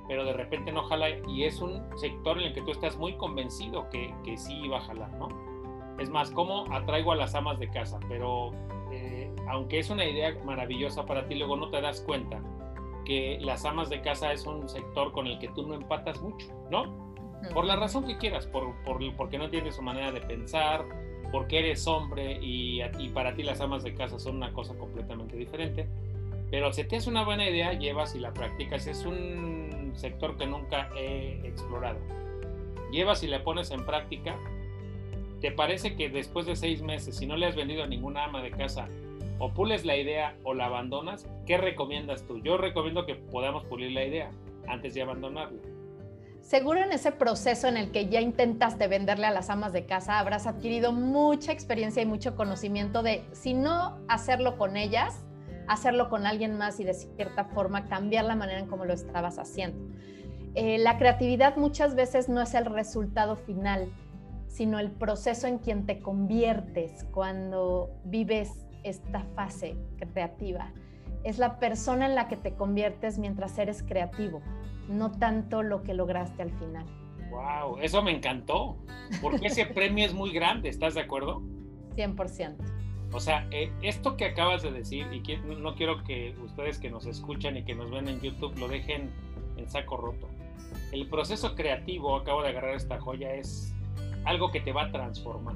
pero 0.08 0.24
de 0.24 0.32
repente 0.32 0.72
no 0.72 0.82
jala 0.84 1.10
y 1.28 1.44
es 1.44 1.60
un 1.60 1.80
sector 1.96 2.38
en 2.38 2.48
el 2.48 2.54
que 2.54 2.62
tú 2.62 2.72
estás 2.72 2.96
muy 2.96 3.14
convencido 3.14 3.88
que, 3.90 4.12
que 4.24 4.36
sí 4.36 4.66
va 4.66 4.78
a 4.78 4.82
jalar, 4.82 5.12
¿no? 5.12 5.28
Es 5.98 6.10
más, 6.10 6.30
¿cómo 6.30 6.66
atraigo 6.72 7.12
a 7.12 7.16
las 7.16 7.34
amas 7.34 7.58
de 7.58 7.68
casa? 7.68 8.00
Pero 8.08 8.52
eh, 8.92 9.30
aunque 9.48 9.78
es 9.78 9.90
una 9.90 10.04
idea 10.04 10.36
maravillosa 10.44 11.06
para 11.06 11.26
ti, 11.26 11.36
luego 11.36 11.56
no 11.56 11.70
te 11.70 11.80
das 11.80 12.00
cuenta 12.00 12.40
que 13.04 13.38
las 13.40 13.64
amas 13.64 13.88
de 13.90 14.00
casa 14.00 14.32
es 14.32 14.44
un 14.44 14.68
sector 14.68 15.12
con 15.12 15.26
el 15.26 15.38
que 15.38 15.48
tú 15.48 15.66
no 15.66 15.74
empatas 15.74 16.20
mucho, 16.20 16.48
¿no? 16.70 17.07
Por 17.52 17.64
la 17.64 17.76
razón 17.76 18.06
que 18.06 18.16
quieras, 18.18 18.46
por, 18.46 18.74
por, 18.84 18.98
porque 19.16 19.38
no 19.38 19.44
entiendes 19.44 19.76
su 19.76 19.82
manera 19.82 20.12
de 20.12 20.20
pensar, 20.20 20.84
porque 21.30 21.58
eres 21.58 21.86
hombre 21.86 22.38
y, 22.40 22.80
para 23.12 23.34
ti 23.34 23.42
las 23.42 23.60
amas 23.60 23.82
de 23.82 23.94
casa 23.94 24.18
son 24.18 24.36
una 24.36 24.52
cosa 24.52 24.74
completamente 24.74 25.36
diferente. 25.36 25.86
Pero 26.50 26.72
si 26.72 26.84
te 26.84 26.96
hace 26.96 27.10
una 27.10 27.24
buena 27.24 27.48
idea, 27.48 27.74
llevas 27.74 28.14
y 28.14 28.20
la 28.20 28.32
practicas. 28.32 28.86
Es 28.86 29.04
un 29.04 29.92
sector 29.94 30.36
que 30.36 30.46
nunca 30.46 30.88
he 30.96 31.46
explorado. 31.46 31.98
Llevas 32.90 33.22
y 33.22 33.26
la 33.26 33.44
pones 33.44 33.70
en 33.70 33.84
práctica. 33.84 34.38
¿Te 35.42 35.52
parece 35.52 35.94
que 35.94 36.08
después 36.08 36.46
de 36.46 36.56
seis 36.56 36.80
meses, 36.80 37.16
si 37.16 37.26
no 37.26 37.36
le 37.36 37.46
has 37.46 37.54
vendido 37.54 37.84
a 37.84 37.86
ninguna 37.86 38.24
ama 38.24 38.42
de 38.42 38.50
casa, 38.50 38.88
o 39.38 39.52
pules 39.52 39.84
la 39.84 39.96
idea 39.96 40.36
o 40.42 40.54
la 40.54 40.66
abandonas, 40.66 41.28
¿qué 41.46 41.58
recomiendas 41.58 42.26
tú? 42.26 42.40
Yo 42.42 42.56
recomiendo 42.56 43.06
que 43.06 43.14
podamos 43.14 43.64
pulir 43.64 43.92
la 43.92 44.04
idea 44.04 44.30
antes 44.66 44.94
de 44.94 45.02
abandonarla. 45.02 45.60
Seguro 46.48 46.82
en 46.82 46.92
ese 46.92 47.12
proceso 47.12 47.68
en 47.68 47.76
el 47.76 47.90
que 47.90 48.08
ya 48.08 48.22
intentaste 48.22 48.88
venderle 48.88 49.26
a 49.26 49.30
las 49.30 49.50
amas 49.50 49.74
de 49.74 49.84
casa, 49.84 50.18
habrás 50.18 50.46
adquirido 50.46 50.92
mucha 50.92 51.52
experiencia 51.52 52.02
y 52.02 52.06
mucho 52.06 52.36
conocimiento 52.36 53.02
de, 53.02 53.22
si 53.32 53.52
no 53.52 53.98
hacerlo 54.08 54.56
con 54.56 54.78
ellas, 54.78 55.26
hacerlo 55.66 56.08
con 56.08 56.24
alguien 56.24 56.56
más 56.56 56.80
y 56.80 56.84
de 56.84 56.94
cierta 56.94 57.44
forma 57.44 57.84
cambiar 57.84 58.24
la 58.24 58.34
manera 58.34 58.60
en 58.60 58.66
cómo 58.66 58.86
lo 58.86 58.94
estabas 58.94 59.38
haciendo. 59.38 59.94
Eh, 60.54 60.78
la 60.78 60.96
creatividad 60.96 61.56
muchas 61.56 61.94
veces 61.94 62.30
no 62.30 62.40
es 62.40 62.54
el 62.54 62.64
resultado 62.64 63.36
final, 63.36 63.92
sino 64.46 64.78
el 64.78 64.90
proceso 64.90 65.48
en 65.48 65.58
quien 65.58 65.84
te 65.84 66.00
conviertes 66.00 67.04
cuando 67.12 67.90
vives 68.04 68.66
esta 68.84 69.22
fase 69.34 69.76
creativa. 69.98 70.72
Es 71.24 71.36
la 71.36 71.58
persona 71.58 72.06
en 72.06 72.14
la 72.14 72.26
que 72.26 72.38
te 72.38 72.54
conviertes 72.54 73.18
mientras 73.18 73.58
eres 73.58 73.82
creativo, 73.82 74.40
no 74.88 75.12
tanto 75.12 75.62
lo 75.62 75.82
que 75.82 75.94
lograste 75.94 76.42
al 76.42 76.50
final. 76.52 76.86
Wow, 77.30 77.78
eso 77.80 78.02
me 78.02 78.10
encantó, 78.10 78.76
porque 79.20 79.48
ese 79.48 79.66
premio 79.74 80.06
es 80.06 80.14
muy 80.14 80.32
grande, 80.32 80.68
¿estás 80.68 80.94
de 80.94 81.02
acuerdo? 81.02 81.42
100%. 81.96 82.56
O 83.12 83.20
sea, 83.20 83.46
eh, 83.50 83.72
esto 83.82 84.16
que 84.16 84.26
acabas 84.26 84.62
de 84.62 84.70
decir, 84.70 85.06
y 85.12 85.22
no 85.56 85.74
quiero 85.74 86.02
que 86.04 86.34
ustedes 86.44 86.78
que 86.78 86.90
nos 86.90 87.06
escuchan 87.06 87.56
y 87.56 87.64
que 87.64 87.74
nos 87.74 87.90
ven 87.90 88.08
en 88.08 88.20
YouTube 88.20 88.56
lo 88.58 88.68
dejen 88.68 89.10
en 89.56 89.68
saco 89.68 89.96
roto. 89.96 90.28
El 90.92 91.08
proceso 91.08 91.54
creativo, 91.54 92.16
acabo 92.16 92.42
de 92.42 92.48
agarrar 92.48 92.74
esta 92.74 93.00
joya, 93.00 93.34
es 93.34 93.74
algo 94.24 94.50
que 94.50 94.60
te 94.60 94.72
va 94.72 94.84
a 94.84 94.92
transformar, 94.92 95.54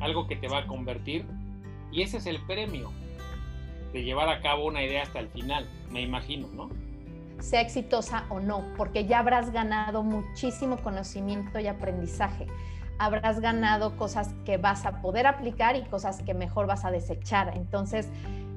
algo 0.00 0.26
que 0.28 0.36
te 0.36 0.48
va 0.48 0.58
a 0.58 0.66
convertir, 0.66 1.24
y 1.90 2.02
ese 2.02 2.18
es 2.18 2.26
el 2.26 2.40
premio 2.46 2.92
de 3.92 4.04
llevar 4.04 4.28
a 4.28 4.40
cabo 4.40 4.66
una 4.66 4.82
idea 4.84 5.02
hasta 5.02 5.18
el 5.18 5.28
final, 5.28 5.66
me 5.90 6.02
imagino, 6.02 6.48
¿no? 6.48 6.70
Sea 7.40 7.60
exitosa 7.60 8.24
o 8.30 8.40
no, 8.40 8.64
porque 8.76 9.06
ya 9.06 9.18
habrás 9.18 9.50
ganado 9.50 10.02
muchísimo 10.02 10.78
conocimiento 10.78 11.58
y 11.58 11.66
aprendizaje 11.66 12.46
habrás 12.98 13.40
ganado 13.40 13.96
cosas 13.96 14.34
que 14.44 14.56
vas 14.56 14.86
a 14.86 15.02
poder 15.02 15.26
aplicar 15.26 15.76
y 15.76 15.82
cosas 15.82 16.22
que 16.22 16.34
mejor 16.34 16.66
vas 16.66 16.84
a 16.84 16.90
desechar. 16.90 17.56
Entonces, 17.56 18.08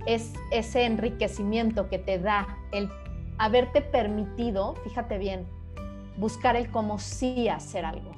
es 0.06 0.34
ese 0.52 0.86
enriquecimiento 0.86 1.90
que 1.90 2.00
te 2.00 2.20
da 2.20 2.48
el 2.72 2.90
haberte 3.38 3.82
permitido, 3.82 4.76
fíjate 4.84 5.18
bien, 5.18 5.48
buscar 6.18 6.56
el 6.56 6.72
cómo 6.72 7.00
sí 7.00 7.48
hacer 7.50 7.86
algo, 7.86 8.12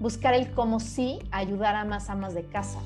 buscar 0.00 0.34
el 0.34 0.52
cómo 0.52 0.80
sí 0.80 1.18
ayudar 1.30 1.76
a 1.76 1.84
más 1.84 2.10
amas 2.10 2.34
de 2.34 2.44
casa. 2.46 2.78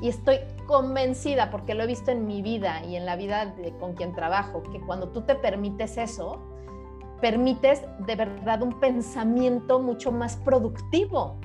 Y 0.00 0.08
estoy 0.08 0.38
convencida, 0.66 1.50
porque 1.50 1.74
lo 1.74 1.84
he 1.84 1.86
visto 1.86 2.10
en 2.10 2.26
mi 2.26 2.42
vida 2.42 2.84
y 2.84 2.96
en 2.96 3.06
la 3.06 3.14
vida 3.14 3.46
de, 3.46 3.72
con 3.78 3.94
quien 3.94 4.14
trabajo, 4.14 4.64
que 4.64 4.80
cuando 4.80 5.08
tú 5.10 5.22
te 5.22 5.36
permites 5.36 5.96
eso, 5.96 6.40
permites 7.22 7.84
de 8.00 8.16
verdad 8.16 8.62
un 8.62 8.80
pensamiento 8.80 9.78
mucho 9.78 10.10
más 10.10 10.36
productivo, 10.38 11.36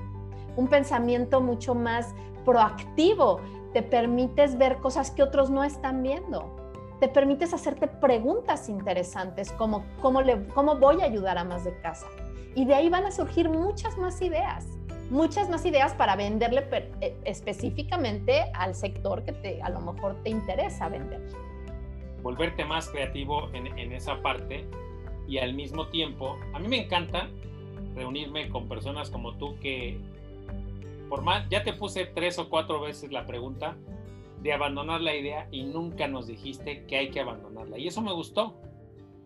un 0.55 0.67
pensamiento 0.67 1.39
mucho 1.39 1.75
más 1.75 2.15
proactivo, 2.43 3.39
te 3.73 3.83
permites 3.83 4.57
ver 4.57 4.77
cosas 4.77 5.11
que 5.11 5.21
otros 5.21 5.51
no 5.51 5.63
están 5.63 6.01
viendo, 6.01 6.73
te 6.99 7.07
permites 7.07 7.53
hacerte 7.53 7.87
preguntas 7.87 8.69
interesantes 8.69 9.51
como 9.51 9.85
cómo, 10.01 10.23
le, 10.23 10.47
cómo 10.47 10.77
voy 10.77 11.01
a 11.01 11.05
ayudar 11.05 11.37
a 11.37 11.43
más 11.43 11.63
de 11.63 11.79
casa. 11.81 12.07
Y 12.55 12.65
de 12.65 12.73
ahí 12.73 12.89
van 12.89 13.05
a 13.05 13.11
surgir 13.11 13.47
muchas 13.47 13.99
más 13.99 14.19
ideas, 14.23 14.65
muchas 15.11 15.47
más 15.47 15.63
ideas 15.63 15.93
para 15.93 16.15
venderle 16.15 16.67
eh, 17.01 17.15
específicamente 17.23 18.45
al 18.55 18.73
sector 18.73 19.23
que 19.23 19.33
te, 19.33 19.61
a 19.61 19.69
lo 19.69 19.79
mejor 19.81 20.15
te 20.23 20.31
interesa 20.31 20.89
vender. 20.89 21.21
Volverte 22.23 22.65
más 22.65 22.89
creativo 22.89 23.51
en, 23.53 23.67
en 23.77 23.91
esa 23.91 24.19
parte 24.23 24.67
y 25.27 25.37
al 25.39 25.53
mismo 25.53 25.87
tiempo, 25.87 26.37
a 26.53 26.59
mí 26.59 26.67
me 26.67 26.83
encanta 26.83 27.29
reunirme 27.95 28.49
con 28.49 28.67
personas 28.67 29.09
como 29.09 29.35
tú 29.37 29.57
que 29.59 29.99
por 31.09 31.21
más, 31.21 31.47
ya 31.49 31.63
te 31.63 31.73
puse 31.73 32.05
tres 32.05 32.37
o 32.37 32.49
cuatro 32.49 32.81
veces 32.81 33.11
la 33.11 33.25
pregunta 33.25 33.77
de 34.41 34.53
abandonar 34.53 35.01
la 35.01 35.15
idea 35.15 35.47
y 35.51 35.63
nunca 35.63 36.07
nos 36.07 36.27
dijiste 36.27 36.85
que 36.85 36.97
hay 36.97 37.09
que 37.09 37.21
abandonarla. 37.21 37.77
Y 37.77 37.87
eso 37.87 38.01
me 38.01 38.13
gustó. 38.13 38.55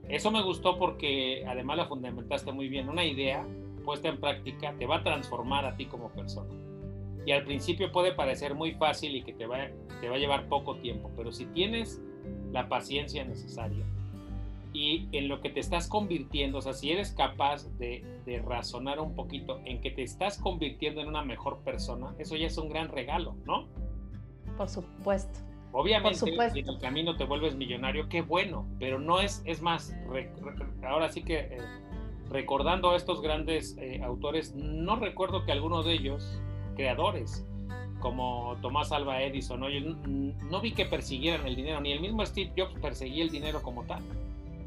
Eso 0.08 0.32
me 0.32 0.44
gustó 0.44 0.78
porque 0.78 1.44
además 1.48 1.78
la 1.78 1.86
fundamentaste 1.86 2.52
muy 2.52 2.70
bien. 2.70 2.90
Una 2.90 3.04
idea 3.04 3.46
puesta 3.84 4.10
en 4.10 4.20
práctica 4.20 4.76
te 4.78 4.86
va 4.86 4.98
a 4.98 5.04
transformar 5.04 5.66
a 5.66 5.76
ti 5.76 5.86
como 5.86 6.10
persona. 6.10 6.54
Y 7.26 7.32
al 7.32 7.44
principio 7.44 7.92
puede 7.92 8.14
parecer 8.14 8.56
muy 8.56 8.74
fácil 8.74 9.16
y 9.16 9.24
que 9.24 9.34
te 9.34 9.46
va, 9.46 9.70
te 10.00 10.10
va 10.10 10.16
a 10.16 10.20
llevar 10.20 10.48
poco 10.48 10.76
tiempo, 10.78 11.12
pero 11.16 11.32
si 11.32 11.46
tienes 11.48 12.02
la 12.52 12.68
paciencia 12.68 13.24
necesaria, 13.24 13.86
y 14.74 15.10
en 15.12 15.28
lo 15.28 15.42
que 15.42 15.50
te 15.50 15.60
estás 15.60 15.88
convirtiendo, 15.88 16.60
o 16.60 16.62
sea, 16.62 16.74
si 16.74 16.92
eres 16.92 17.12
capaz 17.12 17.68
de, 17.78 18.04
razonar 18.46 19.00
un 19.00 19.14
poquito 19.14 19.60
en 19.66 19.82
que 19.82 19.92
te 19.92 20.04
estás 20.04 20.38
convirtiendo 20.38 21.02
en 21.02 21.08
una 21.08 21.24
mejor 21.24 21.60
persona, 21.60 22.16
eso 22.18 22.36
ya 22.38 22.48
es 22.48 22.58
un 22.58 22.70
gran 22.70 22.88
regalo, 22.88 23.36
¿no? 23.46 23.68
Por 24.58 24.70
supuesto. 24.70 25.40
Obviamente, 25.74 26.20
si 26.20 26.60
en 26.60 26.70
el 26.70 26.80
camino 26.80 27.16
te 27.18 27.26
vuelves 27.26 27.56
millonario, 27.56 28.08
qué 28.10 28.22
bueno, 28.22 28.68
pero 28.80 29.00
no 29.00 29.20
es, 29.20 29.42
es 29.46 29.62
más, 29.62 29.96
ahora 30.84 31.10
sí 31.10 31.24
que 31.24 31.40
eh, 31.40 31.58
recordando 32.30 32.92
a 32.92 32.96
estos 32.96 33.22
grandes 33.22 33.78
eh, 33.78 34.02
autores, 34.04 34.54
no 34.56 34.98
recuerdo 34.98 35.46
que 35.46 35.52
alguno 35.52 35.84
de 35.84 35.94
ellos, 35.94 36.42
creadores, 36.76 37.46
como 38.00 38.58
Tomás 38.62 38.92
Alba 38.92 39.22
Edison, 39.22 39.60
¿no? 39.60 39.68
no 39.70 40.62
vi 40.62 40.72
que 40.72 40.86
persiguieran 40.86 41.46
el 41.48 41.56
dinero, 41.56 41.80
ni 41.82 41.92
el 41.92 42.00
mismo 42.00 42.26
Steve 42.26 42.52
Jobs 42.58 42.74
perseguía 42.82 43.24
el 43.24 43.30
dinero 43.30 43.62
como 43.62 43.84
tal 43.84 44.02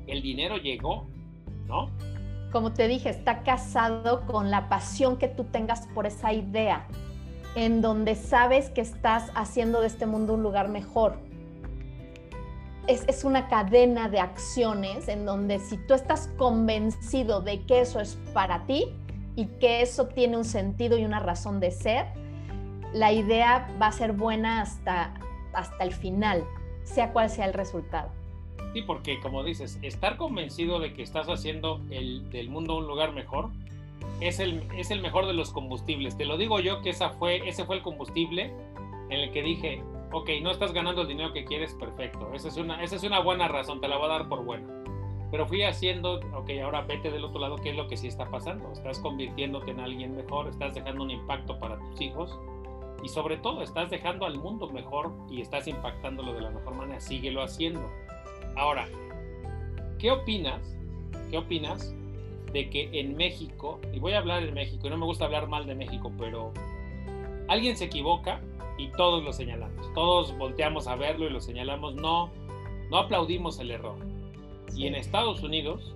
el 0.07 0.23
dinero 0.23 0.57
llegó, 0.57 1.07
¿no? 1.67 1.91
Como 2.53 2.73
te 2.73 2.87
dije, 2.87 3.11
está 3.11 3.43
casado 3.43 4.27
con 4.27 4.51
la 4.51 4.69
pasión 4.69 5.17
que 5.17 5.29
tú 5.29 5.45
tengas 5.45 5.87
por 5.89 6.07
esa 6.07 6.33
idea, 6.33 6.87
en 7.57 7.81
donde 7.81 8.15
sabes 8.15 8.71
que 8.71 8.81
estás 8.81 9.31
haciendo 9.35 9.81
de 9.81 9.89
este 9.89 10.07
mundo 10.07 10.35
un 10.35 10.43
lugar 10.43 10.69
mejor. 10.69 11.19
Es, 12.87 13.05
es, 13.09 13.25
una 13.25 13.49
cadena 13.49 14.09
de 14.09 14.21
acciones 14.21 15.09
en 15.09 15.25
donde 15.25 15.59
si 15.59 15.79
tú 15.79 15.95
estás 15.95 16.29
convencido 16.37 17.41
de 17.41 17.63
que 17.65 17.81
eso 17.81 17.99
es 17.99 18.19
para 18.35 18.67
ti 18.67 18.85
y 19.37 19.47
que 19.47 19.81
eso 19.81 20.07
tiene 20.09 20.37
un 20.37 20.45
sentido 20.45 20.99
y 20.99 21.05
una 21.05 21.19
razón 21.19 21.61
de 21.61 21.71
ser, 21.71 22.07
la 22.93 23.11
idea 23.11 23.67
va 23.81 23.89
a 23.89 23.93
ser 23.93 24.13
buena 24.13 24.61
hasta, 24.61 25.15
hasta 25.55 25.83
el 25.83 25.93
final, 25.93 26.45
sea 26.85 27.13
cual 27.13 27.31
sea 27.31 27.47
el 27.47 27.55
resultado. 27.55 28.11
Sí, 28.75 28.83
porque 28.83 29.21
como 29.21 29.45
dices, 29.45 29.79
estar 29.83 30.17
convencido 30.17 30.81
de 30.81 30.93
que 30.93 31.03
estás 31.03 31.29
haciendo 31.29 31.81
el, 31.91 32.29
del 32.31 32.49
mundo 32.51 32.77
un 32.77 32.89
lugar 32.89 33.13
mejor 33.13 33.51
es 34.21 34.41
el, 34.41 34.65
es 34.77 34.91
el 34.91 35.01
mejor 35.01 35.27
de 35.27 35.33
los 35.33 35.53
combustibles. 35.53 36.17
Te 36.17 36.25
lo 36.25 36.37
digo 36.37 36.59
yo 36.59 36.83
que 36.83 36.91
esa 36.91 37.11
fue, 37.11 37.49
ese 37.49 37.65
fue 37.65 37.77
el 37.77 37.83
combustible 37.83 38.53
en 39.11 39.21
el 39.21 39.31
que 39.31 39.43
dije, 39.43 39.81
ok, 40.11 40.29
no 40.43 40.51
estás 40.51 40.73
ganando 40.73 41.03
el 41.03 41.09
dinero 41.09 41.33
que 41.33 41.45
quieres, 41.45 41.73
perfecto. 41.75 42.33
Esa 42.35 42.49
es 42.49 42.57
una, 42.57 42.83
esa 42.83 42.97
es 42.97 43.05
una 43.05 43.21
buena 43.21 43.47
razón, 43.47 43.81
te 43.81 43.87
la 43.87 43.97
voy 43.97 44.07
a 44.07 44.09
dar 44.09 44.29
por 44.29 44.45
buena. 44.45 44.67
Pero 45.31 45.47
fui 45.47 45.63
haciendo, 45.63 46.21
ok, 46.35 46.51
ahora 46.65 46.83
vete 46.83 47.13
del 47.13 47.25
otro 47.25 47.41
lado, 47.41 47.55
¿qué 47.57 47.71
es 47.71 47.77
lo 47.77 47.87
que 47.87 47.97
sí 47.97 48.09
está 48.09 48.29
pasando? 48.29 48.73
Estás 48.73 48.99
convirtiéndote 48.99 49.71
en 49.71 49.79
alguien 49.79 50.17
mejor, 50.17 50.49
estás 50.49 50.75
dejando 50.75 51.05
un 51.05 51.13
impacto 51.13 51.61
para 51.61 51.79
tus 51.79 52.01
hijos 52.01 52.41
y 53.05 53.09
sobre 53.09 53.37
todo 53.37 53.63
estás 53.63 53.89
dejando 53.91 54.27
al 54.27 54.37
mundo 54.37 54.69
mejor 54.69 55.13
y 55.31 55.41
estás 55.41 55.69
impactándolo 55.69 56.33
de 56.33 56.41
la 56.41 56.51
mejor 56.51 56.75
manera. 56.75 57.01
Síguelo 57.01 57.41
haciendo. 57.41 57.89
Ahora, 58.57 58.89
¿qué 59.99 60.11
opinas? 60.11 60.77
¿Qué 61.31 61.39
opinas 61.39 61.95
de 62.53 62.71
que 62.71 62.89
en 62.93 63.17
México, 63.17 63.81
y 63.93 63.99
voy 63.99 64.13
a 64.13 64.19
hablar 64.19 64.45
de 64.45 64.53
México, 64.53 64.87
y 64.87 64.91
no 64.91 64.97
me 64.97 65.07
gusta 65.07 65.25
hablar 65.25 65.49
mal 65.49 65.67
de 65.67 65.75
México, 65.75 66.13
pero 66.17 66.53
alguien 67.49 67.77
se 67.77 67.87
equivoca 67.87 68.41
y 68.79 68.89
todos 68.89 69.25
lo 69.25 69.33
señalamos, 69.33 69.93
todos 69.93 70.37
volteamos 70.39 70.87
a 70.87 70.95
verlo 70.95 71.27
y 71.27 71.31
lo 71.31 71.41
señalamos, 71.41 71.97
no, 71.97 72.31
no 72.91 72.99
aplaudimos 72.99 73.59
el 73.59 73.73
error. 73.73 73.97
Y 74.77 74.87
en 74.87 74.95
Estados 74.95 75.43
Unidos 75.43 75.95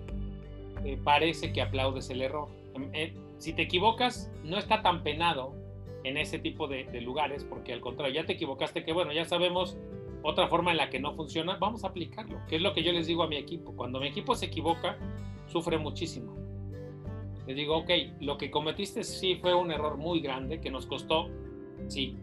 eh, 0.84 0.98
parece 1.02 1.52
que 1.52 1.62
aplaudes 1.62 2.10
el 2.10 2.22
error. 2.22 2.48
Eh, 2.92 3.14
si 3.38 3.52
te 3.52 3.62
equivocas, 3.62 4.30
no 4.42 4.58
está 4.58 4.82
tan 4.82 5.04
penado 5.04 5.54
en 6.02 6.16
ese 6.16 6.38
tipo 6.40 6.66
de, 6.66 6.84
de, 6.84 7.00
lugares, 7.00 7.44
porque 7.44 7.72
al 7.72 7.80
contrario, 7.80 8.14
ya 8.14 8.26
te 8.26 8.32
equivocaste, 8.32 8.84
que 8.84 8.92
bueno, 8.92 9.12
ya 9.12 9.24
sabemos 9.24 9.76
otra 10.22 10.48
forma 10.48 10.70
en 10.70 10.76
la 10.76 10.90
que 10.90 10.98
no 10.98 11.14
funciona, 11.14 11.56
vamos 11.56 11.84
a 11.84 11.88
aplicarlo, 11.88 12.40
que 12.48 12.56
es 12.56 12.62
lo 12.62 12.72
que 12.72 12.82
yo 12.82 12.92
les 12.92 13.06
digo 13.06 13.22
a 13.22 13.28
mi 13.28 13.36
equipo. 13.36 13.74
Cuando 13.74 14.00
mi 14.00 14.08
equipo 14.08 14.34
se 14.34 14.46
equivoca, 14.46 14.96
sufre 15.46 15.78
muchísimo. 15.78 16.36
Les 17.46 17.56
digo, 17.56 17.78
ok, 17.78 17.90
lo 18.20 18.36
que 18.36 18.50
cometiste 18.50 19.04
sí 19.04 19.36
fue 19.36 19.54
un 19.54 19.70
error 19.70 19.96
muy 19.96 20.20
grande 20.20 20.60
que 20.60 20.70
nos 20.70 20.86
costó, 20.86 21.28
sí, 21.86 22.16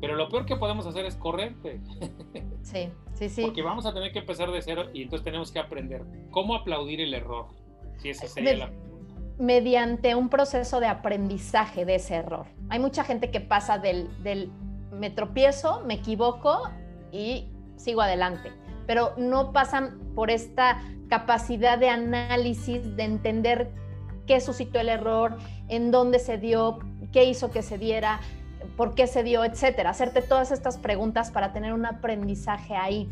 pero 0.00 0.14
lo 0.16 0.28
peor 0.28 0.46
que 0.46 0.56
podemos 0.56 0.86
hacer 0.86 1.04
es 1.04 1.16
correrte. 1.16 1.80
Sí, 2.62 2.90
sí, 3.14 3.30
sí. 3.30 3.42
Porque 3.42 3.62
vamos 3.62 3.86
a 3.86 3.94
tener 3.94 4.12
que 4.12 4.18
empezar 4.18 4.52
de 4.52 4.60
cero 4.60 4.90
y 4.92 5.02
entonces 5.02 5.24
tenemos 5.24 5.50
que 5.50 5.58
aprender 5.58 6.04
cómo 6.30 6.54
aplaudir 6.54 7.00
el 7.00 7.14
error, 7.14 7.46
si 7.96 8.10
esa 8.10 8.28
sería 8.28 8.54
la 8.54 8.70
mediante 9.40 10.14
un 10.14 10.28
proceso 10.28 10.80
de 10.80 10.86
aprendizaje 10.86 11.86
de 11.86 11.94
ese 11.94 12.16
error. 12.16 12.46
Hay 12.68 12.78
mucha 12.78 13.04
gente 13.04 13.30
que 13.30 13.40
pasa 13.40 13.78
del, 13.78 14.08
del 14.22 14.52
me 14.92 15.08
tropiezo, 15.08 15.80
me 15.86 15.94
equivoco 15.94 16.68
y 17.12 17.48
sigo 17.76 18.02
adelante. 18.02 18.52
Pero 18.86 19.14
no 19.16 19.52
pasan 19.52 19.98
por 20.14 20.30
esta 20.30 20.80
capacidad 21.08 21.78
de 21.78 21.88
análisis, 21.88 22.96
de 22.96 23.04
entender 23.04 23.70
qué 24.26 24.40
suscitó 24.40 24.78
el 24.80 24.88
error, 24.88 25.36
en 25.68 25.90
dónde 25.90 26.18
se 26.18 26.38
dio, 26.38 26.78
qué 27.12 27.24
hizo 27.24 27.50
que 27.50 27.62
se 27.62 27.78
diera, 27.78 28.20
por 28.76 28.94
qué 28.94 29.06
se 29.06 29.22
dio, 29.22 29.44
etcétera. 29.44 29.90
Hacerte 29.90 30.22
todas 30.22 30.52
estas 30.52 30.78
preguntas 30.78 31.30
para 31.30 31.52
tener 31.52 31.72
un 31.72 31.86
aprendizaje 31.86 32.76
ahí. 32.76 33.08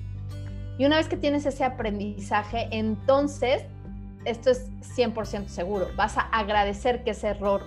Y 0.79 0.85
una 0.85 0.97
vez 0.97 1.09
que 1.09 1.17
tienes 1.17 1.45
ese 1.45 1.65
aprendizaje, 1.65 2.69
entonces, 2.71 3.65
esto 4.25 4.51
es 4.51 4.71
100% 4.97 5.49
seguro, 5.49 5.89
vas 5.97 6.17
a 6.17 6.23
agradecer 6.23 7.03
que 7.03 7.11
ese 7.11 7.29
error 7.29 7.63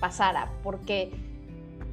pasara, 0.00 0.50
porque 0.62 1.12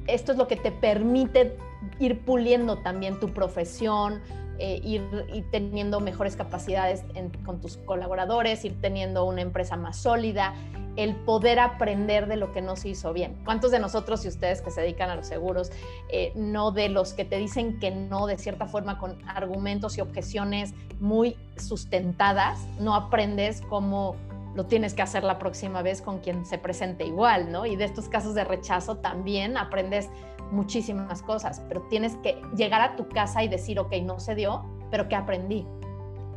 esto 0.06 0.32
es 0.32 0.38
lo 0.38 0.48
que 0.48 0.56
te 0.56 0.72
permite 0.72 1.56
ir 1.98 2.20
puliendo 2.20 2.78
también 2.78 3.20
tu 3.20 3.28
profesión, 3.28 4.20
eh, 4.58 4.80
ir, 4.84 5.02
teniendo 5.50 5.98
mejores 6.00 6.36
capacidades 6.36 7.04
con 7.44 7.60
tus 7.60 7.78
colaboradores, 7.78 8.64
ir 8.64 8.80
teniendo 8.80 9.24
una 9.24 9.40
empresa 9.40 9.76
más 9.76 9.96
sólida, 9.96 10.54
el 10.96 11.16
poder 11.16 11.58
aprender 11.58 12.26
de 12.26 12.36
lo 12.36 12.52
que 12.52 12.60
no 12.60 12.76
se 12.76 12.90
hizo 12.90 13.12
bien. 13.12 13.36
¿Cuántos 13.44 13.70
de 13.70 13.80
nosotros 13.80 14.24
y 14.24 14.28
ustedes 14.28 14.60
que 14.60 14.70
se 14.70 14.82
dedican 14.82 15.10
a 15.10 15.16
los 15.16 15.26
seguros, 15.26 15.72
eh, 16.10 16.32
no 16.36 16.70
de 16.70 16.90
los 16.90 17.14
que 17.14 17.24
te 17.24 17.38
dicen 17.38 17.80
que 17.80 17.90
no 17.90 18.26
de 18.26 18.36
cierta 18.38 18.66
forma 18.66 18.98
con 18.98 19.18
argumentos 19.26 19.96
y 19.98 20.00
objeciones 20.00 20.74
muy 21.00 21.36
sustentadas, 21.56 22.60
no 22.78 22.94
aprendes 22.94 23.62
cómo 23.62 24.16
lo 24.54 24.66
tienes 24.66 24.94
que 24.94 25.02
hacer 25.02 25.24
la 25.24 25.38
próxima 25.38 25.82
vez 25.82 26.02
con 26.02 26.18
quien 26.18 26.44
se 26.44 26.58
presente 26.58 27.04
igual, 27.04 27.50
¿no? 27.50 27.66
Y 27.66 27.76
de 27.76 27.84
estos 27.84 28.08
casos 28.08 28.34
de 28.34 28.44
rechazo 28.44 28.98
también 28.98 29.56
aprendes 29.56 30.10
muchísimas 30.50 31.22
cosas, 31.22 31.62
pero 31.68 31.82
tienes 31.88 32.16
que 32.16 32.40
llegar 32.54 32.82
a 32.82 32.96
tu 32.96 33.08
casa 33.08 33.42
y 33.42 33.48
decir, 33.48 33.78
ok, 33.80 33.94
no 34.02 34.20
se 34.20 34.34
dio, 34.34 34.64
pero 34.90 35.08
¿qué 35.08 35.16
aprendí? 35.16 35.66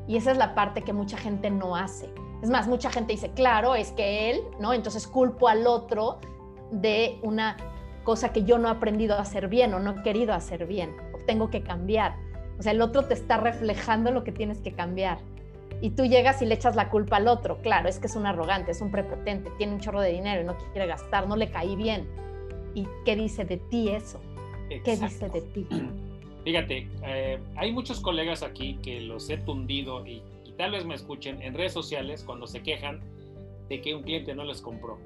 Y 0.08 0.18
esa 0.18 0.32
es 0.32 0.38
la 0.38 0.56
parte 0.56 0.84
que 0.84 0.94
mucha 0.94 1.18
gente 1.18 1.50
no 1.50 1.76
hace 1.76 2.10
es 2.42 2.52
más, 2.52 2.68
mucha 2.68 2.92
gente 2.92 3.14
dice, 3.14 3.32
claro, 3.32 3.74
es 3.74 3.92
que 3.92 4.30
él, 4.30 4.44
¿no? 4.60 4.74
Entonces 4.74 5.08
culpo 5.08 5.48
al 5.48 5.66
otro 5.66 6.20
de 6.72 7.20
una 7.24 7.58
cosa 8.04 8.32
que 8.32 8.44
yo 8.44 8.60
no 8.60 8.68
he 8.68 8.72
aprendido 8.72 9.16
a 9.16 9.22
hacer 9.22 9.48
bien 9.48 9.74
o 9.74 9.80
no 9.80 9.92
he 9.92 10.04
querido 10.04 10.32
hacer 10.34 10.68
bien, 10.68 10.96
o 11.14 11.18
tengo 11.26 11.50
que 11.50 11.64
cambiar. 11.64 12.18
O 12.60 12.62
sea, 12.62 12.72
el 12.72 12.82
otro 12.82 13.06
te 13.06 13.16
está 13.16 13.38
reflejando 13.38 14.12
lo 14.12 14.24
que 14.24 14.32
tienes 14.32 14.60
que 14.60 14.74
cambiar. 14.74 15.18
Y 15.82 15.92
tú 15.92 16.06
llegas 16.06 16.42
y 16.42 16.46
le 16.46 16.56
echas 16.56 16.76
la 16.76 16.90
culpa 16.90 17.18
al 17.18 17.28
otro. 17.28 17.58
Claro, 17.62 17.90
es 17.90 18.00
que 18.00 18.08
es 18.08 18.16
un 18.16 18.26
arrogante, 18.26 18.72
es 18.72 18.82
un 18.82 18.92
prepotente, 18.92 19.52
tiene 19.58 19.74
un 19.74 19.80
chorro 19.80 20.02
de 20.02 20.12
dinero 20.12 20.42
y 20.42 20.46
no 20.46 20.58
quiere 20.72 20.88
gastar, 20.88 21.28
no 21.28 21.36
le 21.36 21.50
caí 21.50 21.76
bien. 21.76 22.08
¿Y 22.74 22.88
qué 23.06 23.16
dice 23.16 23.46
de 23.46 23.58
ti 23.58 23.90
eso? 23.90 24.20
¿Qué 24.70 24.98
dice 24.98 25.30
de 25.30 25.42
ti? 25.42 25.68
Fíjate, 26.44 26.90
eh, 27.04 27.40
hay 27.56 27.72
muchos 27.72 28.00
colegas 28.00 28.44
aquí 28.44 28.78
que 28.82 29.02
los 29.02 29.30
he 29.30 29.38
tundido 29.38 30.06
y 30.06 30.22
tal 30.58 30.72
vez 30.72 30.86
me 30.86 30.96
escuchen 30.96 31.42
en 31.42 31.54
redes 31.54 31.74
sociales 31.74 32.24
cuando 32.24 32.48
se 32.48 32.62
quejan 32.62 33.02
de 33.70 33.82
que 33.82 33.96
un 33.96 34.04
cliente 34.04 34.36
no 34.36 34.44
les 34.44 34.62
compró. 34.62 35.00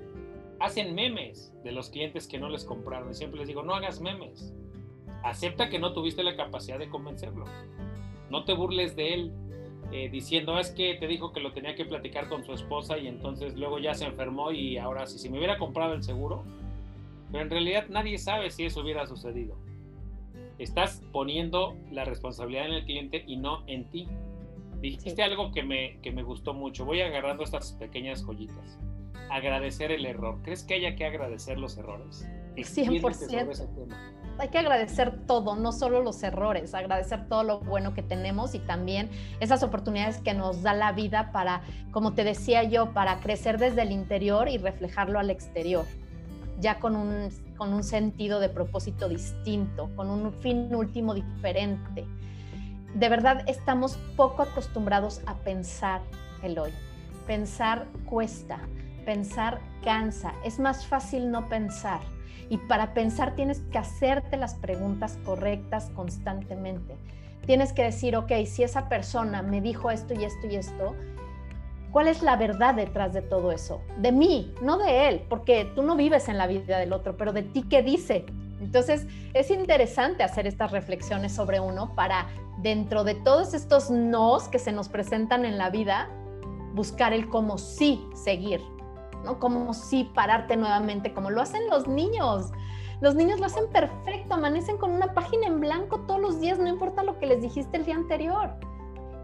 Hacen 0.59 0.93
memes 0.93 1.53
de 1.63 1.72
los 1.72 1.89
clientes 1.89 2.28
que 2.28 2.38
no 2.38 2.49
les 2.49 2.65
compraron. 2.65 3.11
Y 3.11 3.13
siempre 3.13 3.39
les 3.39 3.47
digo, 3.47 3.63
no 3.63 3.74
hagas 3.74 4.01
memes. 4.01 4.53
Acepta 5.24 5.70
que 5.70 5.80
no 5.80 5.93
tuviste 5.93 6.24
la 6.24 6.36
capacidad 6.36 6.78
de 6.78 6.89
convencerlo. 6.89 7.45
No 8.30 8.43
te 8.43 8.53
burles 8.53 8.95
de 8.95 9.13
él 9.13 9.34
eh, 9.92 10.10
diciendo, 10.10 10.60
es 10.60 10.70
que 10.72 10.96
te 10.96 11.08
dijo 11.08 11.34
que 11.34 11.40
lo 11.40 11.52
tenía 11.52 11.76
que 11.76 11.86
platicar 11.86 12.30
con 12.30 12.44
su 12.44 12.54
esposa 12.54 12.98
y 12.98 13.08
entonces 13.08 13.56
luego 13.58 13.80
ya 13.80 13.96
se 13.96 14.06
enfermó 14.06 14.52
y 14.52 14.78
ahora 14.78 15.08
sí, 15.08 15.18
si 15.18 15.30
me 15.30 15.38
hubiera 15.38 15.58
comprado 15.58 15.94
el 15.94 16.04
seguro. 16.04 16.44
Pero 17.32 17.44
en 17.44 17.50
realidad 17.50 17.86
nadie 17.90 18.18
sabe 18.18 18.52
si 18.52 18.66
eso 18.66 18.82
hubiera 18.82 19.08
sucedido. 19.08 19.56
Estás 20.60 21.02
poniendo 21.12 21.76
la 21.92 22.06
responsabilidad 22.06 22.68
en 22.68 22.74
el 22.74 22.86
cliente 22.86 23.24
y 23.26 23.38
no 23.38 23.64
en 23.68 23.86
ti. 23.90 24.08
Dijiste 24.82 25.24
algo 25.24 25.52
que 25.52 25.64
me, 25.64 26.00
que 26.02 26.12
me 26.12 26.22
gustó 26.22 26.54
mucho. 26.54 26.86
Voy 26.86 27.02
agarrando 27.02 27.44
estas 27.44 27.74
pequeñas 27.74 28.24
joyitas. 28.24 28.80
Agradecer 29.30 29.92
el 29.92 30.06
error. 30.06 30.40
¿Crees 30.44 30.64
que 30.64 30.76
haya 30.76 30.96
que 30.96 31.06
agradecer 31.06 31.58
los 31.58 31.78
errores? 31.78 32.28
100%. 32.56 34.18
Hay 34.40 34.48
que 34.48 34.58
agradecer 34.58 35.12
todo, 35.28 35.58
no 35.58 35.74
solo 35.74 36.02
los 36.02 36.24
errores, 36.24 36.74
agradecer 36.74 37.28
todo 37.28 37.44
lo 37.44 37.60
bueno 37.60 37.94
que 37.94 38.02
tenemos 38.02 38.56
y 38.56 38.60
también 38.60 39.10
esas 39.42 39.64
oportunidades 39.64 40.20
que 40.20 40.34
nos 40.34 40.64
da 40.64 40.74
la 40.74 40.94
vida 40.94 41.34
para, 41.34 41.62
como 41.92 42.14
te 42.14 42.24
decía 42.24 42.64
yo, 42.64 42.94
para 42.94 43.20
crecer 43.20 43.58
desde 43.58 43.82
el 43.82 43.92
interior 43.92 44.48
y 44.48 44.58
reflejarlo 44.58 45.20
al 45.20 45.30
exterior, 45.30 45.84
ya 46.58 46.80
con 46.80 46.96
un, 46.96 47.30
con 47.58 47.74
un 47.74 47.84
sentido 47.84 48.40
de 48.40 48.48
propósito 48.48 49.10
distinto, 49.10 49.90
con 49.98 50.10
un 50.10 50.32
fin 50.32 50.74
último 50.74 51.14
diferente. 51.14 52.06
De 52.96 53.10
verdad 53.10 53.44
estamos 53.46 53.98
poco 54.16 54.44
acostumbrados 54.44 55.20
a 55.26 55.36
pensar 55.36 56.00
el 56.44 56.58
hoy. 56.58 56.72
Pensar 57.28 57.88
cuesta, 58.06 58.62
pensar 59.06 59.60
cansa, 59.84 60.34
es 60.43 60.60
más 60.60 60.86
fácil 60.86 61.32
no 61.32 61.47
pensar. 61.47 62.02
Y 62.50 62.58
para 62.58 62.93
pensar 62.93 63.36
tienes 63.36 63.62
que 63.72 63.78
hacerte 63.78 64.38
las 64.38 64.56
preguntas 64.56 65.18
correctas 65.24 65.91
constantemente. 65.95 66.95
Tienes 67.45 67.74
que 67.74 67.84
decir, 67.84 68.16
ok, 68.16 68.32
si 68.45 68.64
esa 68.64 68.89
persona 68.89 69.41
me 69.41 69.62
dijo 69.62 69.91
esto 69.91 70.14
y 70.14 70.24
esto 70.24 70.47
y 70.47 70.56
esto, 70.56 70.95
¿cuál 71.91 72.08
es 72.08 72.22
la 72.22 72.36
verdad 72.36 72.76
detrás 72.76 73.14
de 73.14 73.22
todo 73.22 73.52
eso? 73.52 73.82
De 73.97 74.12
mí, 74.12 74.54
no 74.62 74.78
de 74.78 75.10
él, 75.10 75.26
porque 75.30 75.72
tú 75.76 75.84
no 75.84 75.95
vives 75.95 76.28
en 76.28 76.38
la 76.38 76.47
vida 76.47 76.78
del 76.78 76.93
otro, 76.93 77.18
pero 77.18 77.34
de 77.34 77.43
ti, 77.43 77.64
¿qué 77.64 77.82
dice? 77.82 78.26
Entonces, 78.62 79.08
es 79.34 79.52
interesante 79.52 80.24
hacer 80.24 80.45
estas 80.45 80.72
reflexiones 80.72 81.34
sobre 81.34 81.60
uno 81.60 81.95
para, 81.95 82.28
dentro 82.62 83.04
de 83.04 83.16
todos 83.16 83.54
estos 83.54 83.89
nos 83.89 84.47
que 84.50 84.60
se 84.60 84.72
nos 84.72 84.89
presentan 84.89 85.45
en 85.45 85.58
la 85.58 85.70
vida, 85.70 86.10
buscar 86.74 87.14
el 87.14 87.30
cómo 87.30 87.58
sí 87.58 88.06
seguir, 88.14 88.62
¿no? 89.24 89.39
Cómo 89.39 89.74
sí 89.74 90.09
pararte 90.13 90.57
nuevamente, 90.57 91.13
como 91.13 91.30
lo 91.30 91.41
hacen 91.41 91.70
los 91.70 91.88
niños. 91.88 92.51
Los 93.01 93.15
niños 93.15 93.39
lo 93.39 93.45
hacen 93.45 93.70
perfecto, 93.70 94.34
amanecen 94.34 94.78
con 94.78 94.91
una 94.91 95.13
página 95.13 95.47
en 95.47 95.61
blanco 95.61 96.01
todos 96.01 96.20
los 96.20 96.41
días, 96.41 96.59
no 96.59 96.67
importa 96.67 97.03
lo 97.03 97.17
que 97.17 97.28
les 97.28 97.41
dijiste 97.41 97.78
el 97.78 97.86
día 97.86 97.95
anterior. 97.95 98.51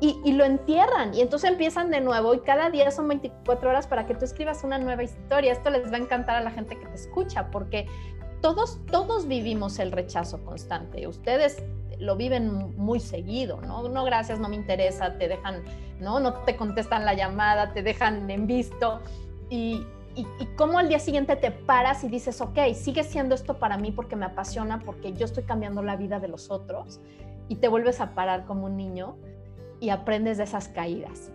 Y, 0.01 0.19
y, 0.25 0.33
lo 0.33 0.43
entierran 0.43 1.13
y 1.13 1.21
entonces 1.21 1.49
empiezan 1.49 1.89
de 1.89 2.01
nuevo 2.01 2.33
y 2.33 2.41
cada 2.41 2.69
día 2.69 2.91
son 2.91 3.07
24 3.07 3.69
horas 3.69 3.87
para 3.87 4.05
que 4.05 4.13
tú 4.13 4.25
escribas 4.25 4.63
una 4.65 4.77
nueva 4.77 5.03
historia. 5.03 5.53
Esto 5.53 5.69
les 5.69 5.89
va 5.89 5.95
a 5.95 5.99
encantar 5.99 6.35
a 6.35 6.41
la 6.41 6.51
gente 6.51 6.77
que 6.77 6.85
te 6.85 6.95
escucha 6.95 7.49
porque 7.49 7.87
todos, 8.41 8.79
todos 8.91 9.25
vivimos 9.27 9.79
el 9.79 9.93
rechazo 9.93 10.43
constante. 10.43 11.07
Ustedes 11.07 11.63
lo 11.99 12.15
viven 12.15 12.75
muy 12.77 12.99
seguido, 12.99 13.61
¿no? 13.61 13.87
No, 13.87 14.03
gracias, 14.03 14.39
no 14.39 14.49
me 14.49 14.55
interesa, 14.55 15.17
te 15.17 15.27
dejan, 15.27 15.63
¿no? 15.99 16.19
No 16.19 16.33
te 16.33 16.55
contestan 16.55 17.05
la 17.05 17.13
llamada, 17.13 17.73
te 17.73 17.81
dejan 17.81 18.29
en 18.29 18.47
visto. 18.47 19.01
Y, 19.49 19.85
y, 20.15 20.21
y 20.39 20.45
cómo 20.55 20.79
al 20.79 20.89
día 20.89 20.99
siguiente 20.99 21.35
te 21.35 21.51
paras 21.51 22.03
y 22.03 22.09
dices, 22.09 22.41
ok, 22.41 22.57
sigue 22.73 23.03
siendo 23.03 23.35
esto 23.35 23.57
para 23.57 23.77
mí 23.77 23.91
porque 23.91 24.15
me 24.15 24.25
apasiona, 24.25 24.79
porque 24.79 25.13
yo 25.13 25.25
estoy 25.25 25.43
cambiando 25.43 25.83
la 25.83 25.95
vida 25.95 26.19
de 26.19 26.27
los 26.27 26.51
otros. 26.51 26.99
Y 27.47 27.57
te 27.57 27.67
vuelves 27.67 28.01
a 28.01 28.15
parar 28.15 28.45
como 28.45 28.65
un 28.65 28.75
niño 28.75 29.17
y 29.79 29.89
aprendes 29.89 30.37
de 30.37 30.45
esas 30.45 30.67
caídas. 30.67 31.31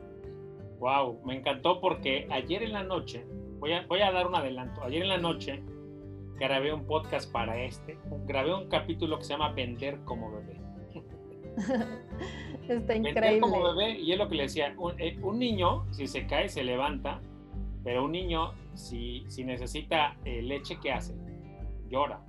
Wow, 0.78 1.20
me 1.24 1.36
encantó 1.36 1.80
porque 1.80 2.26
ayer 2.30 2.62
en 2.62 2.72
la 2.72 2.82
noche, 2.82 3.26
voy 3.58 3.72
a, 3.72 3.86
voy 3.86 4.00
a 4.00 4.11
dar 4.11 4.26
un 4.26 4.34
adelanto, 4.34 4.82
ayer 4.82 5.02
en 5.02 5.08
la 5.08 5.18
noche 5.18 5.62
grabé 6.40 6.72
un 6.72 6.86
podcast 6.86 7.30
para 7.30 7.62
este. 7.62 7.98
Grabé 8.26 8.54
un 8.54 8.68
capítulo 8.68 9.18
que 9.18 9.24
se 9.24 9.34
llama 9.34 9.52
Vender 9.52 10.00
como 10.04 10.32
bebé. 10.32 10.58
Está 12.68 12.94
increíble. 12.96 13.20
Vender 13.20 13.40
como 13.40 13.62
bebé, 13.74 13.98
y 14.00 14.12
es 14.12 14.18
lo 14.18 14.28
que 14.28 14.36
le 14.36 14.42
decía, 14.44 14.74
eh, 14.98 15.18
un, 15.22 15.38
niño, 15.38 15.84
si 15.92 16.06
se 16.06 16.26
cae, 16.26 16.48
se 16.48 16.64
levanta, 16.64 17.20
pero 17.85 18.05
un 18.05 18.12
niño, 18.12 18.53
si, 18.74 19.24
si 19.28 19.45
necesita 19.45 20.16
eh, 20.24 20.43
leche, 20.43 20.78
¿qué 20.83 20.93
hace? 20.93 21.14
Llora. 21.89 22.20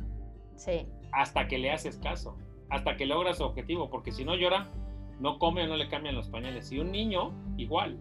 Sí. 0.56 0.88
Hasta 1.12 1.48
que 1.48 1.58
le 1.58 1.72
haces 1.72 1.98
caso, 1.98 2.38
hasta 2.70 2.96
que 2.96 3.06
logra 3.06 3.34
su 3.34 3.44
objetivo, 3.44 3.90
porque 3.90 4.12
si 4.12 4.24
no 4.24 4.36
llora, 4.36 4.70
no 5.20 5.40
come 5.40 5.64
o 5.64 5.68
no 5.68 5.76
le 5.76 5.90
cambian 5.90 6.16
los 6.16 6.30
pañales. 6.30 6.72
Y 6.72 6.80
un 6.80 6.92
niño, 6.92 7.32
igual. 7.58 8.00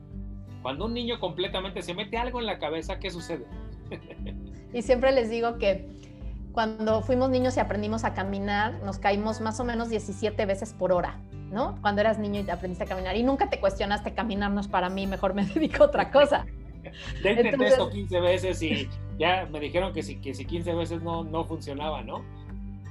Cuando 0.63 0.87
un 0.87 0.95
niño 0.95 1.19
completamente 1.19 1.83
se 1.83 1.95
mete 1.95 2.17
algo 2.19 2.41
en 2.41 2.47
la 2.47 2.59
cabeza, 2.59 2.99
¿qué 2.99 3.11
sucede? 3.11 3.47
Y 4.73 4.83
siempre 4.83 5.11
les 5.11 5.29
digo 5.29 5.59
que 5.59 5.89
cuando 6.53 7.03
fuimos 7.03 7.31
niños 7.31 7.57
y 7.57 7.61
aprendimos 7.61 8.05
a 8.05 8.15
caminar, 8.15 8.75
nos 8.85 8.99
caímos 8.99 9.41
más 9.41 9.59
o 9.61 9.65
menos 9.65 9.89
17 9.89 10.47
veces 10.47 10.73
por 10.73 10.93
hora, 10.93 11.19
¿no? 11.51 11.77
Cuando 11.81 12.01
eras 12.01 12.19
niño 12.19 12.41
y 12.41 12.45
te 12.45 12.53
aprendiste 12.53 12.85
a 12.85 12.87
caminar 12.87 13.17
y 13.17 13.23
nunca 13.23 13.51
te 13.51 13.61
cuestionaste 13.61 14.15
caminar 14.15 14.51
no 14.51 14.61
es 14.61 14.69
para 14.69 14.89
mí, 14.89 15.07
mejor 15.07 15.35
me 15.35 15.45
dedico 15.55 15.85
a 15.85 15.87
otra 15.87 16.11
cosa. 16.13 16.47
Ya 17.23 17.31
intenté 17.31 17.67
esto 17.67 17.91
15 17.91 18.21
veces 18.21 18.63
y 18.63 18.89
ya 19.19 19.47
me 19.51 19.61
dijeron 19.61 19.93
que 19.93 20.03
si, 20.03 20.17
que 20.17 20.35
si 20.35 20.45
15 20.45 20.75
veces 20.75 21.03
no, 21.03 21.25
no 21.25 21.45
funcionaba, 21.45 22.03
¿no? 22.03 22.25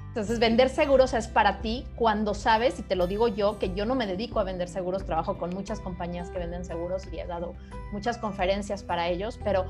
Entonces, 0.09 0.39
vender 0.39 0.69
seguros 0.69 1.13
es 1.13 1.27
para 1.27 1.61
ti 1.61 1.85
cuando 1.95 2.33
sabes, 2.33 2.79
y 2.79 2.81
te 2.81 2.95
lo 2.95 3.05
digo 3.05 3.27
yo, 3.27 3.59
que 3.59 3.75
yo 3.75 3.85
no 3.85 3.93
me 3.93 4.07
dedico 4.07 4.39
a 4.39 4.43
vender 4.43 4.67
seguros, 4.67 5.05
trabajo 5.05 5.37
con 5.37 5.51
muchas 5.51 5.79
compañías 5.79 6.31
que 6.31 6.39
venden 6.39 6.65
seguros 6.65 7.03
y 7.11 7.19
he 7.19 7.27
dado 7.27 7.53
muchas 7.91 8.17
conferencias 8.17 8.81
para 8.81 9.07
ellos, 9.07 9.39
pero 9.43 9.67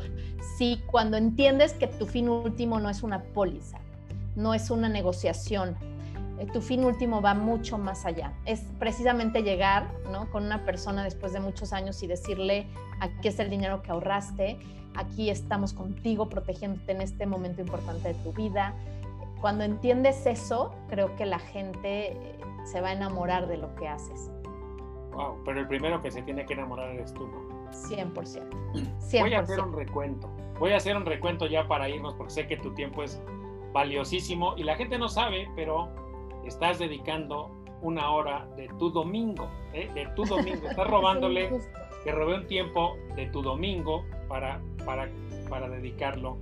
sí 0.58 0.82
cuando 0.86 1.18
entiendes 1.18 1.74
que 1.74 1.88
tu 1.88 2.08
fin 2.08 2.30
último 2.30 2.80
no 2.80 2.90
es 2.90 3.04
una 3.04 3.22
póliza, 3.22 3.80
no 4.38 4.54
es 4.54 4.70
una 4.70 4.88
negociación, 4.88 5.76
tu 6.46 6.62
fin 6.62 6.86
último 6.86 7.22
va 7.22 7.34
mucho 7.34 7.78
más 7.78 8.06
allá. 8.06 8.34
Es 8.46 8.62
precisamente 8.80 9.44
llegar 9.44 9.92
¿no? 10.12 10.30
con 10.32 10.46
una 10.46 10.66
persona 10.66 11.04
después 11.04 11.34
de 11.34 11.40
muchos 11.40 11.74
años 11.74 12.02
y 12.04 12.08
decirle, 12.08 12.68
aquí 13.00 13.28
es 13.28 13.40
el 13.40 13.50
dinero 13.50 13.82
que 13.82 13.92
ahorraste, 13.92 14.60
aquí 14.96 15.30
estamos 15.30 15.74
contigo 15.74 16.30
protegiéndote 16.30 16.92
en 16.92 17.02
este 17.02 17.26
momento 17.26 17.62
importante 17.62 18.10
de 18.10 18.14
tu 18.16 18.34
vida. 18.34 18.74
Cuando 19.42 19.64
entiendes 19.64 20.26
eso, 20.26 20.74
creo 20.90 21.16
que 21.16 21.26
la 21.26 21.40
gente 21.40 22.12
eh, 22.12 22.40
se 22.66 22.82
va 22.82 22.90
a 22.90 22.94
enamorar 22.94 23.48
de 23.48 23.58
lo 23.58 23.74
que 23.76 23.88
haces. 23.88 24.32
Wow, 25.14 25.42
pero 25.46 25.60
el 25.60 25.68
primero 25.68 26.02
que 26.02 26.12
se 26.12 26.22
tiene 26.22 26.46
que 26.46 26.54
enamorar 26.54 26.90
eres 26.90 27.14
tú, 27.14 27.28
¿no? 27.28 27.50
100%. 27.72 28.14
100%. 29.00 29.22
Voy 29.22 29.34
a 29.34 29.40
hacer 29.40 29.60
un 29.60 29.74
recuento. 29.74 30.30
Voy 30.60 30.74
a 30.74 30.78
hacer 30.78 30.98
un 30.98 31.06
recuento 31.06 31.48
ya 31.48 31.68
para 31.68 31.88
irnos 31.88 32.14
porque 32.16 32.34
sé 32.34 32.48
que 32.48 32.58
tu 32.58 32.74
tiempo 32.74 33.04
es 33.04 33.22
valiosísimo 33.72 34.56
y 34.58 34.64
la 34.64 34.76
gente 34.76 34.98
no 34.98 35.08
sabe, 35.08 35.50
pero 35.56 35.90
estás 36.50 36.80
dedicando 36.80 37.52
una 37.82 38.12
hora 38.12 38.46
de 38.58 38.68
tu 38.80 38.90
domingo, 38.90 39.50
¿eh? 39.74 39.90
de 39.94 40.08
tu 40.16 40.26
domingo. 40.26 40.68
Estás 40.68 40.88
robándole, 40.88 41.50
te 42.04 42.12
robé 42.12 42.36
un 42.36 42.48
tiempo 42.48 42.98
de 43.16 43.28
tu 43.28 43.42
domingo 43.42 44.04
para, 44.28 44.62
para, 44.86 45.10
para 45.50 45.70
dedicarlo 45.70 46.38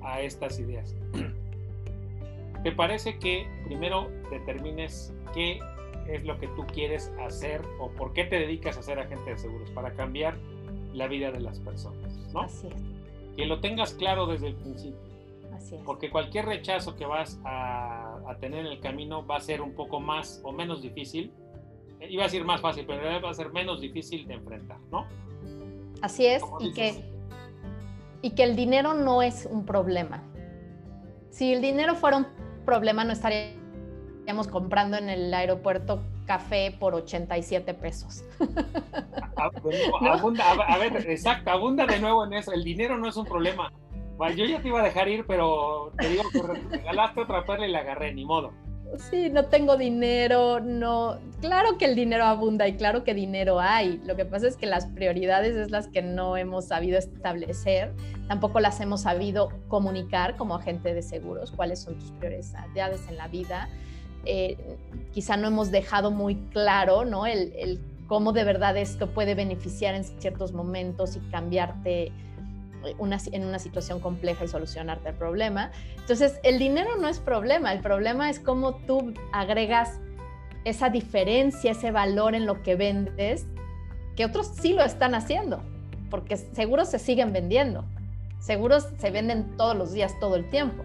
a 0.00 0.22
estas 0.22 0.58
ideas. 0.58 0.96
¿Te 2.62 2.72
parece 2.72 3.18
que 3.18 3.46
primero 3.64 4.08
determines 4.30 5.12
qué 5.34 5.58
es 6.06 6.24
lo 6.24 6.38
que 6.38 6.46
tú 6.48 6.66
quieres 6.66 7.12
hacer 7.20 7.62
o 7.78 7.90
por 7.90 8.12
qué 8.12 8.24
te 8.24 8.38
dedicas 8.38 8.78
a 8.78 8.82
ser 8.82 8.98
agente 8.98 9.30
de 9.30 9.38
seguros? 9.38 9.70
Para 9.70 9.92
cambiar 9.94 10.36
la 10.92 11.06
vida 11.06 11.30
de 11.30 11.40
las 11.40 11.58
personas, 11.60 12.14
¿no? 12.32 12.42
Así 12.42 12.68
es. 12.68 13.36
Que 13.36 13.46
lo 13.46 13.60
tengas 13.60 13.94
claro 13.94 14.26
desde 14.26 14.48
el 14.48 14.54
principio. 14.56 15.09
Así 15.60 15.74
es. 15.74 15.82
Porque 15.82 16.10
cualquier 16.10 16.46
rechazo 16.46 16.96
que 16.96 17.04
vas 17.04 17.38
a, 17.44 18.18
a 18.26 18.36
tener 18.38 18.60
en 18.60 18.72
el 18.72 18.80
camino 18.80 19.26
va 19.26 19.36
a 19.36 19.40
ser 19.40 19.60
un 19.60 19.74
poco 19.74 20.00
más 20.00 20.40
o 20.42 20.52
menos 20.52 20.80
difícil. 20.80 21.32
Eh, 22.00 22.08
iba 22.10 22.22
a 22.22 22.26
decir 22.26 22.44
más 22.44 22.62
fácil, 22.62 22.84
pero 22.86 22.98
en 22.98 23.04
realidad 23.04 23.26
va 23.26 23.30
a 23.30 23.34
ser 23.34 23.52
menos 23.52 23.80
difícil 23.80 24.26
de 24.26 24.34
enfrentar, 24.34 24.78
¿no? 24.90 25.06
Así 26.00 26.24
es, 26.24 26.42
y 26.60 26.72
que, 26.72 27.04
y 28.22 28.30
que 28.30 28.42
el 28.42 28.56
dinero 28.56 28.94
no 28.94 29.20
es 29.20 29.46
un 29.50 29.66
problema. 29.66 30.22
Si 31.28 31.52
el 31.52 31.60
dinero 31.60 31.94
fuera 31.94 32.16
un 32.16 32.26
problema, 32.64 33.04
no 33.04 33.12
estaríamos 33.12 34.48
comprando 34.50 34.96
en 34.96 35.10
el 35.10 35.32
aeropuerto 35.34 36.02
café 36.24 36.74
por 36.78 36.94
87 36.94 37.74
pesos. 37.74 38.24
A, 39.36 39.50
¿No? 40.00 40.12
abunda, 40.12 40.44
a, 40.44 40.74
a 40.74 40.78
ver, 40.78 40.96
exacto, 41.10 41.50
abunda 41.50 41.84
de 41.84 41.98
nuevo 41.98 42.24
en 42.24 42.32
eso. 42.32 42.52
El 42.52 42.64
dinero 42.64 42.96
no 42.96 43.08
es 43.08 43.16
un 43.16 43.26
problema. 43.26 43.70
Yo 44.28 44.44
ya 44.44 44.60
te 44.60 44.68
iba 44.68 44.80
a 44.80 44.84
dejar 44.84 45.08
ir, 45.08 45.24
pero 45.26 45.92
te 45.98 46.08
digo 46.08 46.24
que 46.32 46.42
regalaste 46.76 47.20
otra 47.20 47.44
perla 47.44 47.66
y 47.66 47.72
la 47.72 47.80
agarré, 47.80 48.12
ni 48.12 48.24
modo. 48.24 48.52
Sí, 48.98 49.30
no 49.30 49.44
tengo 49.44 49.76
dinero, 49.76 50.60
no. 50.60 51.18
Claro 51.40 51.78
que 51.78 51.84
el 51.84 51.94
dinero 51.94 52.24
abunda 52.24 52.66
y 52.66 52.74
claro 52.74 53.04
que 53.04 53.14
dinero 53.14 53.60
hay. 53.60 54.00
Lo 54.04 54.16
que 54.16 54.24
pasa 54.24 54.48
es 54.48 54.56
que 54.56 54.66
las 54.66 54.86
prioridades 54.86 55.56
es 55.56 55.70
las 55.70 55.86
que 55.88 56.02
no 56.02 56.36
hemos 56.36 56.66
sabido 56.66 56.98
establecer, 56.98 57.92
tampoco 58.26 58.58
las 58.58 58.80
hemos 58.80 59.02
sabido 59.02 59.50
comunicar 59.68 60.36
como 60.36 60.56
agente 60.56 60.92
de 60.92 61.02
seguros, 61.02 61.52
cuáles 61.52 61.80
son 61.80 61.98
tus 61.98 62.10
prioridades 62.12 63.08
en 63.08 63.16
la 63.16 63.28
vida. 63.28 63.68
Eh, 64.24 64.56
quizá 65.12 65.36
no 65.36 65.46
hemos 65.46 65.70
dejado 65.70 66.10
muy 66.10 66.34
claro, 66.50 67.04
¿no? 67.04 67.26
El, 67.26 67.52
el 67.56 67.80
cómo 68.08 68.32
de 68.32 68.42
verdad 68.42 68.76
esto 68.76 69.06
puede 69.06 69.36
beneficiar 69.36 69.94
en 69.94 70.02
ciertos 70.02 70.52
momentos 70.52 71.14
y 71.14 71.20
cambiarte 71.30 72.12
una, 72.98 73.18
en 73.32 73.44
una 73.44 73.58
situación 73.58 74.00
compleja 74.00 74.44
y 74.44 74.48
solucionarte 74.48 75.10
el 75.10 75.14
problema. 75.14 75.70
Entonces, 75.98 76.38
el 76.42 76.58
dinero 76.58 76.96
no 76.96 77.08
es 77.08 77.18
problema, 77.18 77.72
el 77.72 77.80
problema 77.80 78.30
es 78.30 78.40
cómo 78.40 78.74
tú 78.74 79.14
agregas 79.32 80.00
esa 80.64 80.90
diferencia, 80.90 81.72
ese 81.72 81.90
valor 81.90 82.34
en 82.34 82.46
lo 82.46 82.62
que 82.62 82.76
vendes, 82.76 83.46
que 84.16 84.24
otros 84.24 84.48
sí 84.48 84.72
lo 84.74 84.84
están 84.84 85.14
haciendo, 85.14 85.62
porque 86.10 86.36
seguros 86.36 86.88
se 86.88 86.98
siguen 86.98 87.32
vendiendo, 87.32 87.84
seguros 88.38 88.88
se 88.98 89.10
venden 89.10 89.56
todos 89.56 89.76
los 89.76 89.92
días, 89.92 90.18
todo 90.20 90.36
el 90.36 90.48
tiempo. 90.50 90.84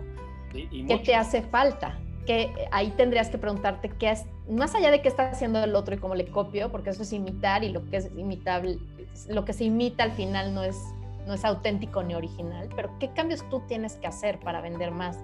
Sí, 0.52 0.86
¿Qué 0.88 0.98
te 1.00 1.16
hace 1.16 1.42
falta? 1.42 2.00
Que 2.26 2.54
ahí 2.72 2.92
tendrías 2.92 3.30
que 3.30 3.38
preguntarte 3.38 3.90
qué 3.90 4.12
es, 4.12 4.26
más 4.50 4.74
allá 4.74 4.90
de 4.92 5.02
qué 5.02 5.10
está 5.10 5.30
haciendo 5.30 5.62
el 5.64 5.76
otro 5.76 5.96
y 5.96 5.98
cómo 5.98 6.16
le 6.16 6.26
copio, 6.28 6.72
porque 6.72 6.92
eso 6.92 7.04
es 7.04 7.12
imitar 7.12 7.64
y 7.64 7.70
lo 7.70 7.88
que 7.90 7.98
es 7.98 8.10
imitable, 8.16 8.80
lo 9.28 9.44
que 9.44 9.54
se 9.54 9.66
imita 9.66 10.04
al 10.04 10.12
final 10.12 10.54
no 10.54 10.64
es 10.64 10.78
no 11.26 11.34
es 11.34 11.44
auténtico 11.44 12.04
ni 12.04 12.16
original, 12.16 12.70
pero 12.76 12.90
¿qué 13.00 13.12
cambios 13.14 13.48
tú 13.50 13.62
tienes 13.68 13.98
que 13.98 14.08
hacer 14.08 14.40
para 14.40 14.62
vender 14.62 14.92
más? 14.92 15.24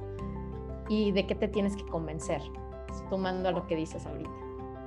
¿Y 0.90 1.12
de 1.12 1.26
qué 1.28 1.36
te 1.36 1.48
tienes 1.48 1.76
que 1.76 1.86
convencer? 1.86 2.42
Sumando 3.10 3.50
a 3.50 3.52
lo 3.52 3.68
que 3.68 3.76
dices 3.76 4.06
ahorita. 4.06 4.30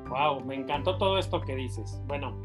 Wow, 0.09 0.45
me 0.45 0.55
encantó 0.55 0.99
todo 0.99 1.19
esto 1.19 1.41
que 1.41 1.55
dices. 1.55 2.01
Bueno, 2.07 2.37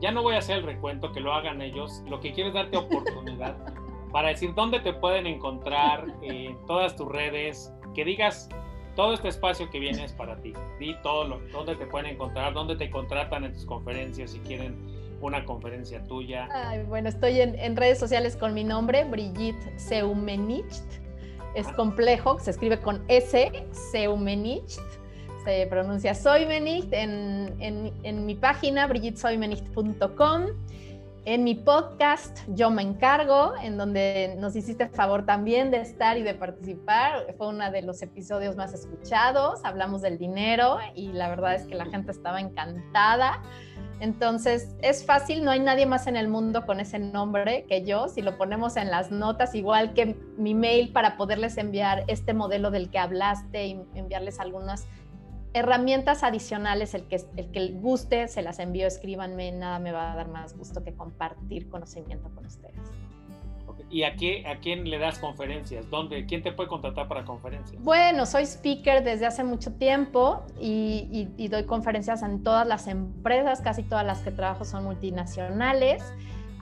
ya 0.00 0.10
no 0.12 0.22
voy 0.22 0.34
a 0.34 0.38
hacer 0.38 0.58
el 0.58 0.64
recuento, 0.64 1.12
que 1.12 1.20
lo 1.20 1.34
hagan 1.34 1.60
ellos. 1.60 2.02
Lo 2.06 2.20
que 2.20 2.32
quiero 2.32 2.48
es 2.48 2.54
darte 2.54 2.76
oportunidad 2.76 3.56
para 4.12 4.28
decir 4.28 4.54
dónde 4.54 4.80
te 4.80 4.92
pueden 4.92 5.26
encontrar 5.26 6.06
en 6.22 6.56
todas 6.66 6.96
tus 6.96 7.08
redes, 7.08 7.72
que 7.94 8.04
digas 8.04 8.48
todo 8.94 9.12
este 9.12 9.28
espacio 9.28 9.68
que 9.68 9.78
viene 9.78 10.04
es 10.04 10.12
para 10.12 10.40
ti. 10.40 10.54
Di 10.80 10.94
todo 11.02 11.24
lo, 11.24 11.40
dónde 11.52 11.76
te 11.76 11.86
pueden 11.86 12.12
encontrar, 12.12 12.54
dónde 12.54 12.76
te 12.76 12.88
contratan 12.88 13.44
en 13.44 13.52
tus 13.52 13.66
conferencias 13.66 14.30
si 14.30 14.38
quieren 14.40 14.95
una 15.20 15.44
conferencia 15.44 16.02
tuya. 16.04 16.48
Ay, 16.52 16.82
bueno, 16.84 17.08
estoy 17.08 17.40
en, 17.40 17.58
en, 17.58 17.76
redes 17.76 17.98
sociales 17.98 18.36
con 18.36 18.54
mi 18.54 18.64
nombre, 18.64 19.04
Brigitte 19.04 19.78
Seumenicht. 19.78 20.84
Es 21.54 21.66
ah. 21.68 21.74
complejo, 21.76 22.38
se 22.38 22.50
escribe 22.50 22.80
con 22.80 23.02
S, 23.08 23.50
Seumenicht. 23.92 24.80
Se 25.44 25.66
pronuncia 25.68 26.14
Soymenicht 26.14 26.92
en, 26.92 27.54
en, 27.60 27.92
en 28.02 28.26
mi 28.26 28.34
página, 28.34 28.86
brigittesoymenicht.com. 28.86 30.42
En 31.28 31.42
mi 31.42 31.56
podcast, 31.56 32.38
Yo 32.46 32.70
me 32.70 32.82
encargo, 32.82 33.54
en 33.60 33.76
donde 33.76 34.36
nos 34.38 34.54
hiciste 34.54 34.84
el 34.84 34.90
favor 34.90 35.26
también 35.26 35.72
de 35.72 35.78
estar 35.78 36.16
y 36.16 36.22
de 36.22 36.34
participar. 36.34 37.34
Fue 37.36 37.48
uno 37.48 37.68
de 37.68 37.82
los 37.82 38.00
episodios 38.00 38.54
más 38.54 38.72
escuchados. 38.72 39.58
Hablamos 39.64 40.02
del 40.02 40.18
dinero 40.18 40.78
y 40.94 41.08
la 41.08 41.28
verdad 41.28 41.56
es 41.56 41.66
que 41.66 41.74
la 41.74 41.86
gente 41.86 42.12
estaba 42.12 42.40
encantada. 42.40 43.42
Entonces, 43.98 44.76
es 44.82 45.04
fácil, 45.04 45.42
no 45.42 45.50
hay 45.50 45.58
nadie 45.58 45.84
más 45.84 46.06
en 46.06 46.14
el 46.14 46.28
mundo 46.28 46.64
con 46.64 46.78
ese 46.78 47.00
nombre 47.00 47.64
que 47.68 47.82
yo. 47.82 48.06
Si 48.06 48.22
lo 48.22 48.38
ponemos 48.38 48.76
en 48.76 48.92
las 48.92 49.10
notas, 49.10 49.56
igual 49.56 49.94
que 49.94 50.16
mi 50.36 50.54
mail 50.54 50.92
para 50.92 51.16
poderles 51.16 51.58
enviar 51.58 52.04
este 52.06 52.34
modelo 52.34 52.70
del 52.70 52.88
que 52.88 53.00
hablaste 53.00 53.66
y 53.66 53.80
enviarles 53.94 54.38
algunas 54.38 54.86
herramientas 55.56 56.22
adicionales, 56.22 56.94
el 56.94 57.04
que, 57.04 57.24
el 57.36 57.50
que 57.50 57.68
guste, 57.68 58.28
se 58.28 58.42
las 58.42 58.58
envío, 58.58 58.86
escríbanme, 58.86 59.52
nada 59.52 59.78
me 59.78 59.92
va 59.92 60.12
a 60.12 60.16
dar 60.16 60.28
más 60.28 60.56
gusto 60.56 60.84
que 60.84 60.94
compartir 60.94 61.68
conocimiento 61.68 62.30
con 62.34 62.46
ustedes. 62.46 62.80
¿Y 63.88 64.02
a, 64.02 64.16
qué, 64.16 64.44
a 64.46 64.56
quién 64.56 64.88
le 64.88 64.98
das 64.98 65.18
conferencias? 65.18 65.88
¿Dónde? 65.90 66.26
¿Quién 66.26 66.42
te 66.42 66.50
puede 66.50 66.68
contratar 66.68 67.06
para 67.06 67.24
conferencias? 67.24 67.80
Bueno, 67.82 68.26
soy 68.26 68.44
speaker 68.44 69.04
desde 69.04 69.26
hace 69.26 69.44
mucho 69.44 69.74
tiempo 69.74 70.44
y, 70.60 71.08
y, 71.12 71.44
y, 71.44 71.48
doy 71.48 71.64
conferencias 71.64 72.22
en 72.22 72.42
todas 72.42 72.66
las 72.66 72.88
empresas, 72.88 73.60
casi 73.60 73.84
todas 73.84 74.04
las 74.04 74.20
que 74.22 74.32
trabajo 74.32 74.64
son 74.64 74.84
multinacionales. 74.84 76.02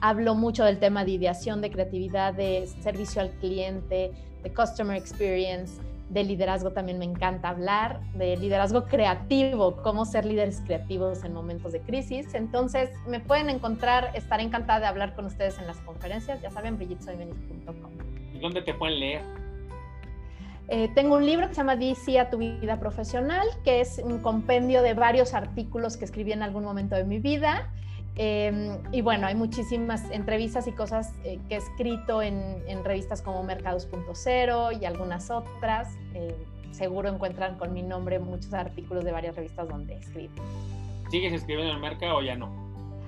Hablo 0.01 0.35
mucho 0.35 0.65
del 0.65 0.77
tema 0.77 1.03
de 1.03 1.11
ideación, 1.11 1.61
de 1.61 1.71
creatividad, 1.71 2.33
de 2.33 2.67
servicio 2.81 3.21
al 3.21 3.31
cliente, 3.31 4.11
de 4.43 4.53
customer 4.53 4.95
experience, 4.95 5.81
de 6.09 6.23
liderazgo 6.23 6.71
también 6.71 6.99
me 6.99 7.05
encanta 7.05 7.49
hablar, 7.49 8.01
de 8.13 8.37
liderazgo 8.37 8.85
creativo, 8.85 9.77
cómo 9.81 10.05
ser 10.05 10.25
líderes 10.25 10.61
creativos 10.65 11.23
en 11.23 11.33
momentos 11.33 11.71
de 11.71 11.81
crisis. 11.81 12.33
Entonces, 12.35 12.91
me 13.07 13.19
pueden 13.19 13.49
encontrar, 13.49 14.11
estaré 14.13 14.43
encantada 14.43 14.81
de 14.81 14.85
hablar 14.85 15.15
con 15.15 15.25
ustedes 15.25 15.57
en 15.57 15.67
las 15.67 15.77
conferencias, 15.81 16.41
ya 16.41 16.51
saben, 16.51 16.77
brigitsoymenis.com. 16.77 17.91
¿Y 18.33 18.39
dónde 18.39 18.61
te 18.61 18.73
pueden 18.73 18.99
leer? 18.99 19.21
Eh, 20.67 20.89
tengo 20.95 21.15
un 21.15 21.25
libro 21.25 21.47
que 21.47 21.53
se 21.53 21.61
llama 21.61 21.75
DC 21.75 22.19
a 22.19 22.29
tu 22.29 22.37
vida 22.37 22.79
profesional, 22.79 23.47
que 23.63 23.81
es 23.81 24.01
un 24.03 24.19
compendio 24.19 24.81
de 24.81 24.93
varios 24.93 25.33
artículos 25.33 25.97
que 25.97 26.05
escribí 26.05 26.31
en 26.31 26.41
algún 26.41 26.63
momento 26.63 26.95
de 26.95 27.03
mi 27.03 27.19
vida 27.19 27.71
eh, 28.17 28.77
y 28.91 29.01
bueno, 29.01 29.27
hay 29.27 29.35
muchísimas 29.35 30.09
entrevistas 30.09 30.67
y 30.67 30.71
cosas 30.71 31.13
eh, 31.23 31.39
que 31.49 31.55
he 31.55 31.57
escrito 31.57 32.21
en, 32.21 32.63
en 32.67 32.83
revistas 32.83 33.21
como 33.21 33.43
Mercados.0 33.43 34.81
y 34.81 34.85
algunas 34.85 35.29
otras. 35.29 35.97
Eh, 36.13 36.35
seguro 36.71 37.09
encuentran 37.09 37.57
con 37.57 37.73
mi 37.73 37.81
nombre 37.81 38.19
muchos 38.19 38.53
artículos 38.53 39.03
de 39.03 39.11
varias 39.11 39.35
revistas 39.35 39.67
donde 39.67 39.95
escribo. 39.95 40.33
¿Sigues 41.09 41.33
escribiendo 41.33 41.71
en 41.71 41.75
el 41.75 41.81
mercado 41.81 42.17
o 42.17 42.21
ya 42.21 42.35
no? 42.35 42.65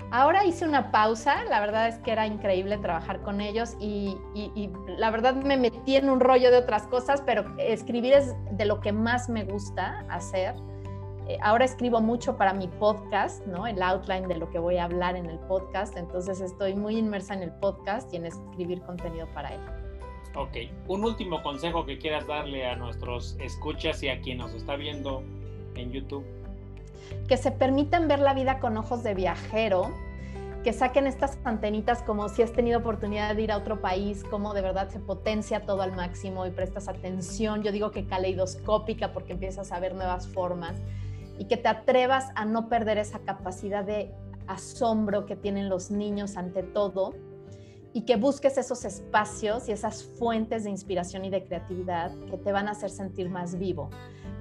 Ahora 0.10 0.46
hice 0.46 0.66
una 0.66 0.92
pausa, 0.92 1.44
la 1.46 1.60
verdad 1.60 1.90
es 1.90 1.98
que 2.00 2.12
era 2.12 2.26
increíble 2.26 2.78
trabajar 2.78 3.22
con 3.24 3.42
ellos 3.42 3.76
y, 3.78 4.18
y, 4.34 4.52
y, 4.56 4.70
la 4.98 5.12
verdad 5.12 5.36
me 5.36 5.58
metí 5.58 5.98
en 5.98 6.10
un 6.10 6.22
rollo 6.22 6.50
de 6.50 6.60
otras 6.60 6.88
cosas, 6.88 7.22
pero 7.26 7.44
escribir 7.58 8.14
es 8.14 8.34
de 8.52 8.64
lo 8.64 8.80
que 8.80 8.94
más 8.94 9.28
me 9.28 9.44
gusta 9.44 10.06
hacer. 10.08 10.56
Eh, 11.28 11.38
ahora 11.42 11.66
escribo 11.66 12.00
mucho 12.00 12.38
para 12.38 12.54
mi 12.54 12.70
podcast, 12.70 13.46
¿no? 13.48 13.68
El 13.68 13.82
outline 13.82 14.30
de 14.30 14.38
lo 14.38 14.50
que 14.50 14.60
voy 14.60 14.78
a 14.78 14.86
hablar 14.86 15.18
en 15.18 15.26
el 15.26 15.38
podcast, 15.40 15.98
entonces 15.98 16.40
estoy 16.40 16.74
muy 16.74 16.98
inmersa 16.98 17.34
en 17.34 17.44
el 17.44 17.52
podcast 17.52 18.14
y 18.14 18.18
en 18.18 18.28
escribir 18.28 18.82
contenido 18.84 19.28
para 19.34 19.54
él. 19.54 19.60
Ok, 20.36 20.56
un 20.88 21.04
último 21.04 21.44
consejo 21.44 21.86
que 21.86 21.98
quieras 21.98 22.28
darle 22.28 22.66
a 22.66 22.78
nuestros 22.78 23.36
escuchas 23.42 24.02
y 24.04 24.10
a 24.10 24.22
quien 24.22 24.38
nos 24.38 24.54
está 24.54 24.78
viendo 24.78 25.22
en 25.76 25.92
YouTube. 25.92 26.24
Que 27.28 27.36
se 27.36 27.52
permitan 27.52 28.08
ver 28.08 28.20
la 28.20 28.34
vida 28.34 28.60
con 28.60 28.78
ojos 28.78 29.04
de 29.04 29.14
viajero, 29.14 29.92
que 30.64 30.72
saquen 30.72 31.08
estas 31.08 31.40
antenitas 31.44 32.04
como 32.04 32.30
si 32.30 32.42
has 32.42 32.54
tenido 32.54 32.80
oportunidad 32.80 33.36
de 33.36 33.42
ir 33.42 33.52
a 33.52 33.58
otro 33.58 33.82
país, 33.82 34.24
como 34.24 34.54
de 34.54 34.62
verdad 34.62 34.88
se 34.90 35.00
potencia 35.00 35.66
todo 35.66 35.82
al 35.82 35.94
máximo 35.94 36.46
y 36.46 36.52
prestas 36.52 36.88
atención. 36.88 37.64
Yo 37.64 37.74
digo 37.74 37.92
que 37.92 38.06
caleidoscópica 38.06 39.12
porque 39.12 39.34
empiezas 39.34 39.74
a 39.74 39.80
ver 39.82 39.94
nuevas 39.94 40.28
formas 40.30 40.78
y 41.38 41.46
que 41.46 41.58
te 41.58 41.68
atrevas 41.68 42.30
a 42.36 42.46
no 42.46 42.70
perder 42.70 42.98
esa 42.98 43.20
capacidad 43.20 43.84
de 43.84 44.14
asombro 44.48 45.26
que 45.26 45.36
tienen 45.36 45.70
los 45.70 45.92
niños 45.92 46.38
ante 46.38 46.64
todo 46.64 47.14
y 47.94 48.02
que 48.02 48.16
busques 48.16 48.58
esos 48.58 48.86
espacios 48.86 49.68
y 49.70 49.72
esas 49.72 50.04
fuentes 50.04 50.64
de 50.64 50.70
inspiración 50.70 51.26
y 51.26 51.30
de 51.30 51.44
creatividad 51.44 52.12
que 52.30 52.38
te 52.38 52.52
van 52.52 52.68
a 52.68 52.72
hacer 52.72 52.90
sentir 52.90 53.30
más 53.30 53.58
vivo. 53.58 53.90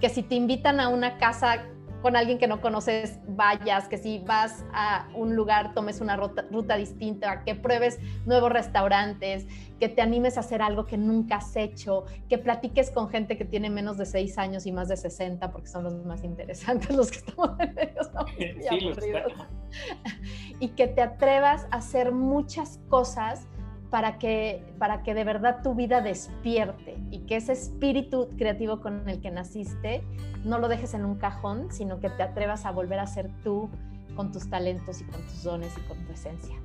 Que 0.01 0.09
si 0.09 0.23
te 0.23 0.35
invitan 0.35 0.79
a 0.81 0.89
una 0.89 1.17
casa 1.19 1.65
con 2.07 2.15
alguien 2.15 2.39
que 2.39 2.47
no 2.47 2.61
conoces 2.61 3.19
vayas, 3.27 3.89
que 3.89 3.99
si 3.99 4.21
vas 4.21 4.65
a 4.73 5.09
un 5.17 5.35
lugar 5.35 5.75
tomes 5.75 6.01
una 6.01 6.17
ruta, 6.17 6.77
distinta, 6.77 7.43
que 7.43 7.57
pruebes 7.57 7.99
nuevos 8.25 8.53
restaurantes, 8.53 9.49
que 9.81 9.89
te 9.89 10.03
animes 10.03 10.37
a 10.37 10.41
hacer 10.41 10.63
algo 10.63 10.87
que 10.87 10.99
nunca 10.99 11.39
has 11.39 11.57
hecho, 11.57 12.05
que 12.29 12.39
platiques 12.39 12.93
con 12.93 13.09
gente 13.09 13.37
que 13.37 13.45
tiene 13.45 13.71
menos 13.71 13.99
de 13.99 14.07
6 14.07 14.39
años 14.39 14.67
y 14.67 14.71
más 14.71 14.87
de 14.87 14.97
60, 14.97 15.51
porque 15.51 15.67
son 15.67 15.83
los 15.83 16.07
más 16.07 16.23
interesantes 16.23 16.95
los 16.95 17.11
que 17.11 17.19
estamos 17.19 17.59
en 17.59 17.77
ellos. 17.77 18.09
y 20.61 20.69
que 20.69 20.87
te 20.87 21.03
atrevas 21.03 21.67
a 21.73 21.79
hacer 21.79 22.13
muchas 22.13 22.79
cosas 22.89 23.49
para 23.91 24.19
que, 24.19 24.63
para 24.79 25.03
que 25.03 25.15
de 25.15 25.25
verdad 25.25 25.63
tu 25.63 25.75
vida 25.75 26.01
despierte 26.01 26.97
y 27.11 27.21
que 27.21 27.37
ese 27.37 27.53
espíritu 27.53 28.29
creativo 28.37 28.81
con 28.81 29.09
el 29.09 29.21
que 29.21 29.31
naciste 29.31 30.03
no 30.45 30.59
lo 30.59 30.69
dejes 30.69 30.95
en 30.95 31.05
un 31.05 31.17
cajón, 31.17 31.71
sino 31.71 32.01
que 32.01 32.11
te 32.11 32.23
atrevas 32.23 32.67
a 32.67 32.73
volver 32.73 32.99
a 32.99 33.07
ser 33.07 33.31
tú 33.43 33.71
con 34.15 34.33
tus 34.33 34.49
talentos 34.49 35.01
y 35.01 35.05
con 35.05 35.23
tus 35.23 35.43
dones 35.43 35.77
y 35.77 35.81
con 35.89 36.05
tu 36.05 36.13
esencia. 36.13 36.57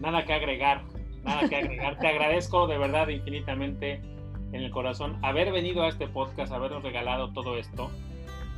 Nada 0.00 0.24
que 0.24 0.34
agregar, 0.34 0.82
nada 1.24 1.48
que 1.48 1.56
agregar. 1.56 1.98
te 1.98 2.06
agradezco 2.06 2.66
de 2.66 2.78
verdad 2.78 3.08
infinitamente 3.08 4.00
en 4.52 4.62
el 4.62 4.70
corazón 4.70 5.18
haber 5.22 5.52
venido 5.52 5.82
a 5.82 5.88
este 5.88 6.06
podcast, 6.06 6.52
habernos 6.52 6.82
regalado 6.82 7.32
todo 7.32 7.56
esto. 7.56 7.90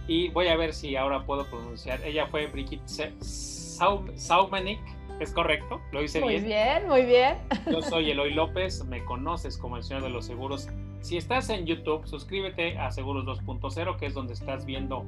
Y 0.06 0.30
voy 0.30 0.48
a 0.48 0.56
ver 0.56 0.72
si 0.72 0.96
ahora 0.96 1.24
puedo 1.24 1.44
pronunciar. 1.46 2.02
Ella 2.02 2.26
fue 2.26 2.46
Brigitte 2.46 3.12
Saumanik 3.20 4.80
¿Es 5.20 5.32
correcto? 5.32 5.80
¿Lo 5.90 6.02
hice 6.02 6.20
bien? 6.20 6.42
Muy 6.42 6.48
bien, 6.48 6.88
muy 6.88 7.02
bien. 7.02 7.38
Yo 7.70 7.82
soy 7.82 8.10
Eloy 8.10 8.32
López, 8.32 8.84
me 8.84 9.04
conoces 9.04 9.58
como 9.58 9.76
el 9.76 9.82
Señor 9.82 10.02
de 10.02 10.10
los 10.10 10.26
Seguros. 10.26 10.68
Si 11.00 11.16
estás 11.16 11.50
en 11.50 11.66
YouTube, 11.66 12.06
suscríbete 12.06 12.78
a 12.78 12.92
Seguros 12.92 13.24
2.0, 13.24 13.96
que 13.96 14.06
es 14.06 14.14
donde 14.14 14.34
estás 14.34 14.64
viendo 14.64 15.04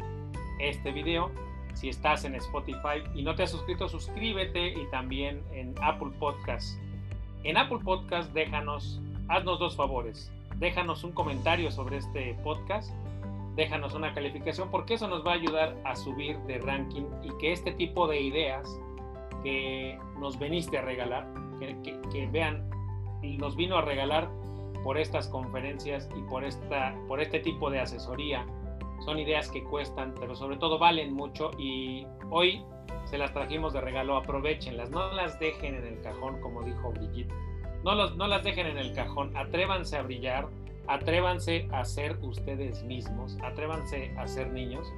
este 0.58 0.90
video. 0.90 1.30
Si 1.74 1.88
estás 1.88 2.24
en 2.24 2.34
Spotify 2.34 3.04
y 3.14 3.22
no 3.22 3.36
te 3.36 3.44
has 3.44 3.52
suscrito, 3.52 3.88
suscríbete 3.88 4.70
y 4.70 4.90
también 4.90 5.42
en 5.52 5.74
Apple 5.80 6.10
Podcast. 6.18 6.76
En 7.44 7.56
Apple 7.56 7.78
Podcast, 7.84 8.32
déjanos, 8.32 9.00
haznos 9.28 9.60
dos 9.60 9.76
favores. 9.76 10.32
Déjanos 10.56 11.04
un 11.04 11.12
comentario 11.12 11.70
sobre 11.70 11.98
este 11.98 12.34
podcast, 12.42 12.92
déjanos 13.54 13.94
una 13.94 14.12
calificación, 14.12 14.70
porque 14.70 14.94
eso 14.94 15.06
nos 15.06 15.24
va 15.24 15.32
a 15.32 15.34
ayudar 15.34 15.76
a 15.84 15.94
subir 15.94 16.36
de 16.40 16.58
ranking 16.58 17.04
y 17.22 17.30
que 17.38 17.52
este 17.52 17.72
tipo 17.72 18.08
de 18.08 18.20
ideas 18.20 18.68
que 19.42 19.98
nos 20.18 20.38
veniste 20.38 20.78
a 20.78 20.82
regalar, 20.82 21.26
que, 21.60 22.28
vean, 22.32 22.68
y 23.22 23.36
nos 23.36 23.56
vino 23.56 23.76
a 23.76 23.82
regalar 23.82 24.28
por 24.82 24.98
estas 24.98 25.28
conferencias 25.28 26.08
y 26.16 26.22
por, 26.22 26.44
esta, 26.44 26.94
por 27.06 27.20
este 27.20 27.40
tipo 27.40 27.70
de 27.70 27.80
asesoría. 27.80 28.46
Son 29.04 29.18
ideas 29.18 29.50
que 29.50 29.62
cuestan, 29.64 30.14
pero 30.18 30.34
sobre 30.34 30.56
todo 30.56 30.78
valen 30.78 31.12
mucho 31.12 31.50
y 31.58 32.06
hoy 32.30 32.62
se 33.04 33.18
las 33.18 33.32
trajimos 33.32 33.72
de 33.72 33.80
regalo, 33.80 34.16
aprovechenlas, 34.16 34.90
no 34.90 35.12
las 35.12 35.38
dejen 35.40 35.74
en 35.74 35.86
el 35.86 36.00
cajón, 36.00 36.40
como 36.40 36.62
dijo 36.62 36.92
Brigitte. 36.92 37.32
No, 37.82 37.94
los, 37.94 38.16
no 38.16 38.26
las 38.26 38.44
dejen 38.44 38.66
en 38.66 38.78
el 38.78 38.94
cajón, 38.94 39.36
atrévanse 39.36 39.96
a 39.96 40.02
brillar, 40.02 40.48
atrévanse 40.86 41.68
a 41.72 41.84
ser 41.84 42.18
ustedes 42.20 42.82
mismos, 42.84 43.38
atrévanse 43.42 44.14
a 44.18 44.26
ser 44.26 44.50
niños 44.52 44.92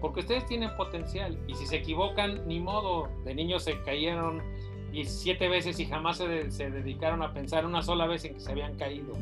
porque 0.00 0.20
ustedes 0.20 0.46
tienen 0.46 0.70
potencial 0.76 1.38
y 1.46 1.54
si 1.54 1.66
se 1.66 1.76
equivocan, 1.76 2.46
ni 2.46 2.60
modo, 2.60 3.08
de 3.24 3.34
niños 3.34 3.64
se 3.64 3.80
cayeron 3.82 4.42
y 4.92 5.04
siete 5.04 5.48
veces 5.48 5.78
y 5.80 5.86
jamás 5.86 6.18
se, 6.18 6.50
se, 6.50 6.70
dedicaron 6.70 7.22
a 7.22 7.32
pensar 7.32 7.66
una 7.66 7.82
sola 7.82 8.06
vez 8.06 8.24
en 8.24 8.34
que 8.34 8.40
se 8.40 8.50
habían 8.50 8.76
caído. 8.76 9.12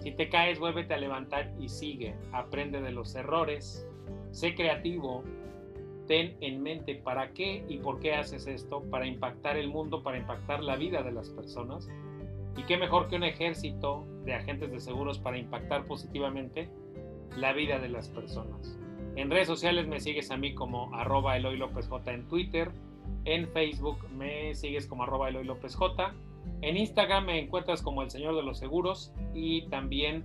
Si 0.00 0.12
te 0.12 0.28
caes, 0.28 0.58
vuélvete 0.58 0.94
a 0.94 0.98
levantar 0.98 1.52
y 1.58 1.68
sigue, 1.68 2.14
aprende 2.32 2.80
de 2.80 2.92
los 2.92 3.14
errores, 3.14 3.86
sé 4.32 4.54
creativo, 4.54 5.22
ten 6.06 6.36
en 6.40 6.62
mente 6.62 6.94
para 6.94 7.32
qué 7.32 7.64
y 7.68 7.78
por 7.78 8.00
qué 8.00 8.14
haces 8.14 8.46
esto, 8.46 8.82
para 8.90 9.06
impactar 9.06 9.56
el 9.56 9.68
mundo, 9.68 10.02
para 10.02 10.18
impactar 10.18 10.62
la 10.62 10.76
vida 10.76 11.02
de 11.02 11.12
las 11.12 11.30
personas. 11.30 11.88
Y 12.56 12.62
qué 12.64 12.76
mejor 12.76 13.08
que 13.08 13.16
un 13.16 13.24
ejército 13.24 14.06
de 14.24 14.34
agentes 14.34 14.70
de 14.70 14.80
seguros 14.80 15.18
para 15.18 15.38
impactar 15.38 15.84
positivamente 15.86 16.68
la 17.36 17.52
vida 17.52 17.78
de 17.78 17.88
las 17.88 18.08
personas. 18.08 18.78
En 19.16 19.30
redes 19.30 19.46
sociales 19.46 19.86
me 19.86 20.00
sigues 20.00 20.30
a 20.30 20.36
mí 20.36 20.54
como 20.54 20.94
arroba 20.94 21.36
Eloy 21.36 21.56
López 21.56 21.88
J 21.88 22.12
en 22.12 22.28
Twitter. 22.28 22.70
En 23.24 23.48
Facebook 23.48 23.98
me 24.10 24.54
sigues 24.54 24.86
como 24.86 25.04
arroba 25.04 25.28
Eloy 25.28 25.44
López 25.44 25.76
J. 25.76 26.12
En 26.62 26.76
Instagram 26.76 27.26
me 27.26 27.38
encuentras 27.38 27.80
como 27.82 28.02
el 28.02 28.10
Señor 28.10 28.34
de 28.36 28.42
los 28.42 28.58
Seguros. 28.58 29.12
Y 29.32 29.62
también 29.68 30.24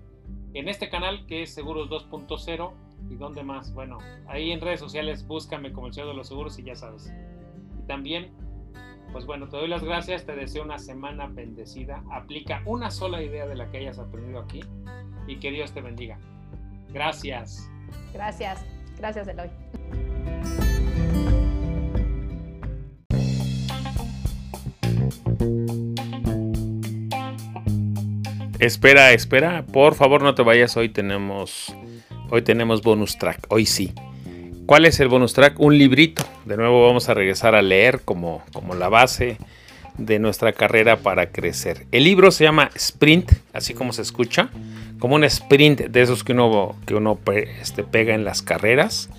en 0.54 0.68
este 0.68 0.90
canal 0.90 1.26
que 1.28 1.44
es 1.44 1.54
Seguros 1.54 1.90
2.0. 1.90 2.72
¿Y 3.10 3.16
dónde 3.16 3.44
más? 3.44 3.74
Bueno, 3.74 4.00
ahí 4.28 4.52
en 4.52 4.60
redes 4.60 4.80
sociales 4.80 5.26
búscame 5.26 5.72
como 5.72 5.88
el 5.88 5.94
Señor 5.94 6.10
de 6.10 6.16
los 6.16 6.28
Seguros 6.28 6.58
y 6.60 6.64
ya 6.64 6.76
sabes. 6.76 7.14
Y 7.78 7.88
también, 7.88 8.32
pues 9.12 9.26
bueno, 9.26 9.48
te 9.48 9.58
doy 9.58 9.68
las 9.68 9.84
gracias. 9.84 10.26
Te 10.26 10.36
deseo 10.36 10.64
una 10.64 10.80
semana 10.80 11.28
bendecida. 11.28 12.04
Aplica 12.12 12.64
una 12.66 12.90
sola 12.90 13.22
idea 13.22 13.46
de 13.46 13.56
la 13.56 13.70
que 13.70 13.78
hayas 13.78 14.00
aprendido 14.00 14.40
aquí. 14.40 14.62
Y 15.28 15.38
que 15.38 15.52
Dios 15.52 15.72
te 15.74 15.82
bendiga. 15.82 16.18
Gracias. 16.92 17.70
Gracias. 18.14 18.66
Gracias, 19.00 19.28
Eloy. 19.28 19.50
Espera, 28.60 29.14
espera, 29.14 29.66
por 29.72 29.95
favor 29.95 30.22
no 30.22 30.36
te 30.36 30.43
vayas, 30.43 30.76
hoy 30.76 30.89
tenemos 30.89 31.74
hoy 32.30 32.41
tenemos 32.41 32.82
bonus 32.82 33.18
track, 33.18 33.45
hoy 33.47 33.66
sí. 33.66 33.93
¿Cuál 34.66 34.86
es 34.86 35.00
el 35.00 35.08
bonus 35.08 35.34
track? 35.34 35.60
Un 35.60 35.78
librito. 35.78 36.24
De 36.45 36.58
nuevo 36.58 36.86
vamos 36.86 37.10
a 37.10 37.14
regresar 37.14 37.56
a 37.56 37.62
leer 37.62 38.02
como, 38.02 38.43
como 38.54 38.76
la 38.76 38.89
base 38.89 39.38
de 40.00 40.20
nuestra 40.20 40.54
carrera 40.54 40.97
para 40.97 41.32
crecer. 41.32 41.86
El 41.91 42.04
libro 42.04 42.32
se 42.32 42.43
llama 42.45 42.70
Sprint, 42.76 43.32
así 43.54 43.74
como 43.74 43.93
se 43.93 44.02
escucha 44.02 44.50
como 45.00 45.16
un 45.16 45.24
sprint 45.24 45.80
de 45.88 46.02
esos 46.02 46.24
que 46.24 46.34
uno, 46.34 46.76
que 46.86 46.93
uno 46.93 47.18
este, 47.62 47.84
pega 47.84 48.14
en 48.14 48.26
las 48.26 48.41
carreras, 48.41 49.10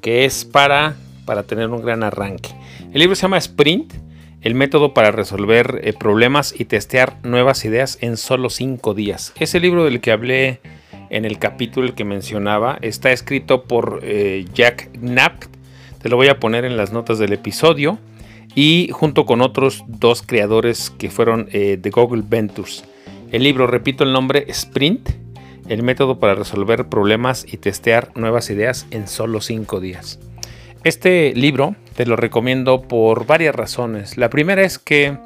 que 0.00 0.24
es 0.24 0.44
para, 0.44 0.96
para 1.24 1.42
tener 1.44 1.70
un 1.70 1.82
gran 1.82 2.02
arranque. 2.02 2.50
El 2.92 3.00
libro 3.00 3.16
se 3.16 3.22
llama 3.22 3.38
Sprint, 3.38 3.94
el 4.42 4.54
método 4.54 4.92
para 4.92 5.10
resolver 5.10 5.80
eh, 5.82 5.94
problemas 5.94 6.54
y 6.56 6.66
testear 6.66 7.16
nuevas 7.22 7.64
ideas 7.64 7.98
en 8.02 8.18
solo 8.18 8.50
cinco 8.50 8.92
días. 8.92 9.32
Ese 9.40 9.58
libro 9.58 9.84
del 9.84 10.00
que 10.00 10.12
hablé 10.12 10.60
en 11.08 11.24
el 11.24 11.38
capítulo 11.38 11.94
que 11.94 12.04
mencionaba 12.04 12.78
está 12.82 13.10
escrito 13.10 13.64
por 13.64 14.00
eh, 14.02 14.44
Jack 14.52 14.90
Knapp, 14.98 15.44
te 16.02 16.10
lo 16.10 16.16
voy 16.16 16.28
a 16.28 16.38
poner 16.38 16.66
en 16.66 16.76
las 16.76 16.92
notas 16.92 17.18
del 17.18 17.32
episodio, 17.32 17.98
y 18.54 18.88
junto 18.92 19.26
con 19.26 19.40
otros 19.40 19.84
dos 19.86 20.22
creadores 20.22 20.90
que 20.90 21.10
fueron 21.10 21.48
eh, 21.52 21.78
de 21.80 21.90
Google 21.90 22.22
Ventures. 22.26 22.84
El 23.32 23.42
libro, 23.42 23.66
repito 23.66 24.04
el 24.04 24.12
nombre, 24.12 24.44
Sprint, 24.48 25.10
el 25.68 25.82
método 25.82 26.18
para 26.18 26.34
resolver 26.34 26.88
problemas 26.88 27.46
y 27.50 27.56
testear 27.56 28.10
nuevas 28.14 28.50
ideas 28.50 28.86
en 28.90 29.08
solo 29.08 29.40
5 29.40 29.80
días. 29.80 30.20
Este 30.84 31.32
libro 31.34 31.74
te 31.96 32.06
lo 32.06 32.16
recomiendo 32.16 32.82
por 32.82 33.26
varias 33.26 33.54
razones. 33.54 34.18
La 34.18 34.28
primera 34.28 34.62
es 34.62 34.78
que 34.78 35.16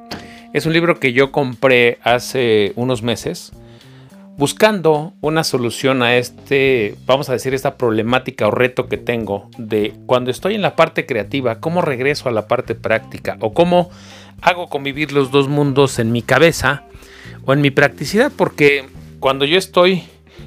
es 0.53 0.67
un 0.67 0.73
libro 0.73 1.01
que 1.01 1.13
yo 1.13 1.33
compré 1.33 1.99
hace 2.03 2.73
unos 2.77 3.03
meses 3.03 3.53
buscando 4.39 5.15
una 5.21 5.43
solución 5.43 6.03
a 6.03 6.17
este, 6.17 6.95
vamos 7.07 7.29
a 7.29 7.33
decir, 7.33 7.55
esta 7.55 7.77
problemática 7.77 8.47
o 8.47 8.53
reto 8.53 8.89
que 8.89 8.97
tengo 8.97 9.51
de 9.59 9.93
cuando 10.07 10.31
estoy 10.31 10.55
en 10.55 10.63
la 10.63 10.77
parte 10.77 11.05
creativa, 11.05 11.61
cómo 11.61 11.83
regreso 11.83 12.29
a 12.29 12.33
la 12.33 12.47
parte 12.47 12.77
práctica 12.77 13.37
o 13.41 13.53
cómo 13.53 13.91
hago 14.41 14.69
convivir 14.69 15.13
los 15.13 15.33
dos 15.33 15.49
mundos 15.49 15.99
en 15.99 16.13
mi 16.13 16.23
cabeza 16.23 16.85
o 17.45 17.53
en 17.53 17.61
mi 17.61 17.73
practicidad, 17.73 18.31
porque 18.35 18.87
cuando 19.19 19.45
yo 19.45 19.59
estoy 19.59 20.05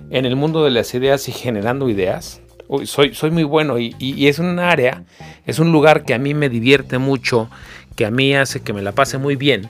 en 0.10 0.26
el 0.26 0.38
mundo 0.38 0.64
de 0.64 0.72
las 0.72 0.94
ideas 0.94 1.28
y 1.28 1.34
generando 1.34 1.89
ideas, 1.89 2.42
soy, 2.86 3.32
muy 3.32 3.44
bueno 3.44 3.78
y, 3.78 4.28
es 4.28 4.39
un 4.39 4.60
área, 4.60 5.04
es 5.46 5.60
un 5.60 5.74
lugar 5.74 6.06
que 6.06 6.14
a 6.14 6.18
mí 6.18 6.34
me 6.34 6.48
divierte 6.48 6.98
mucho, 6.98 7.50
que 7.98 8.06
a 8.06 8.12
mí 8.12 8.34
hace 8.34 8.62
que 8.62 8.72
me 8.72 8.82
la 8.82 8.94
pase 8.94 9.18
muy 9.18 9.36
bien. 9.36 9.70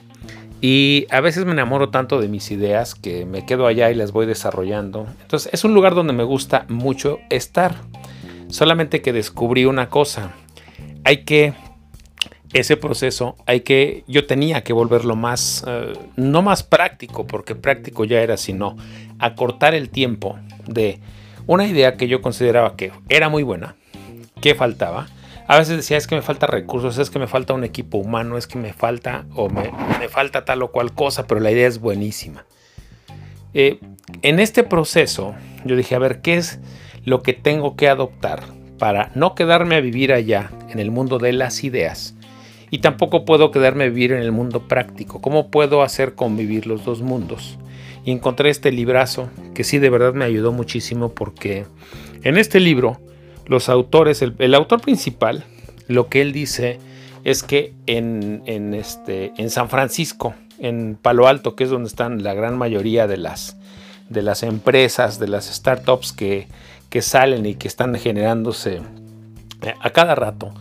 Y 0.62 1.06
a 1.10 1.20
veces 1.20 1.44
me 1.44 1.52
enamoro 1.52 1.90
tanto 1.90 2.20
de 2.20 2.28
mis 2.28 2.50
ideas 2.52 2.94
que 2.94 3.26
me 3.26 3.44
quedo 3.44 3.66
allá 3.66 3.90
y 3.90 3.94
las 3.94 4.12
voy 4.12 4.26
desarrollando. 4.26 5.08
Entonces 5.22 5.52
es 5.52 5.64
un 5.64 5.74
lugar 5.74 5.94
donde 5.94 6.12
me 6.12 6.22
gusta 6.22 6.66
mucho 6.68 7.18
estar. 7.30 7.74
Solamente 8.48 9.02
que 9.02 9.12
descubrí 9.12 9.64
una 9.64 9.88
cosa. 9.88 10.32
Hay 11.04 11.24
que 11.24 11.52
ese 12.52 12.76
proceso 12.76 13.36
hay 13.46 13.60
que, 13.60 14.04
yo 14.06 14.26
tenía 14.26 14.62
que 14.62 14.72
volverlo 14.72 15.16
más, 15.16 15.64
eh, 15.66 15.94
no 16.16 16.42
más 16.42 16.62
práctico, 16.62 17.26
porque 17.26 17.54
práctico 17.54 18.04
ya 18.04 18.20
era, 18.20 18.36
sino 18.36 18.76
acortar 19.18 19.74
el 19.74 19.88
tiempo 19.88 20.38
de 20.66 21.00
una 21.46 21.66
idea 21.66 21.96
que 21.96 22.08
yo 22.08 22.20
consideraba 22.20 22.76
que 22.76 22.92
era 23.08 23.28
muy 23.28 23.42
buena, 23.42 23.74
que 24.40 24.54
faltaba. 24.54 25.08
A 25.48 25.58
veces 25.58 25.76
decía, 25.76 25.96
es 25.96 26.06
que 26.06 26.14
me 26.14 26.22
falta 26.22 26.46
recursos, 26.46 26.98
es 26.98 27.10
que 27.10 27.18
me 27.18 27.26
falta 27.26 27.52
un 27.52 27.64
equipo 27.64 27.98
humano, 27.98 28.38
es 28.38 28.46
que 28.46 28.58
me 28.58 28.72
falta 28.72 29.26
o 29.34 29.48
me, 29.48 29.70
falta 30.08 30.44
tal 30.44 30.62
o 30.62 30.70
cual 30.70 30.92
cosa, 30.92 31.26
pero 31.26 31.40
la 31.40 31.50
idea 31.50 31.66
es 31.66 31.80
buenísima. 31.80 32.44
Eh, 33.54 33.80
en 34.22 34.40
este 34.40 34.62
proceso, 34.62 35.34
yo 35.64 35.76
dije, 35.76 35.94
a 35.94 35.98
ver, 35.98 36.20
¿qué 36.20 36.36
es 36.36 36.60
lo 37.04 37.22
que 37.22 37.32
tengo 37.32 37.76
que 37.76 37.88
adoptar 37.88 38.44
para 38.78 39.10
no 39.14 39.34
quedarme 39.34 39.74
a 39.74 39.80
vivir 39.80 40.12
allá 40.12 40.50
en 40.70 40.78
el 40.78 40.90
mundo 40.90 41.18
de 41.18 41.32
las 41.32 41.64
ideas? 41.64 42.14
Y 42.70 42.78
tampoco 42.78 43.24
puedo 43.24 43.50
quedarme 43.50 43.84
a 43.84 43.88
vivir 43.88 44.12
en 44.12 44.22
el 44.22 44.32
mundo 44.32 44.66
práctico. 44.66 45.20
¿Cómo 45.20 45.50
puedo 45.50 45.82
hacer 45.82 46.14
convivir 46.14 46.66
los 46.66 46.84
dos 46.84 47.02
mundos? 47.02 47.58
Y 48.04 48.12
encontré 48.12 48.48
este 48.48 48.72
librazo 48.72 49.28
que 49.54 49.64
sí 49.64 49.78
de 49.78 49.90
verdad 49.90 50.14
me 50.14 50.24
ayudó 50.24 50.52
muchísimo 50.52 51.10
porque 51.10 51.66
en 52.22 52.38
este 52.38 52.60
libro 52.60 52.98
los 53.46 53.68
autores, 53.68 54.22
el, 54.22 54.54
autor 54.54 54.80
principal, 54.80 55.44
lo 55.88 56.08
que 56.08 56.20
él 56.20 56.32
dice 56.32 56.78
es 57.24 57.42
que 57.42 57.72
en, 57.86 58.42
este, 58.74 59.32
en 59.36 59.50
San 59.50 59.68
Francisco, 59.68 60.34
en 60.58 60.98
Palo 61.00 61.28
Alto, 61.28 61.54
que 61.54 61.64
es 61.64 61.70
donde 61.70 61.88
están 61.88 62.22
la 62.22 62.34
gran 62.34 62.56
mayoría 62.56 63.06
de 63.06 63.16
las, 63.16 63.56
de 64.08 64.22
las 64.22 64.42
empresas, 64.42 65.18
de 65.18 65.28
las 65.28 65.46
startups 65.46 66.12
que, 66.12 66.48
que 66.90 67.02
salen 67.02 67.46
y 67.46 67.54
que 67.54 67.68
están 67.68 67.94
generándose 67.94 68.80
a 69.80 69.90
cada 69.90 70.14
rato, 70.14 70.52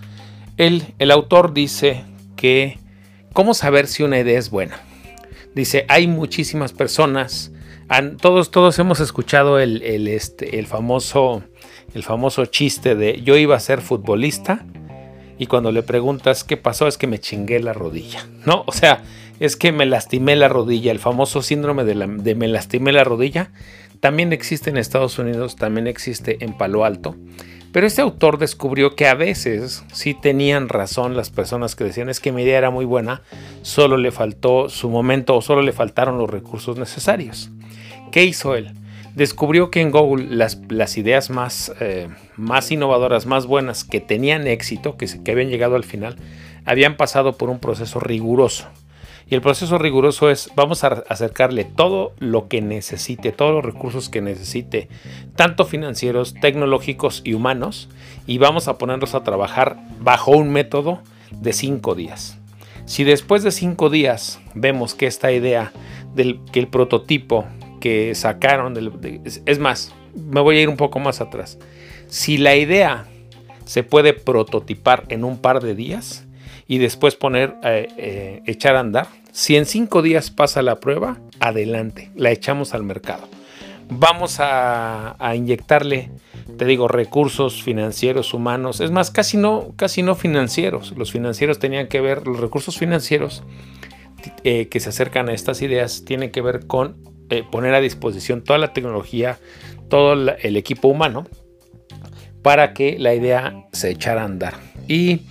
el 0.58 1.12
autor 1.12 1.54
dice 1.54 2.04
que, 2.36 2.78
¿cómo 3.34 3.54
saber 3.54 3.88
si 3.88 4.04
una 4.04 4.20
idea 4.20 4.38
es 4.38 4.50
buena? 4.52 4.80
Dice, 5.54 5.86
hay 5.90 6.08
muchísimas 6.08 6.72
personas, 6.72 7.52
todos, 8.22 8.52
todos 8.52 8.80
hemos 8.80 9.02
escuchado 9.02 9.60
el, 9.60 10.08
este, 10.08 10.60
el, 10.60 10.66
famoso, 10.66 11.44
el 11.94 12.04
famoso 12.04 12.46
chiste 12.46 12.96
de 12.96 13.22
yo 13.22 13.38
iba 13.38 13.56
a 13.56 13.60
ser 13.60 13.82
futbolista 13.82 14.66
y 15.38 15.48
cuando 15.48 15.72
le 15.72 15.84
preguntas 15.84 16.44
qué 16.44 16.58
pasó 16.58 16.88
es 16.88 16.98
que 16.98 17.08
me 17.08 17.20
chingué 17.20 17.60
la 17.60 17.74
rodilla, 17.74 18.28
¿no? 18.46 18.64
O 18.68 18.72
sea, 18.72 19.04
es 19.40 19.56
que 19.56 19.72
me 19.72 19.86
lastimé 19.86 20.36
la 20.36 20.48
rodilla, 20.48 20.92
el 20.92 21.00
famoso 21.00 21.42
síndrome 21.42 21.84
de, 21.84 21.96
de 21.96 22.36
me 22.36 22.48
lastimé 22.48 22.92
la 22.92 23.04
rodilla, 23.04 23.52
también 24.00 24.34
existe 24.34 24.70
en 24.70 24.78
Estados 24.78 25.18
Unidos, 25.20 25.56
también 25.56 25.88
existe 25.88 26.44
en 26.44 26.54
Palo 26.58 26.86
Alto. 26.86 27.16
Pero 27.72 27.88
este 27.88 28.02
autor 28.02 28.38
descubrió 28.38 28.96
que 28.96 29.08
a 29.08 29.14
veces 29.14 29.86
sí 29.94 30.14
tenían 30.14 30.70
razón 30.70 31.16
las 31.16 31.30
personas 31.30 31.76
que 31.76 31.86
decían 31.86 32.10
es 32.10 32.20
que 32.20 32.32
mi 32.32 32.44
idea 32.44 32.58
era 32.58 32.70
muy 32.70 32.84
buena, 32.84 33.22
solo 33.62 33.98
le 33.98 34.12
faltó 34.12 34.70
su 34.70 34.90
momento 34.90 35.38
o 35.38 35.42
solo 35.42 35.62
le 35.62 35.72
faltaron 35.72 36.18
los 36.18 36.30
recursos 36.30 36.78
necesarios. 36.78 37.50
¿Qué 38.12 38.26
hizo 38.26 38.56
él? 38.56 38.74
Descubrió 39.16 39.72
que 39.72 39.82
en 39.82 39.92
Google 39.92 40.28
las, 40.30 40.98
ideas 40.98 41.30
más, 41.30 41.74
eh, 41.80 42.08
más 42.38 42.72
innovadoras, 42.72 43.26
más 43.26 43.46
buenas, 43.46 43.84
que 43.84 44.00
tenían 44.00 44.48
éxito, 44.48 44.96
que, 44.96 45.08
que 45.24 45.32
habían 45.32 45.50
llegado 45.50 45.76
al 45.76 45.84
final, 45.84 46.16
habían 46.66 46.96
pasado 46.96 47.38
por 47.38 47.50
un 47.50 47.60
proceso 47.60 48.00
riguroso. 48.00 48.68
Y 49.32 49.36
el 49.36 49.42
proceso 49.42 49.78
riguroso 49.78 50.30
es, 50.30 50.52
vamos 50.56 50.84
a 50.84 51.04
acercarle 51.08 51.64
todo 51.64 52.14
lo 52.20 52.50
que 52.50 52.62
necesite, 52.62 53.32
todos 53.32 53.54
los 53.54 53.64
recursos 53.64 54.10
que 54.10 54.20
necesite, 54.20 54.90
tanto 55.38 55.64
financieros, 55.64 56.34
tecnológicos 56.34 57.22
y 57.24 57.34
humanos, 57.34 57.88
y 58.28 58.40
vamos 58.40 58.68
a 58.68 58.78
ponerlos 58.78 59.16
a 59.16 59.24
trabajar 59.24 59.78
bajo 60.02 60.32
un 60.32 60.52
método 60.52 61.02
de 61.32 61.54
cinco 61.54 61.96
días. 61.96 62.38
Si 62.86 63.06
después 63.06 63.42
de 63.44 63.52
cinco 63.52 63.90
días 63.90 64.42
vemos 64.54 64.96
que 64.96 65.08
esta 65.08 65.32
idea 65.32 65.72
del 66.14 66.42
que 66.52 66.60
el 66.60 66.68
prototipo 66.68 67.46
que 67.82 68.16
sacaron, 68.16 68.76
es 69.46 69.60
más, 69.60 69.94
me 70.16 70.40
voy 70.40 70.58
a 70.58 70.62
ir 70.62 70.70
un 70.70 70.78
poco 70.78 71.00
más 71.00 71.20
atrás. 71.20 71.60
Si 72.08 72.38
la 72.38 72.56
idea 72.56 73.06
se 73.66 73.84
puede 73.84 74.14
prototipar 74.14 75.06
en 75.10 75.26
un 75.26 75.38
par 75.38 75.62
de 75.62 75.76
días 75.76 76.26
y 76.68 76.78
después 76.78 77.16
poner, 77.16 77.56
eh, 77.64 77.88
eh, 77.98 78.42
echar 78.46 78.78
a 78.78 78.80
andar, 78.80 79.08
si 79.32 79.56
en 79.56 79.66
cinco 79.66 80.02
días 80.02 80.32
pasa 80.32 80.62
la 80.62 80.80
prueba, 80.80 81.20
adelante, 81.40 82.12
la 82.16 82.32
echamos 82.32 82.74
al 82.74 82.84
mercado. 82.84 83.28
Vamos 83.90 84.38
a, 84.40 85.16
inyectarle, 85.36 86.12
te 86.58 86.66
digo, 86.66 86.88
recursos 86.88 87.62
financieros, 87.62 88.34
humanos, 88.34 88.80
es 88.80 88.92
más, 88.92 89.12
casi 89.12 89.38
no, 89.38 89.74
casi 89.76 90.02
no 90.02 90.16
financieros. 90.16 90.94
Los 90.98 91.12
financieros 91.12 91.60
tenían 91.60 91.88
que 91.88 92.00
ver, 92.00 92.26
los 92.26 92.40
recursos 92.40 92.78
financieros 92.78 93.44
eh, 94.44 94.68
que 94.70 94.80
se 94.80 94.90
acercan 94.90 95.30
a 95.30 95.34
estas 95.34 95.62
ideas 95.62 96.06
tienen 96.06 96.32
que 96.32 96.42
ver 96.42 96.68
con 96.68 96.96
eh, 97.32 97.44
poner 97.50 97.74
a 97.74 97.82
disposición 97.82 98.44
toda 98.44 98.60
la 98.60 98.74
tecnología, 98.74 99.40
todo 99.90 100.14
el 100.14 100.56
equipo 100.56 100.88
humano 100.88 101.26
para 102.42 102.74
que 102.74 102.98
la 103.00 103.14
idea 103.14 103.66
se 103.72 103.90
echara 103.90 104.22
a 104.22 104.26
andar. 104.26 104.56
Y 104.88 105.22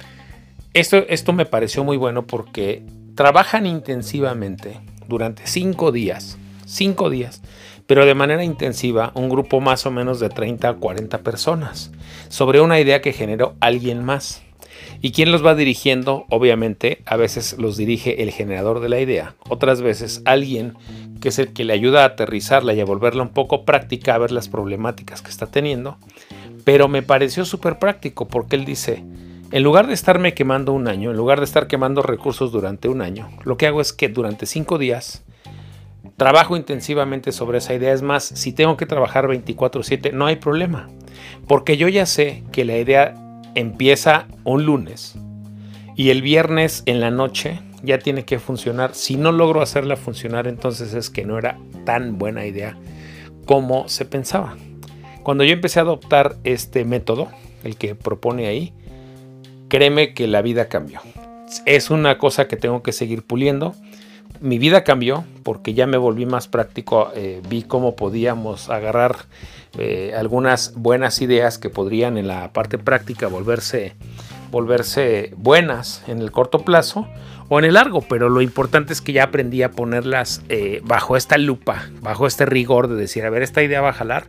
esto, 0.74 1.04
esto 1.08 1.32
me 1.32 1.46
pareció 1.46 1.84
muy 1.84 1.96
bueno 1.96 2.26
porque 2.26 2.82
trabajan 3.14 3.66
intensivamente 3.66 4.80
durante 5.08 5.46
cinco 5.46 5.92
días, 5.92 6.38
cinco 6.66 7.10
días, 7.10 7.42
pero 7.86 8.06
de 8.06 8.14
manera 8.14 8.44
intensiva, 8.44 9.12
un 9.14 9.28
grupo 9.28 9.60
más 9.60 9.84
o 9.84 9.90
menos 9.90 10.20
de 10.20 10.28
30 10.28 10.68
a 10.68 10.74
40 10.74 11.18
personas, 11.18 11.90
sobre 12.28 12.60
una 12.60 12.78
idea 12.78 13.02
que 13.02 13.12
generó 13.12 13.56
alguien 13.60 14.04
más. 14.04 14.42
¿Y 15.00 15.12
quién 15.12 15.32
los 15.32 15.44
va 15.44 15.54
dirigiendo? 15.54 16.26
Obviamente, 16.28 17.02
a 17.06 17.16
veces 17.16 17.56
los 17.58 17.76
dirige 17.76 18.22
el 18.22 18.30
generador 18.30 18.80
de 18.80 18.88
la 18.88 19.00
idea, 19.00 19.34
otras 19.48 19.82
veces 19.82 20.22
alguien 20.24 20.74
que 21.20 21.28
es 21.28 21.38
el 21.38 21.52
que 21.52 21.64
le 21.64 21.72
ayuda 21.72 22.02
a 22.02 22.06
aterrizarla 22.06 22.72
y 22.72 22.80
a 22.80 22.84
volverla 22.84 23.22
un 23.22 23.28
poco 23.30 23.64
práctica, 23.64 24.14
a 24.14 24.18
ver 24.18 24.32
las 24.32 24.48
problemáticas 24.48 25.22
que 25.22 25.30
está 25.30 25.46
teniendo. 25.46 25.98
Pero 26.64 26.88
me 26.88 27.02
pareció 27.02 27.44
súper 27.44 27.78
práctico 27.78 28.26
porque 28.26 28.56
él 28.56 28.64
dice, 28.64 29.04
en 29.52 29.62
lugar 29.62 29.86
de 29.86 29.94
estarme 29.94 30.34
quemando 30.34 30.72
un 30.72 30.88
año, 30.88 31.10
en 31.10 31.16
lugar 31.16 31.38
de 31.38 31.44
estar 31.44 31.66
quemando 31.66 32.02
recursos 32.02 32.52
durante 32.52 32.88
un 32.88 33.02
año, 33.02 33.28
lo 33.44 33.56
que 33.56 33.66
hago 33.66 33.80
es 33.80 33.92
que 33.92 34.08
durante 34.08 34.46
cinco 34.46 34.78
días 34.78 35.24
trabajo 36.16 36.54
intensivamente 36.56 37.32
sobre 37.32 37.58
esa 37.58 37.74
idea. 37.74 37.94
Es 37.94 38.02
más, 38.02 38.24
si 38.24 38.52
tengo 38.52 38.76
que 38.76 38.84
trabajar 38.84 39.26
24/7, 39.26 40.12
no 40.12 40.26
hay 40.26 40.36
problema. 40.36 40.88
Porque 41.46 41.78
yo 41.78 41.88
ya 41.88 42.04
sé 42.04 42.44
que 42.52 42.66
la 42.66 42.76
idea 42.76 43.14
empieza 43.54 44.26
un 44.44 44.64
lunes 44.64 45.14
y 45.96 46.10
el 46.10 46.22
viernes 46.22 46.82
en 46.86 47.00
la 47.00 47.10
noche 47.10 47.60
ya 47.82 47.98
tiene 47.98 48.24
que 48.24 48.38
funcionar. 48.38 48.94
Si 48.94 49.16
no 49.16 49.32
logro 49.32 49.62
hacerla 49.62 49.96
funcionar, 49.96 50.46
entonces 50.46 50.94
es 50.94 51.10
que 51.10 51.24
no 51.24 51.38
era 51.38 51.58
tan 51.84 52.18
buena 52.18 52.46
idea 52.46 52.76
como 53.46 53.88
se 53.88 54.04
pensaba. 54.04 54.56
Cuando 55.22 55.44
yo 55.44 55.52
empecé 55.52 55.78
a 55.80 55.82
adoptar 55.82 56.36
este 56.44 56.84
método, 56.84 57.28
el 57.64 57.76
que 57.76 57.94
propone 57.94 58.46
ahí, 58.46 58.72
créeme 59.68 60.14
que 60.14 60.26
la 60.26 60.42
vida 60.42 60.68
cambió. 60.68 61.00
Es 61.66 61.90
una 61.90 62.18
cosa 62.18 62.48
que 62.48 62.56
tengo 62.56 62.82
que 62.82 62.92
seguir 62.92 63.22
puliendo. 63.22 63.74
Mi 64.40 64.58
vida 64.58 64.84
cambió 64.84 65.24
porque 65.42 65.74
ya 65.74 65.86
me 65.86 65.96
volví 65.96 66.26
más 66.26 66.48
práctico, 66.48 67.10
eh, 67.14 67.42
vi 67.48 67.62
cómo 67.62 67.94
podíamos 67.94 68.70
agarrar 68.70 69.16
eh, 69.78 70.14
algunas 70.16 70.74
buenas 70.74 71.20
ideas 71.20 71.58
que 71.58 71.70
podrían 71.70 72.16
en 72.16 72.26
la 72.26 72.52
parte 72.52 72.78
práctica 72.78 73.26
volverse, 73.28 73.94
volverse 74.50 75.32
buenas 75.36 76.02
en 76.08 76.20
el 76.20 76.32
corto 76.32 76.60
plazo 76.60 77.06
o 77.48 77.58
en 77.58 77.66
el 77.66 77.74
largo, 77.74 78.00
pero 78.02 78.28
lo 78.28 78.40
importante 78.40 78.92
es 78.92 79.00
que 79.00 79.12
ya 79.12 79.24
aprendí 79.24 79.62
a 79.62 79.70
ponerlas 79.70 80.42
eh, 80.48 80.80
bajo 80.84 81.16
esta 81.16 81.36
lupa, 81.36 81.90
bajo 82.00 82.26
este 82.26 82.46
rigor 82.46 82.88
de 82.88 82.96
decir, 82.96 83.24
a 83.24 83.30
ver, 83.30 83.42
esta 83.42 83.62
idea 83.62 83.80
va 83.80 83.90
a 83.90 83.94
jalar, 83.94 84.24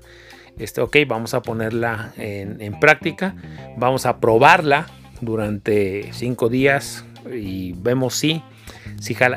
este, 0.59 0.81
ok, 0.81 0.97
vamos 1.07 1.33
a 1.33 1.41
ponerla 1.41 2.11
en, 2.17 2.61
en 2.61 2.79
práctica, 2.79 3.35
vamos 3.77 4.05
a 4.05 4.17
probarla, 4.17 4.87
durante 5.21 6.11
cinco 6.13 6.49
días 6.49 7.05
y 7.31 7.73
vemos 7.73 8.15
si, 8.15 8.43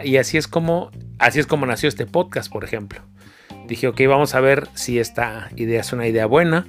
Y 0.05 0.17
así 0.19 0.37
es 0.37 0.47
como, 0.47 0.91
así 1.19 1.41
es 1.41 1.47
como 1.47 1.67
nació 1.67 1.89
este 1.89 2.07
podcast, 2.07 2.53
por 2.53 2.65
ejemplo. 2.65 3.01
Dije, 3.67 3.89
ok, 3.89 4.01
vamos 4.07 4.35
a 4.35 4.41
ver 4.41 4.69
si 4.75 4.99
esta 4.99 5.51
idea 5.57 5.81
es 5.81 5.93
una 5.93 6.07
idea 6.07 6.27
buena. 6.27 6.67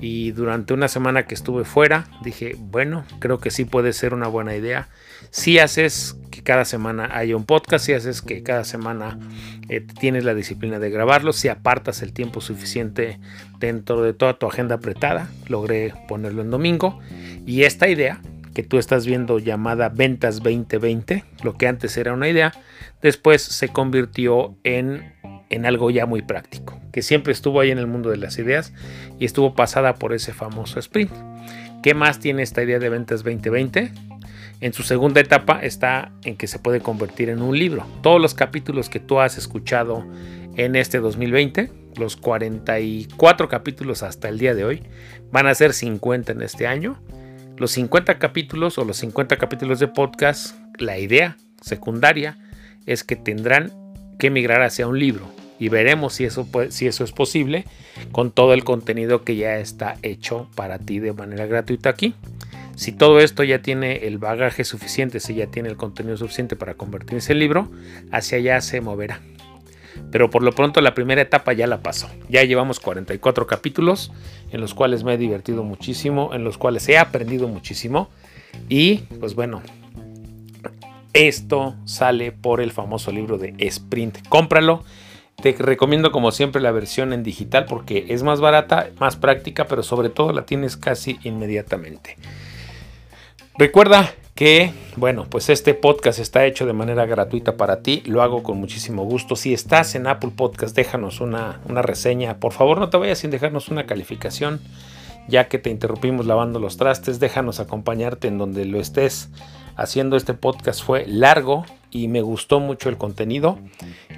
Y 0.00 0.30
durante 0.30 0.72
una 0.74 0.86
semana 0.86 1.26
que 1.26 1.34
estuve 1.34 1.64
fuera, 1.64 2.06
dije, 2.22 2.54
bueno, 2.56 3.04
creo 3.18 3.38
que 3.38 3.50
sí 3.50 3.64
puede 3.64 3.92
ser 3.92 4.14
una 4.14 4.28
buena 4.28 4.54
idea. 4.54 4.88
Si 5.30 5.58
haces 5.58 6.16
que 6.30 6.44
cada 6.44 6.64
semana 6.64 7.10
haya 7.12 7.36
un 7.36 7.44
podcast, 7.44 7.84
si 7.84 7.92
haces 7.92 8.22
que 8.22 8.44
cada 8.44 8.62
semana 8.62 9.18
eh, 9.68 9.80
tienes 9.80 10.24
la 10.24 10.34
disciplina 10.34 10.78
de 10.78 10.90
grabarlo, 10.90 11.32
si 11.32 11.48
apartas 11.48 12.02
el 12.02 12.12
tiempo 12.12 12.40
suficiente 12.40 13.18
dentro 13.58 14.02
de 14.02 14.12
toda 14.12 14.38
tu 14.38 14.46
agenda 14.46 14.76
apretada, 14.76 15.28
logré 15.48 15.92
ponerlo 16.06 16.42
en 16.42 16.50
domingo. 16.50 17.00
Y 17.44 17.64
esta 17.64 17.88
idea 17.88 18.20
que 18.58 18.64
tú 18.64 18.78
estás 18.78 19.06
viendo 19.06 19.38
llamada 19.38 19.88
Ventas 19.88 20.42
2020, 20.42 21.22
lo 21.44 21.54
que 21.54 21.68
antes 21.68 21.96
era 21.96 22.12
una 22.12 22.28
idea, 22.28 22.52
después 23.00 23.40
se 23.40 23.68
convirtió 23.68 24.56
en 24.64 25.14
en 25.48 25.64
algo 25.64 25.90
ya 25.90 26.06
muy 26.06 26.22
práctico, 26.22 26.76
que 26.90 27.02
siempre 27.02 27.32
estuvo 27.32 27.60
ahí 27.60 27.70
en 27.70 27.78
el 27.78 27.86
mundo 27.86 28.10
de 28.10 28.16
las 28.16 28.36
ideas 28.36 28.72
y 29.20 29.26
estuvo 29.26 29.54
pasada 29.54 29.94
por 29.94 30.12
ese 30.12 30.32
famoso 30.32 30.80
sprint. 30.80 31.12
¿Qué 31.84 31.94
más 31.94 32.18
tiene 32.18 32.42
esta 32.42 32.64
idea 32.64 32.80
de 32.80 32.88
ventas 32.88 33.22
2020? 33.22 33.92
En 34.60 34.72
su 34.72 34.82
segunda 34.82 35.20
etapa 35.20 35.60
está 35.62 36.10
en 36.24 36.36
que 36.36 36.48
se 36.48 36.58
puede 36.58 36.80
convertir 36.80 37.28
en 37.28 37.42
un 37.42 37.56
libro. 37.56 37.86
Todos 38.02 38.20
los 38.20 38.34
capítulos 38.34 38.88
que 38.90 38.98
tú 38.98 39.20
has 39.20 39.38
escuchado 39.38 40.04
en 40.56 40.74
este 40.74 40.98
2020, 40.98 41.70
los 41.96 42.16
44 42.16 43.48
capítulos 43.48 44.02
hasta 44.02 44.28
el 44.28 44.40
día 44.40 44.56
de 44.56 44.64
hoy, 44.64 44.82
van 45.30 45.46
a 45.46 45.54
ser 45.54 45.74
50 45.74 46.32
en 46.32 46.42
este 46.42 46.66
año. 46.66 47.00
Los 47.58 47.72
50 47.72 48.20
capítulos 48.20 48.78
o 48.78 48.84
los 48.84 48.98
50 48.98 49.36
capítulos 49.36 49.80
de 49.80 49.88
podcast, 49.88 50.56
la 50.78 50.98
idea 50.98 51.36
secundaria 51.60 52.38
es 52.86 53.02
que 53.02 53.16
tendrán 53.16 53.72
que 54.16 54.30
migrar 54.30 54.62
hacia 54.62 54.86
un 54.86 54.98
libro 54.98 55.28
y 55.58 55.68
veremos 55.68 56.14
si 56.14 56.24
eso, 56.24 56.46
si 56.68 56.86
eso 56.86 57.02
es 57.02 57.10
posible 57.10 57.64
con 58.12 58.30
todo 58.30 58.54
el 58.54 58.62
contenido 58.62 59.24
que 59.24 59.34
ya 59.34 59.58
está 59.58 59.96
hecho 60.02 60.48
para 60.54 60.78
ti 60.78 61.00
de 61.00 61.12
manera 61.12 61.46
gratuita 61.46 61.90
aquí. 61.90 62.14
Si 62.76 62.92
todo 62.92 63.18
esto 63.18 63.42
ya 63.42 63.60
tiene 63.60 64.06
el 64.06 64.18
bagaje 64.18 64.62
suficiente, 64.62 65.18
si 65.18 65.34
ya 65.34 65.48
tiene 65.48 65.68
el 65.68 65.76
contenido 65.76 66.16
suficiente 66.16 66.54
para 66.54 66.74
convertirse 66.74 67.32
en 67.32 67.40
libro, 67.40 67.72
hacia 68.12 68.38
allá 68.38 68.60
se 68.60 68.80
moverá. 68.80 69.20
Pero 70.10 70.30
por 70.30 70.42
lo 70.42 70.52
pronto 70.52 70.80
la 70.80 70.94
primera 70.94 71.22
etapa 71.22 71.52
ya 71.52 71.66
la 71.66 71.82
pasó. 71.82 72.08
Ya 72.28 72.42
llevamos 72.44 72.80
44 72.80 73.46
capítulos 73.46 74.12
en 74.50 74.60
los 74.60 74.74
cuales 74.74 75.04
me 75.04 75.14
he 75.14 75.18
divertido 75.18 75.64
muchísimo, 75.64 76.34
en 76.34 76.44
los 76.44 76.58
cuales 76.58 76.88
he 76.88 76.98
aprendido 76.98 77.48
muchísimo. 77.48 78.08
Y 78.68 78.98
pues 79.20 79.34
bueno, 79.34 79.62
esto 81.12 81.74
sale 81.84 82.32
por 82.32 82.60
el 82.60 82.72
famoso 82.72 83.12
libro 83.12 83.38
de 83.38 83.54
Sprint. 83.58 84.26
Cómpralo. 84.28 84.84
Te 85.42 85.52
recomiendo 85.52 86.10
como 86.10 86.32
siempre 86.32 86.60
la 86.60 86.72
versión 86.72 87.12
en 87.12 87.22
digital 87.22 87.64
porque 87.66 88.06
es 88.08 88.24
más 88.24 88.40
barata, 88.40 88.90
más 88.98 89.14
práctica, 89.16 89.66
pero 89.66 89.84
sobre 89.84 90.10
todo 90.10 90.32
la 90.32 90.46
tienes 90.46 90.76
casi 90.76 91.18
inmediatamente. 91.22 92.16
Recuerda 93.56 94.12
que, 94.38 94.72
bueno, 94.94 95.26
pues 95.28 95.48
este 95.48 95.74
podcast 95.74 96.20
está 96.20 96.46
hecho 96.46 96.64
de 96.64 96.72
manera 96.72 97.06
gratuita 97.06 97.56
para 97.56 97.82
ti, 97.82 98.04
lo 98.06 98.22
hago 98.22 98.44
con 98.44 98.56
muchísimo 98.56 99.02
gusto. 99.02 99.34
Si 99.34 99.52
estás 99.52 99.96
en 99.96 100.06
Apple 100.06 100.30
Podcast, 100.36 100.76
déjanos 100.76 101.20
una, 101.20 101.58
una 101.68 101.82
reseña. 101.82 102.38
Por 102.38 102.52
favor, 102.52 102.78
no 102.78 102.88
te 102.88 102.98
vayas 102.98 103.18
sin 103.18 103.32
dejarnos 103.32 103.66
una 103.66 103.84
calificación, 103.84 104.60
ya 105.26 105.48
que 105.48 105.58
te 105.58 105.70
interrumpimos 105.70 106.24
lavando 106.24 106.60
los 106.60 106.76
trastes, 106.76 107.18
déjanos 107.18 107.58
acompañarte 107.58 108.28
en 108.28 108.38
donde 108.38 108.64
lo 108.64 108.78
estés 108.78 109.28
haciendo 109.74 110.16
este 110.16 110.34
podcast. 110.34 110.84
Fue 110.84 111.04
largo 111.08 111.64
y 111.90 112.06
me 112.06 112.22
gustó 112.22 112.60
mucho 112.60 112.90
el 112.90 112.96
contenido. 112.96 113.58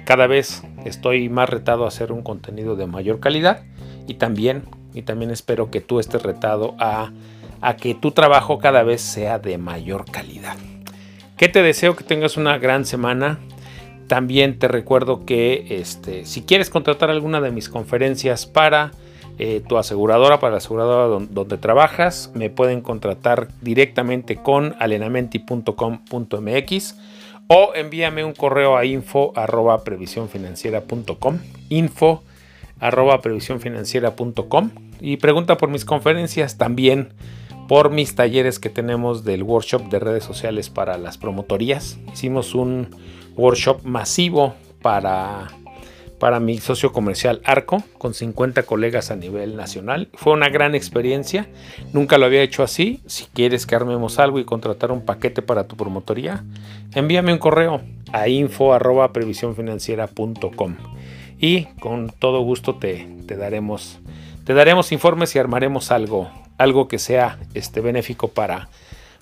Cada 0.05 0.27
vez 0.27 0.61
estoy 0.85 1.29
más 1.29 1.49
retado 1.49 1.85
a 1.85 1.87
hacer 1.87 2.11
un 2.11 2.21
contenido 2.21 2.75
de 2.75 2.85
mayor 2.85 3.21
calidad 3.21 3.63
y 4.05 4.13
también, 4.13 4.65
y 4.93 5.01
también 5.01 5.31
espero 5.31 5.71
que 5.71 5.81
tú 5.81 5.99
estés 5.99 6.21
retado 6.21 6.75
a 6.77 7.11
a 7.61 7.77
que 7.77 7.95
tu 7.95 8.11
trabajo 8.11 8.59
cada 8.59 8.83
vez 8.83 9.01
sea 9.01 9.39
de 9.39 9.57
mayor 9.57 10.05
calidad. 10.09 10.57
Que 11.37 11.47
te 11.47 11.63
deseo 11.63 11.95
que 11.95 12.03
tengas 12.03 12.35
una 12.37 12.57
gran 12.57 12.85
semana. 12.85 13.39
También 14.07 14.59
te 14.59 14.67
recuerdo 14.67 15.25
que 15.25 15.67
este, 15.69 16.25
si 16.25 16.41
quieres 16.41 16.69
contratar 16.69 17.09
alguna 17.09 17.39
de 17.39 17.51
mis 17.51 17.69
conferencias 17.69 18.45
para 18.45 18.91
eh, 19.37 19.61
tu 19.67 19.77
aseguradora, 19.77 20.39
para 20.39 20.51
la 20.51 20.57
aseguradora 20.57 21.25
donde, 21.29 21.57
trabajas, 21.57 22.31
me 22.35 22.49
pueden 22.49 22.81
contratar 22.81 23.47
directamente 23.61 24.35
con 24.35 24.75
alenamenti.com.mx 24.79 26.95
o 27.47 27.71
envíame 27.73 28.23
un 28.23 28.33
correo 28.33 28.77
a 28.77 28.85
info 28.85 29.33
arroba 29.35 29.81
info 31.69 32.23
arroba 32.79 33.19
y 35.01 35.17
pregunta 35.17 35.57
por 35.57 35.69
mis 35.69 35.85
conferencias 35.85 36.57
también 36.57 37.09
por 37.71 37.89
mis 37.89 38.15
talleres 38.15 38.59
que 38.59 38.69
tenemos 38.69 39.23
del 39.23 39.43
workshop 39.43 39.83
de 39.83 39.99
redes 39.99 40.25
sociales 40.25 40.69
para 40.69 40.97
las 40.97 41.17
promotorías. 41.17 41.97
Hicimos 42.11 42.53
un 42.53 42.89
workshop 43.37 43.85
masivo 43.85 44.55
para, 44.81 45.47
para 46.19 46.41
mi 46.41 46.57
socio 46.57 46.91
comercial 46.91 47.39
Arco 47.45 47.81
con 47.97 48.13
50 48.13 48.63
colegas 48.63 49.09
a 49.09 49.15
nivel 49.15 49.55
nacional. 49.55 50.09
Fue 50.15 50.33
una 50.33 50.49
gran 50.49 50.75
experiencia. 50.75 51.47
Nunca 51.93 52.17
lo 52.17 52.25
había 52.25 52.41
hecho 52.41 52.61
así. 52.61 52.99
Si 53.05 53.27
quieres 53.27 53.65
que 53.65 53.75
armemos 53.75 54.19
algo 54.19 54.37
y 54.39 54.43
contratar 54.43 54.91
un 54.91 55.05
paquete 55.05 55.41
para 55.41 55.65
tu 55.65 55.77
promotoría, 55.77 56.43
envíame 56.93 57.31
un 57.31 57.39
correo 57.39 57.79
a 58.11 58.27
info 58.27 58.73
y 61.39 61.63
con 61.79 62.09
todo 62.19 62.41
gusto 62.41 62.75
te, 62.75 63.07
te 63.27 63.37
daremos 63.37 63.99
te 64.43 64.53
daremos 64.53 64.91
informes 64.91 65.33
y 65.35 65.39
armaremos 65.39 65.91
algo 65.91 66.40
algo 66.61 66.87
que 66.87 66.99
sea 66.99 67.39
este, 67.53 67.81
benéfico 67.81 68.27
para, 68.27 68.69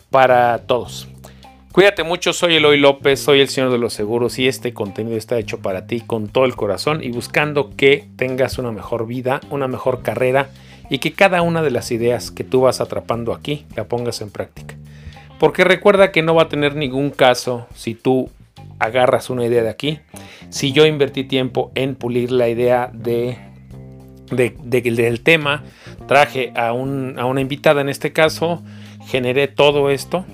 para 0.10 0.60
todos. 0.60 1.08
Cuídate 1.72 2.04
mucho, 2.04 2.34
soy 2.34 2.56
Eloy 2.56 2.80
López, 2.80 3.20
soy 3.20 3.42
el 3.42 3.48
Señor 3.48 3.72
de 3.72 3.78
los 3.78 3.94
Seguros 3.94 4.40
y 4.40 4.48
este 4.48 4.74
contenido 4.74 5.16
está 5.16 5.38
hecho 5.38 5.60
para 5.60 5.86
ti 5.86 6.02
con 6.02 6.28
todo 6.28 6.46
el 6.46 6.56
corazón 6.56 7.04
y 7.04 7.12
buscando 7.12 7.70
que 7.78 8.08
tengas 8.18 8.58
una 8.58 8.72
mejor 8.72 9.06
vida, 9.06 9.40
una 9.52 9.68
mejor 9.68 10.02
carrera 10.02 10.50
y 10.90 10.98
que 10.98 11.14
cada 11.14 11.42
una 11.42 11.62
de 11.62 11.72
las 11.72 11.92
ideas 11.92 12.32
que 12.32 12.44
tú 12.44 12.62
vas 12.62 12.82
atrapando 12.82 13.34
aquí 13.34 13.66
la 13.76 13.86
pongas 13.86 14.22
en 14.22 14.32
práctica. 14.32 14.76
Porque 15.40 15.64
recuerda 15.64 16.12
que 16.12 16.24
no 16.24 16.36
va 16.36 16.44
a 16.44 16.50
tener 16.50 16.76
ningún 16.76 17.12
caso 17.12 17.68
si 17.76 17.94
tú 17.94 18.30
agarras 18.80 19.30
una 19.30 19.46
idea 19.46 19.64
de 19.64 19.70
aquí, 19.70 20.00
si 20.50 20.74
yo 20.74 20.86
invertí 20.86 21.24
tiempo 21.24 21.72
en 21.76 21.96
pulir 21.96 22.32
la 22.32 22.50
idea 22.50 22.90
de 22.92 23.38
del 24.32 25.22
tema, 25.22 25.64
traje 26.08 26.52
a, 26.56 26.74
una 26.74 27.42
invitada 27.42 27.82
en 27.82 27.90
este 27.90 28.14
caso, 28.14 28.64
generé 29.08 29.48
todo 29.48 29.90
esto, 29.90 30.26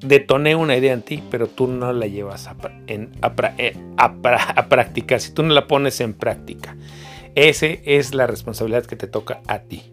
detoné 0.00 0.54
una 0.54 0.76
idea 0.76 0.92
en 0.92 1.02
ti, 1.02 1.22
pero 1.30 1.46
tú 1.46 1.66
no 1.66 1.92
la 1.92 2.06
llevas 2.06 2.46
a, 2.46 2.56
en, 2.86 3.10
eh, 3.58 3.76
a, 3.96 4.68
práctica, 4.68 5.18
si 5.18 5.32
tú 5.32 5.42
no 5.42 5.54
la 5.54 5.66
pones 5.66 6.00
en 6.00 6.14
práctica. 6.14 6.76
Esa 7.34 7.66
es 7.66 8.14
la 8.14 8.26
responsabilidad 8.26 8.86
que 8.86 8.96
te 8.96 9.06
toca 9.06 9.40
a 9.46 9.60
ti. 9.60 9.92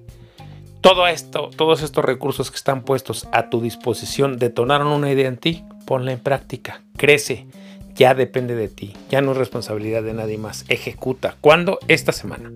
Todo 0.82 1.08
esto, 1.08 1.50
todos 1.56 1.82
estos 1.82 2.06
recursos 2.06 2.52
que 2.52 2.58
están 2.58 2.84
puestos 2.84 3.28
a 3.32 3.50
tu 3.50 3.60
disposición 3.60 4.38
detonaron 4.38 4.88
una 4.88 5.12
idea 5.12 5.28
en 5.28 5.38
ti, 5.38 5.64
ponla 5.86 6.12
en 6.12 6.20
práctica, 6.20 6.84
crece, 6.96 7.48
ya 7.96 8.14
depende 8.14 8.56
de 8.56 8.68
ti, 8.68 8.94
ya 9.10 9.22
no 9.22 9.32
es 9.32 9.38
responsabilidad 9.38 10.04
de 10.04 10.14
nadie 10.14 10.38
más, 10.38 10.66
ejecuta. 10.70 11.38
¿Cuándo? 11.42 11.80
Esta 11.88 12.12
semana. 12.12 12.52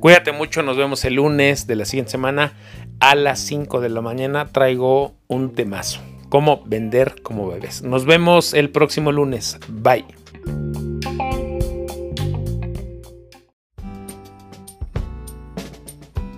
Cuídate 0.00 0.32
mucho, 0.32 0.62
nos 0.62 0.78
vemos 0.78 1.04
el 1.04 1.16
lunes 1.16 1.66
de 1.66 1.76
la 1.76 1.84
siguiente 1.84 2.12
semana 2.12 2.54
a 3.00 3.14
las 3.14 3.38
5 3.40 3.82
de 3.82 3.90
la 3.90 4.00
mañana. 4.00 4.50
Traigo 4.50 5.14
un 5.28 5.54
temazo, 5.54 6.00
cómo 6.30 6.62
vender 6.64 7.20
como 7.20 7.46
bebés. 7.46 7.82
Nos 7.82 8.06
vemos 8.06 8.54
el 8.54 8.70
próximo 8.70 9.12
lunes. 9.12 9.58
Bye. 9.68 10.06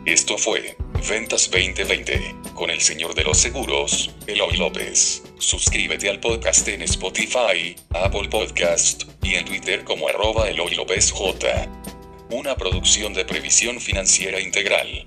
Esto 0.07 0.37
fue 0.39 0.77
Ventas 1.09 1.49
2020 1.49 2.35
con 2.55 2.69
el 2.69 2.81
señor 2.81 3.15
de 3.15 3.23
los 3.23 3.39
seguros, 3.39 4.13
Eloy 4.27 4.57
López. 4.57 5.23
Suscríbete 5.39 6.11
al 6.11 6.19
podcast 6.19 6.67
en 6.67 6.83
Spotify, 6.83 7.77
Apple 7.91 8.29
Podcast 8.29 9.05
y 9.23 9.35
en 9.35 9.45
Twitter 9.45 9.85
como 9.85 10.09
arroba 10.09 10.49
Eloy 10.49 10.75
López 10.75 11.13
J 11.13 11.69
una 12.33 12.57
producción 12.57 13.13
de 13.13 13.27
previsión 13.27 13.79
financiera 13.79 14.41
integral. 14.41 15.05